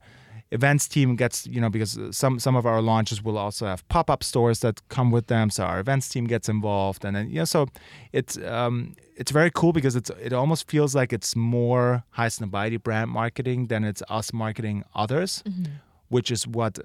events 0.52 0.88
team 0.88 1.14
gets 1.16 1.46
you 1.46 1.60
know 1.60 1.70
because 1.70 1.98
some 2.10 2.38
some 2.40 2.56
of 2.56 2.66
our 2.66 2.82
launches 2.82 3.22
will 3.22 3.38
also 3.38 3.66
have 3.66 3.86
pop-up 3.88 4.24
stores 4.24 4.60
that 4.60 4.80
come 4.88 5.10
with 5.12 5.26
them 5.28 5.48
so 5.48 5.62
our 5.64 5.78
events 5.78 6.08
team 6.08 6.26
gets 6.26 6.48
involved 6.48 7.04
and 7.04 7.14
then 7.16 7.28
you 7.28 7.36
know 7.36 7.44
so 7.44 7.66
it's 8.12 8.36
um 8.38 8.94
it's 9.16 9.30
very 9.30 9.50
cool 9.52 9.72
because 9.72 9.94
it's 9.94 10.10
it 10.20 10.32
almost 10.32 10.68
feels 10.68 10.94
like 10.94 11.12
it's 11.12 11.36
more 11.36 12.02
Highsnobiety 12.18 12.82
brand 12.82 13.10
marketing 13.10 13.68
than 13.68 13.84
it's 13.84 14.02
us 14.08 14.32
marketing 14.32 14.82
others 14.94 15.42
which 16.08 16.30
is 16.32 16.46
what 16.46 16.78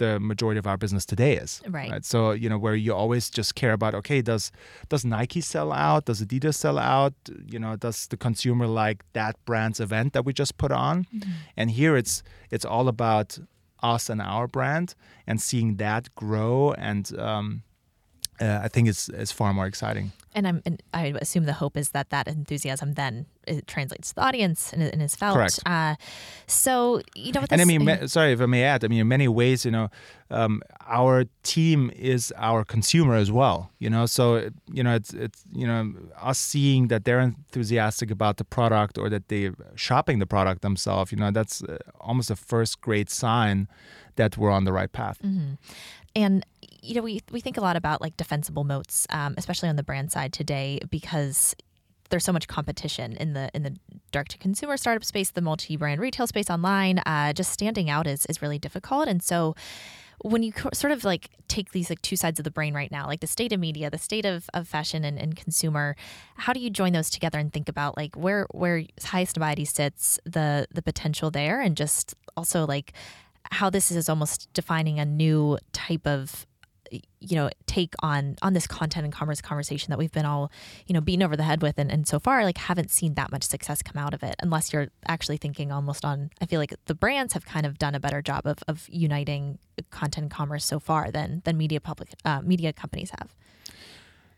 the 0.00 0.18
majority 0.18 0.58
of 0.58 0.66
our 0.66 0.78
business 0.78 1.04
today 1.04 1.36
is. 1.36 1.60
Right. 1.68 2.04
So 2.04 2.32
you 2.32 2.48
know 2.48 2.58
where 2.58 2.74
you 2.74 2.92
always 2.94 3.30
just 3.30 3.54
care 3.54 3.72
about 3.72 3.94
okay 3.94 4.22
does 4.22 4.50
does 4.88 5.04
Nike 5.04 5.42
sell 5.42 5.70
out? 5.72 6.06
Does 6.06 6.20
Adidas 6.24 6.56
sell 6.56 6.78
out? 6.78 7.14
You 7.52 7.60
know 7.60 7.76
does 7.76 8.08
the 8.08 8.16
consumer 8.16 8.66
like 8.66 9.04
that 9.12 9.34
brand's 9.44 9.78
event 9.78 10.14
that 10.14 10.24
we 10.24 10.32
just 10.32 10.56
put 10.56 10.72
on? 10.72 11.04
Mm-hmm. 11.04 11.30
And 11.56 11.70
here 11.70 11.96
it's 11.96 12.22
it's 12.50 12.64
all 12.64 12.88
about 12.88 13.38
us 13.82 14.10
and 14.10 14.20
our 14.20 14.48
brand 14.48 14.94
and 15.26 15.40
seeing 15.40 15.76
that 15.76 16.02
grow 16.14 16.72
and. 16.72 17.04
Um, 17.18 17.62
uh, 18.40 18.60
I 18.62 18.68
think 18.68 18.88
it's 18.88 19.08
it's 19.08 19.32
far 19.32 19.52
more 19.52 19.66
exciting. 19.66 20.12
And 20.32 20.46
I'm, 20.46 20.62
and 20.64 20.80
I 20.94 21.12
assume 21.20 21.44
the 21.44 21.52
hope 21.52 21.76
is 21.76 21.90
that 21.90 22.10
that 22.10 22.28
enthusiasm 22.28 22.94
then 22.94 23.26
it 23.48 23.66
translates 23.66 24.10
to 24.10 24.14
the 24.14 24.22
audience 24.22 24.72
and, 24.72 24.80
and 24.80 25.02
is 25.02 25.16
felt. 25.16 25.34
Correct. 25.34 25.58
Uh, 25.66 25.96
so 26.46 27.00
you 27.16 27.32
know, 27.32 27.40
with 27.40 27.52
And 27.52 27.60
I 27.60 27.64
mean, 27.64 27.84
ma- 27.84 28.06
sorry 28.06 28.32
if 28.32 28.40
I 28.40 28.46
may 28.46 28.62
add, 28.62 28.84
I 28.84 28.88
mean, 28.88 29.00
in 29.00 29.08
many 29.08 29.26
ways, 29.26 29.64
you 29.64 29.72
know, 29.72 29.88
um, 30.30 30.62
our 30.86 31.24
team 31.42 31.90
is 31.96 32.32
our 32.36 32.64
consumer 32.64 33.16
as 33.16 33.32
well. 33.32 33.72
You 33.80 33.90
know, 33.90 34.06
so 34.06 34.48
you 34.72 34.84
know, 34.84 34.94
it's 34.94 35.12
it's 35.12 35.42
you 35.52 35.66
know, 35.66 35.92
us 36.20 36.38
seeing 36.38 36.88
that 36.88 37.04
they're 37.04 37.20
enthusiastic 37.20 38.10
about 38.10 38.36
the 38.36 38.44
product 38.44 38.98
or 38.98 39.10
that 39.10 39.28
they're 39.28 39.54
shopping 39.74 40.20
the 40.20 40.26
product 40.26 40.62
themselves. 40.62 41.10
You 41.10 41.18
know, 41.18 41.32
that's 41.32 41.62
uh, 41.62 41.78
almost 42.00 42.30
a 42.30 42.36
first 42.36 42.80
great 42.80 43.10
sign 43.10 43.68
that 44.16 44.36
we're 44.36 44.50
on 44.50 44.64
the 44.64 44.72
right 44.72 44.92
path. 44.92 45.18
Mm-hmm. 45.22 45.54
And 46.14 46.44
you 46.82 46.94
know, 46.94 47.02
we 47.02 47.20
we 47.30 47.40
think 47.40 47.56
a 47.56 47.60
lot 47.60 47.76
about 47.76 48.00
like 48.00 48.16
defensible 48.16 48.64
moats, 48.64 49.06
um, 49.10 49.34
especially 49.36 49.68
on 49.68 49.76
the 49.76 49.82
brand 49.82 50.12
side 50.12 50.32
today, 50.32 50.80
because 50.90 51.54
there's 52.10 52.24
so 52.24 52.32
much 52.32 52.48
competition 52.48 53.16
in 53.16 53.32
the 53.32 53.50
in 53.54 53.62
the 53.62 53.76
direct 54.12 54.32
to 54.32 54.38
consumer 54.38 54.76
startup 54.76 55.04
space, 55.04 55.30
the 55.30 55.40
multi 55.40 55.76
brand 55.76 56.00
retail 56.00 56.26
space 56.26 56.50
online. 56.50 56.98
Uh, 57.00 57.32
just 57.32 57.52
standing 57.52 57.88
out 57.88 58.06
is 58.06 58.26
is 58.26 58.42
really 58.42 58.58
difficult, 58.58 59.08
and 59.08 59.22
so. 59.22 59.54
When 60.22 60.42
you 60.42 60.52
sort 60.74 60.92
of 60.92 61.02
like 61.02 61.30
take 61.48 61.72
these 61.72 61.88
like 61.88 62.02
two 62.02 62.14
sides 62.14 62.38
of 62.38 62.44
the 62.44 62.50
brain 62.50 62.74
right 62.74 62.92
now, 62.92 63.06
like 63.06 63.20
the 63.20 63.26
state 63.26 63.54
of 63.54 63.58
media, 63.58 63.88
the 63.88 63.96
state 63.96 64.26
of, 64.26 64.50
of 64.52 64.68
fashion 64.68 65.02
and, 65.02 65.18
and 65.18 65.34
consumer, 65.34 65.96
how 66.36 66.52
do 66.52 66.60
you 66.60 66.68
join 66.68 66.92
those 66.92 67.08
together 67.08 67.38
and 67.38 67.50
think 67.50 67.70
about 67.70 67.96
like 67.96 68.16
where 68.16 68.46
where 68.50 68.82
Highsnobiety 69.00 69.66
sits, 69.66 70.20
the 70.26 70.66
the 70.70 70.82
potential 70.82 71.30
there, 71.30 71.62
and 71.62 71.74
just 71.74 72.14
also 72.36 72.66
like 72.66 72.92
how 73.50 73.70
this 73.70 73.90
is 73.90 74.10
almost 74.10 74.52
defining 74.52 74.98
a 74.98 75.06
new 75.06 75.56
type 75.72 76.06
of 76.06 76.46
you 76.90 77.36
know 77.36 77.50
take 77.66 77.94
on 78.00 78.36
on 78.42 78.52
this 78.52 78.66
content 78.66 79.04
and 79.04 79.12
commerce 79.12 79.40
conversation 79.40 79.90
that 79.90 79.98
we've 79.98 80.12
been 80.12 80.26
all 80.26 80.50
you 80.86 80.92
know 80.92 81.00
beaten 81.00 81.22
over 81.22 81.36
the 81.36 81.42
head 81.42 81.62
with 81.62 81.78
and, 81.78 81.90
and 81.90 82.06
so 82.06 82.18
far 82.18 82.44
like 82.44 82.58
haven't 82.58 82.90
seen 82.90 83.14
that 83.14 83.30
much 83.30 83.44
success 83.44 83.82
come 83.82 84.02
out 84.02 84.14
of 84.14 84.22
it 84.22 84.34
unless 84.40 84.72
you're 84.72 84.88
actually 85.06 85.36
thinking 85.36 85.70
almost 85.70 86.04
on 86.04 86.30
i 86.40 86.46
feel 86.46 86.58
like 86.58 86.74
the 86.86 86.94
brands 86.94 87.32
have 87.32 87.44
kind 87.44 87.66
of 87.66 87.78
done 87.78 87.94
a 87.94 88.00
better 88.00 88.20
job 88.20 88.46
of, 88.46 88.58
of 88.68 88.86
uniting 88.88 89.58
content 89.90 90.24
and 90.24 90.30
commerce 90.30 90.64
so 90.64 90.78
far 90.78 91.10
than 91.10 91.42
than 91.44 91.56
media 91.56 91.80
public 91.80 92.10
uh, 92.24 92.40
media 92.42 92.72
companies 92.72 93.10
have 93.18 93.34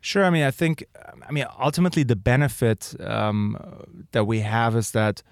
Sure. 0.04 0.24
I 0.24 0.30
mean, 0.30 0.42
I 0.42 0.50
think, 0.50 0.84
I 1.28 1.30
mean, 1.30 1.46
ultimately, 1.60 2.02
the 2.02 2.16
benefit 2.16 2.92
um, 2.98 3.56
that 4.10 4.24
we 4.24 4.40
have 4.40 4.74
is 4.74 4.90
that 4.90 5.22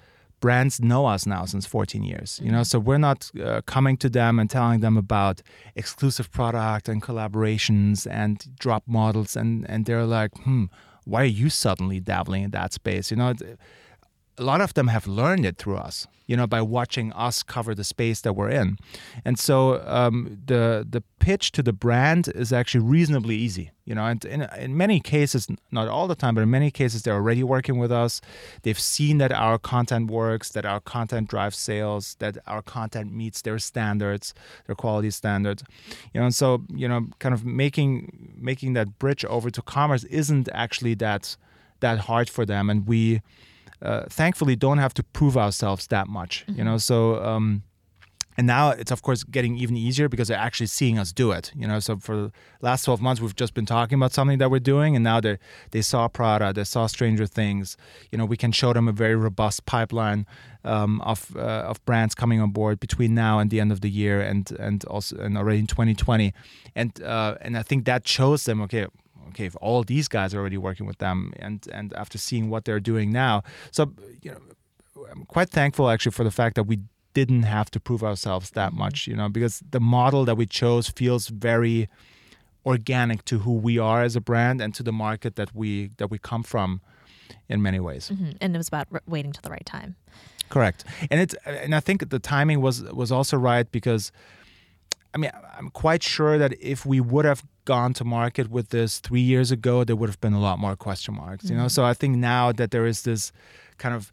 brands 0.40 0.80
know 0.80 1.06
us 1.06 1.26
now 1.26 1.44
since 1.44 1.66
14 1.66 2.02
years. 2.02 2.40
You 2.42 2.50
know, 2.50 2.62
so 2.62 2.78
we're 2.78 2.98
not 2.98 3.30
uh, 3.42 3.60
coming 3.66 3.96
to 3.98 4.08
them 4.08 4.38
and 4.38 4.50
telling 4.50 4.80
them 4.80 4.96
about 4.96 5.42
exclusive 5.76 6.30
product 6.32 6.88
and 6.88 7.02
collaborations 7.02 8.06
and 8.10 8.44
drop 8.58 8.84
models, 8.86 9.36
and 9.36 9.68
and 9.68 9.86
they're 9.86 10.06
like, 10.06 10.36
hmm, 10.38 10.64
why 11.04 11.22
are 11.22 11.36
you 11.42 11.50
suddenly 11.50 12.00
dabbling 12.00 12.44
in 12.44 12.50
that 12.50 12.72
space? 12.72 13.10
You 13.10 13.16
know. 13.18 13.34
A 14.40 14.44
lot 14.44 14.60
of 14.60 14.72
them 14.72 14.88
have 14.88 15.06
learned 15.06 15.44
it 15.44 15.58
through 15.58 15.76
us, 15.76 16.06
you 16.26 16.36
know, 16.36 16.46
by 16.46 16.62
watching 16.62 17.12
us 17.12 17.42
cover 17.42 17.74
the 17.74 17.84
space 17.84 18.22
that 18.22 18.32
we're 18.32 18.48
in. 18.48 18.78
And 19.24 19.38
so 19.38 19.82
um, 19.86 20.38
the 20.46 20.86
the 20.88 21.02
pitch 21.18 21.52
to 21.52 21.62
the 21.62 21.74
brand 21.74 22.22
is 22.34 22.50
actually 22.50 22.84
reasonably 22.96 23.36
easy, 23.36 23.70
you 23.84 23.94
know. 23.94 24.06
And 24.06 24.24
in, 24.24 24.40
in 24.58 24.76
many 24.76 24.98
cases, 24.98 25.46
not 25.70 25.88
all 25.88 26.08
the 26.08 26.14
time, 26.14 26.34
but 26.34 26.40
in 26.40 26.50
many 26.50 26.70
cases, 26.70 27.02
they're 27.02 27.20
already 27.22 27.44
working 27.44 27.78
with 27.78 27.92
us. 27.92 28.22
They've 28.62 28.84
seen 28.96 29.18
that 29.18 29.32
our 29.32 29.58
content 29.58 30.10
works, 30.10 30.48
that 30.56 30.64
our 30.64 30.80
content 30.80 31.28
drives 31.28 31.58
sales, 31.58 32.16
that 32.20 32.38
our 32.46 32.62
content 32.62 33.12
meets 33.12 33.42
their 33.42 33.58
standards, 33.58 34.32
their 34.66 34.74
quality 34.74 35.10
standards, 35.10 35.62
you 36.14 36.20
know. 36.20 36.26
And 36.26 36.34
so 36.34 36.64
you 36.74 36.88
know, 36.88 37.08
kind 37.18 37.34
of 37.34 37.44
making 37.44 37.90
making 38.40 38.72
that 38.72 38.98
bridge 38.98 39.24
over 39.26 39.50
to 39.50 39.60
commerce 39.60 40.04
isn't 40.04 40.48
actually 40.54 40.94
that 40.94 41.36
that 41.80 41.98
hard 42.08 42.30
for 42.30 42.46
them, 42.46 42.70
and 42.70 42.86
we 42.86 43.20
uh, 43.82 44.04
thankfully 44.08 44.56
don't 44.56 44.78
have 44.78 44.94
to 44.94 45.02
prove 45.02 45.36
ourselves 45.36 45.86
that 45.88 46.08
much 46.08 46.44
you 46.48 46.64
know? 46.64 46.78
So 46.78 47.22
um, 47.24 47.62
and 48.36 48.46
now 48.46 48.70
it's 48.70 48.90
of 48.90 49.02
course 49.02 49.24
getting 49.24 49.56
even 49.56 49.76
easier 49.76 50.08
because 50.08 50.28
they're 50.28 50.38
actually 50.38 50.66
seeing 50.66 50.98
us 50.98 51.12
do 51.12 51.32
it 51.32 51.52
you 51.54 51.66
know? 51.66 51.80
So 51.80 51.98
for 51.98 52.16
the 52.16 52.32
last 52.60 52.84
12 52.84 53.00
months 53.00 53.20
we've 53.20 53.36
just 53.36 53.54
been 53.54 53.66
talking 53.66 53.96
about 53.96 54.12
something 54.12 54.38
that 54.38 54.50
we're 54.50 54.60
doing 54.60 54.94
and 54.96 55.02
now 55.04 55.20
they 55.20 55.38
they 55.70 55.82
saw 55.82 56.08
prada 56.08 56.52
they 56.52 56.64
saw 56.64 56.86
stranger 56.86 57.26
things. 57.26 57.76
You 58.10 58.18
know 58.18 58.24
we 58.24 58.36
can 58.36 58.52
show 58.52 58.72
them 58.72 58.88
a 58.88 58.92
very 58.92 59.16
robust 59.16 59.66
pipeline 59.66 60.26
um, 60.64 61.00
of 61.02 61.34
uh, 61.36 61.40
of 61.40 61.84
brands 61.84 62.14
coming 62.14 62.40
on 62.40 62.50
board 62.50 62.80
between 62.80 63.14
now 63.14 63.38
and 63.38 63.50
the 63.50 63.60
end 63.60 63.72
of 63.72 63.80
the 63.80 63.90
year 63.90 64.20
and 64.20 64.50
and 64.52 64.84
also 64.84 65.16
and 65.16 65.36
already 65.38 65.58
in 65.60 65.66
2020 65.66 66.32
and 66.74 67.02
uh, 67.02 67.36
and 67.40 67.56
i 67.56 67.62
think 67.62 67.84
that 67.84 68.06
shows 68.06 68.44
them 68.44 68.60
okay 68.60 68.86
okay, 69.30 69.46
if 69.46 69.56
all 69.60 69.82
these 69.84 70.08
guys 70.08 70.34
are 70.34 70.38
already 70.40 70.58
working 70.58 70.86
with 70.86 70.98
them, 70.98 71.32
and 71.46 71.66
and 71.72 71.92
after 71.94 72.18
seeing 72.18 72.50
what 72.50 72.64
they're 72.64 72.80
doing 72.92 73.10
now, 73.12 73.42
so 73.70 73.92
you 74.22 74.30
know, 74.32 74.40
I'm 75.10 75.24
quite 75.26 75.50
thankful 75.50 75.88
actually 75.90 76.12
for 76.12 76.24
the 76.24 76.30
fact 76.30 76.54
that 76.56 76.66
we 76.66 76.78
didn't 77.12 77.42
have 77.42 77.70
to 77.70 77.80
prove 77.80 78.02
ourselves 78.04 78.50
that 78.50 78.72
much, 78.72 79.08
you 79.08 79.16
know, 79.16 79.28
because 79.28 79.62
the 79.70 79.80
model 79.80 80.24
that 80.24 80.36
we 80.36 80.46
chose 80.46 80.88
feels 80.88 81.28
very 81.28 81.88
organic 82.64 83.24
to 83.24 83.38
who 83.38 83.54
we 83.54 83.78
are 83.78 84.02
as 84.04 84.16
a 84.16 84.20
brand 84.20 84.60
and 84.60 84.74
to 84.74 84.82
the 84.82 84.92
market 84.92 85.34
that 85.36 85.54
we 85.54 85.90
that 85.96 86.10
we 86.10 86.18
come 86.18 86.42
from 86.42 86.80
in 87.48 87.62
many 87.62 87.80
ways. 87.80 88.10
Mhm. 88.12 88.36
and 88.40 88.54
it 88.54 88.58
was 88.58 88.68
about 88.68 88.86
r- 88.92 89.02
waiting 89.06 89.32
till 89.32 89.42
the 89.42 89.50
right 89.50 89.66
time 89.66 89.94
Correct, 90.50 90.84
and 91.10 91.20
it's 91.20 91.34
and 91.46 91.74
I 91.76 91.80
think 91.80 92.10
the 92.10 92.18
timing 92.18 92.60
was 92.60 92.82
was 92.92 93.12
also 93.12 93.36
right 93.36 93.70
because, 93.70 94.10
I 95.14 95.18
mean, 95.18 95.30
I'm 95.58 95.70
quite 95.70 96.02
sure 96.02 96.38
that 96.38 96.52
if 96.60 96.84
we 96.84 97.00
would 97.00 97.24
have 97.24 97.44
gone 97.70 97.92
to 97.94 98.04
market 98.04 98.50
with 98.50 98.70
this 98.70 98.98
three 98.98 99.20
years 99.20 99.52
ago, 99.52 99.84
there 99.84 99.94
would 99.94 100.08
have 100.08 100.20
been 100.20 100.32
a 100.32 100.40
lot 100.40 100.58
more 100.58 100.74
question 100.74 101.14
marks. 101.14 101.44
You 101.48 101.54
know, 101.54 101.66
mm-hmm. 101.66 101.68
so 101.76 101.84
I 101.84 101.94
think 101.94 102.16
now 102.16 102.50
that 102.50 102.72
there 102.72 102.84
is 102.84 103.02
this 103.02 103.30
kind 103.78 103.94
of 103.94 104.12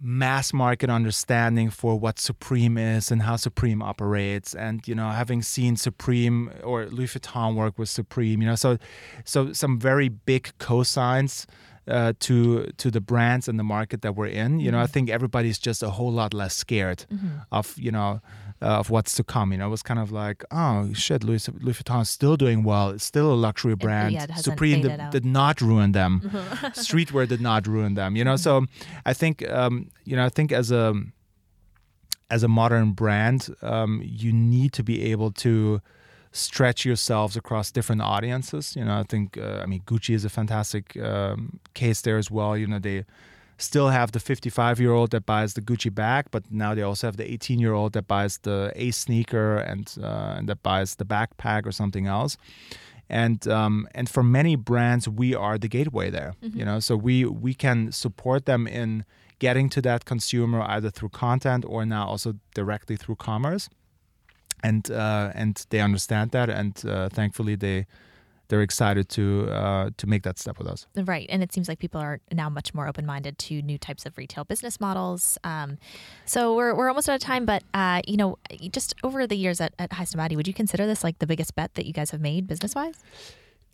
mass 0.00 0.54
market 0.54 0.88
understanding 0.88 1.68
for 1.68 2.00
what 2.00 2.18
Supreme 2.18 2.78
is 2.78 3.10
and 3.10 3.20
how 3.20 3.36
Supreme 3.36 3.82
operates, 3.82 4.54
and 4.54 4.80
you 4.88 4.94
know, 4.94 5.10
having 5.10 5.42
seen 5.42 5.76
Supreme 5.76 6.50
or 6.64 6.86
Louis 6.86 7.12
Vuitton 7.12 7.54
work 7.54 7.78
with 7.78 7.90
Supreme, 7.90 8.40
you 8.40 8.48
know, 8.48 8.56
so 8.56 8.78
so 9.24 9.52
some 9.52 9.78
very 9.78 10.08
big 10.08 10.44
cosigns 10.58 11.44
uh, 11.88 12.14
to 12.20 12.72
to 12.78 12.90
the 12.90 13.02
brands 13.02 13.48
and 13.48 13.58
the 13.58 13.68
market 13.76 14.00
that 14.00 14.16
we're 14.16 14.34
in. 14.44 14.60
You 14.60 14.70
know, 14.72 14.78
I 14.78 14.84
mm-hmm. 14.84 14.92
think 14.92 15.10
everybody's 15.10 15.58
just 15.58 15.82
a 15.82 15.90
whole 15.90 16.12
lot 16.12 16.32
less 16.32 16.56
scared 16.56 17.04
mm-hmm. 17.12 17.40
of 17.52 17.74
you 17.76 17.92
know 17.92 18.22
uh, 18.62 18.78
of 18.78 18.90
what's 18.90 19.14
to 19.16 19.24
come. 19.24 19.52
You 19.52 19.58
know, 19.58 19.66
it 19.66 19.70
was 19.70 19.82
kind 19.82 20.00
of 20.00 20.12
like, 20.12 20.44
oh 20.50 20.92
shit, 20.92 21.24
Louis 21.24 21.48
Louis 21.60 21.80
Vuitton 21.80 22.02
is 22.02 22.10
still 22.10 22.36
doing 22.36 22.62
well. 22.62 22.90
It's 22.90 23.04
still 23.04 23.32
a 23.32 23.34
luxury 23.34 23.74
brand. 23.74 24.14
yeah, 24.14 24.24
it 24.24 24.38
Supreme 24.38 24.82
did, 24.82 25.10
did 25.10 25.24
not 25.24 25.60
ruin 25.60 25.92
them. 25.92 26.20
Streetwear 26.74 27.26
did 27.26 27.40
not 27.40 27.66
ruin 27.66 27.94
them. 27.94 28.16
You 28.16 28.24
know, 28.24 28.36
so 28.36 28.66
I 29.06 29.12
think 29.12 29.48
um, 29.48 29.90
you 30.04 30.16
know 30.16 30.24
I 30.24 30.28
think 30.28 30.52
as 30.52 30.70
a 30.70 30.94
as 32.30 32.42
a 32.42 32.48
modern 32.48 32.92
brand, 32.92 33.48
um, 33.62 34.00
you 34.04 34.32
need 34.32 34.72
to 34.74 34.82
be 34.82 35.10
able 35.10 35.32
to 35.32 35.80
stretch 36.32 36.84
yourselves 36.84 37.36
across 37.36 37.72
different 37.72 38.02
audiences. 38.02 38.76
You 38.76 38.84
know, 38.84 38.98
I 38.98 39.02
think 39.02 39.36
uh, 39.36 39.60
I 39.62 39.66
mean 39.66 39.82
Gucci 39.86 40.14
is 40.14 40.24
a 40.24 40.28
fantastic 40.28 40.96
um, 40.98 41.60
case 41.74 42.02
there 42.02 42.18
as 42.18 42.30
well. 42.30 42.56
You 42.56 42.66
know, 42.66 42.78
they 42.78 43.04
still 43.60 43.88
have 43.88 44.12
the 44.12 44.20
55 44.20 44.80
year 44.80 44.92
old 44.92 45.10
that 45.10 45.26
buys 45.26 45.54
the 45.54 45.60
Gucci 45.60 45.94
bag, 45.94 46.26
but 46.30 46.50
now 46.50 46.74
they 46.74 46.82
also 46.82 47.06
have 47.06 47.16
the 47.16 47.30
18 47.30 47.58
year 47.58 47.72
old 47.72 47.92
that 47.92 48.06
buys 48.06 48.38
the 48.38 48.72
A 48.74 48.90
sneaker 48.90 49.56
and 49.56 49.94
uh, 50.02 50.36
and 50.36 50.48
that 50.48 50.62
buys 50.62 50.96
the 50.96 51.04
backpack 51.04 51.66
or 51.66 51.72
something 51.72 52.06
else. 52.06 52.36
And 53.08 53.46
um, 53.48 53.88
and 53.94 54.08
for 54.08 54.22
many 54.22 54.56
brands, 54.56 55.08
we 55.08 55.34
are 55.34 55.58
the 55.58 55.68
gateway 55.68 56.10
there. 56.10 56.34
You 56.58 56.64
know, 56.64 56.80
so 56.80 56.96
we 56.96 57.24
we 57.24 57.54
can 57.54 57.92
support 57.92 58.46
them 58.46 58.66
in 58.66 59.04
getting 59.38 59.68
to 59.70 59.82
that 59.82 60.04
consumer 60.04 60.62
either 60.62 60.90
through 60.90 61.08
content 61.08 61.64
or 61.66 61.86
now 61.86 62.06
also 62.06 62.34
directly 62.54 62.96
through 62.96 63.16
commerce 63.16 63.70
and 64.62 64.90
uh, 64.90 65.32
and 65.34 65.64
they 65.70 65.80
understand 65.80 66.30
that, 66.32 66.48
and 66.48 66.82
uh, 66.86 67.08
thankfully 67.08 67.54
they 67.54 67.86
they're 68.50 68.60
excited 68.60 69.08
to 69.08 69.48
uh, 69.50 69.90
to 69.96 70.06
make 70.06 70.22
that 70.24 70.38
step 70.38 70.58
with 70.58 70.66
us. 70.66 70.86
Right. 70.94 71.26
And 71.30 71.42
it 71.42 71.52
seems 71.52 71.68
like 71.68 71.78
people 71.78 72.00
are 72.00 72.20
now 72.30 72.50
much 72.50 72.74
more 72.74 72.86
open 72.86 73.06
minded 73.06 73.38
to 73.38 73.62
new 73.62 73.78
types 73.78 74.04
of 74.04 74.18
retail 74.18 74.44
business 74.44 74.78
models. 74.78 75.38
Um, 75.42 75.78
so 76.26 76.54
we're, 76.54 76.74
we're 76.74 76.88
almost 76.88 77.08
out 77.08 77.14
of 77.14 77.20
time, 77.22 77.46
but, 77.46 77.62
uh, 77.72 78.02
you 78.06 78.16
know, 78.16 78.36
just 78.70 78.94
over 79.02 79.26
the 79.26 79.36
years 79.36 79.60
at, 79.60 79.72
at 79.78 79.90
Highsnobiety, 79.90 80.36
would 80.36 80.46
you 80.46 80.54
consider 80.54 80.86
this 80.86 81.02
like 81.02 81.18
the 81.20 81.26
biggest 81.26 81.54
bet 81.54 81.74
that 81.74 81.86
you 81.86 81.94
guys 81.94 82.10
have 82.10 82.20
made 82.20 82.46
business 82.46 82.74
wise? 82.74 82.98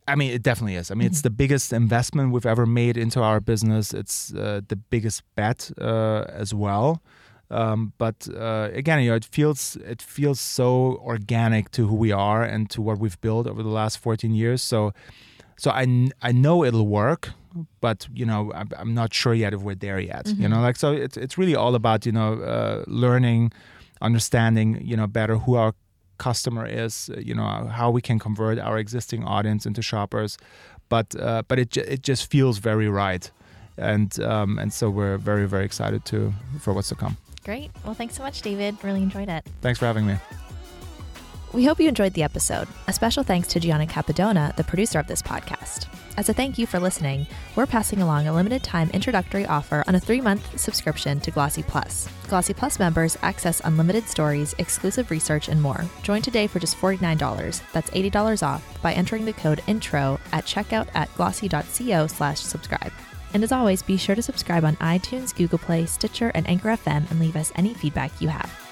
I 0.09 0.15
mean, 0.15 0.33
it 0.33 0.43
definitely 0.43 0.77
is. 0.77 0.93
I 0.93 0.95
mean, 0.95 1.09
it's 1.09 1.23
the 1.23 1.31
biggest 1.31 1.73
investment 1.73 2.31
we've 2.31 2.47
ever 2.47 2.65
made 2.65 2.97
into 2.97 3.21
our 3.21 3.41
business. 3.41 3.93
It's 3.93 4.33
uh, 4.33 4.61
the 4.69 4.77
biggest 4.77 5.23
bet 5.35 5.71
uh, 5.81 6.27
as 6.29 6.55
well. 6.55 7.03
Um, 7.51 7.93
but 7.99 8.29
uh, 8.35 8.71
again, 8.73 9.03
you 9.03 9.11
know, 9.11 9.17
it 9.17 9.25
feels 9.25 9.77
it 9.77 10.03
feels 10.03 10.41
so 10.41 11.01
organic 11.05 11.71
to 11.73 11.87
who 11.87 11.95
we 11.95 12.13
are 12.13 12.43
and 12.43 12.69
to 12.71 12.83
what 12.83 12.99
we've 12.99 13.21
built 13.21 13.47
over 13.47 13.63
the 13.63 13.69
last 13.69 13.99
14 13.99 14.35
years. 14.35 14.63
So, 14.63 14.93
so 15.57 15.71
I, 15.71 16.11
I 16.23 16.33
know 16.33 16.65
it'll 16.65 16.89
work, 16.89 17.31
but 17.81 18.09
you 18.13 18.27
know, 18.27 18.53
I'm, 18.53 18.69
I'm 18.77 18.95
not 18.95 19.15
sure 19.15 19.35
yet 19.35 19.55
if 19.55 19.61
we're 19.61 19.77
there 19.77 20.01
yet. 20.01 20.27
Mm-hmm. 20.27 20.43
You 20.43 20.49
know, 20.49 20.61
like 20.61 20.77
so 20.77 20.93
it's 20.93 21.17
it's 21.17 21.39
really 21.39 21.55
all 21.55 21.75
about 21.75 22.05
you 22.05 22.13
know 22.13 22.41
uh, 22.41 22.85
learning, 22.87 23.53
understanding 24.01 24.81
you 24.83 24.97
know 24.97 25.07
better 25.07 25.37
who 25.37 25.55
our 25.55 25.75
customer 26.19 26.67
is, 26.67 27.11
you 27.19 27.35
know 27.35 27.69
how 27.73 27.91
we 27.91 28.01
can 28.01 28.19
convert 28.19 28.59
our 28.59 28.79
existing 28.79 29.25
audience 29.25 29.67
into 29.67 29.83
shoppers, 29.83 30.37
but 30.89 31.15
uh, 31.21 31.43
but 31.47 31.59
it 31.59 31.77
it 31.77 32.03
just 32.03 32.29
feels 32.31 32.59
very 32.59 32.89
right, 32.89 33.31
and 33.77 34.19
um, 34.21 34.59
and 34.59 34.73
so 34.73 34.91
we're 34.91 35.17
very 35.17 35.47
very 35.47 35.65
excited 35.65 36.05
to 36.07 36.33
for 36.61 36.73
what's 36.73 36.89
to 36.89 36.97
come. 36.97 37.17
Great. 37.47 37.71
Well, 37.85 37.95
thanks 37.95 38.17
so 38.17 38.25
much, 38.25 38.43
David. 38.43 38.77
Really 38.83 39.05
enjoyed 39.05 39.29
it. 39.29 39.47
Thanks 39.61 39.79
for 39.79 39.87
having 39.87 40.05
me. 40.05 40.17
We 41.53 41.65
hope 41.65 41.79
you 41.79 41.89
enjoyed 41.89 42.15
the 42.15 42.25
episode. 42.25 42.67
A 42.89 42.93
special 42.93 43.23
thanks 43.23 43.47
to 43.49 43.61
Gianna 43.61 43.87
Capadona, 43.87 44.55
the 44.57 44.65
producer 44.65 44.99
of 44.99 45.07
this 45.07 45.23
podcast. 45.23 45.87
As 46.17 46.29
a 46.29 46.35
thank 46.35 46.59
you 46.59 46.67
for 46.67 46.81
listening, 46.81 47.25
we're 47.55 47.67
passing 47.67 48.03
along 48.03 48.27
a 48.27 48.33
limited 48.33 48.65
time 48.65 48.91
introductory 48.91 49.47
offer 49.47 49.85
on 49.87 49.95
a 49.95 50.01
three 50.01 50.21
month 50.21 50.59
subscription 50.59 51.21
to 51.21 51.31
Glossy 51.31 51.63
Plus. 51.63 52.09
Glossy 52.27 52.53
Plus 52.53 52.81
members 52.81 53.17
access 53.23 53.61
unlimited 53.61 54.09
stories, 54.09 54.53
exclusive 54.59 55.13
research, 55.13 55.49
and 55.49 55.63
more. 55.63 55.85
Join 56.03 56.23
today 56.23 56.49
for 56.49 56.59
just 56.59 56.77
$49. 56.77 57.63
That's 57.73 57.91
$80 57.91 58.43
off 58.45 58.83
by 58.83 58.93
entering 58.93 59.25
the 59.25 59.33
code 59.33 59.63
INTRO 59.69 60.19
at 60.33 60.47
checkout 60.47 60.89
at 60.95 61.15
glossy.co 61.15 62.09
slash 62.09 62.41
subscribe. 62.41 62.93
And 63.35 63.45
as 63.45 63.53
always, 63.53 63.83
be 63.83 63.97
sure 63.97 64.15
to 64.15 64.23
subscribe 64.23 64.65
on 64.65 64.77
iTunes, 64.77 65.35
Google 65.35 65.59
Play, 65.59 65.87
Stitcher, 65.87 66.31
and 66.35 66.49
Anchor 66.49 66.69
FM 66.69 67.11
and 67.11 67.21
leave 67.21 67.37
us 67.37 67.53
any 67.57 67.75
feedback 67.75 68.21
you 68.21 68.29
have. 68.29 68.66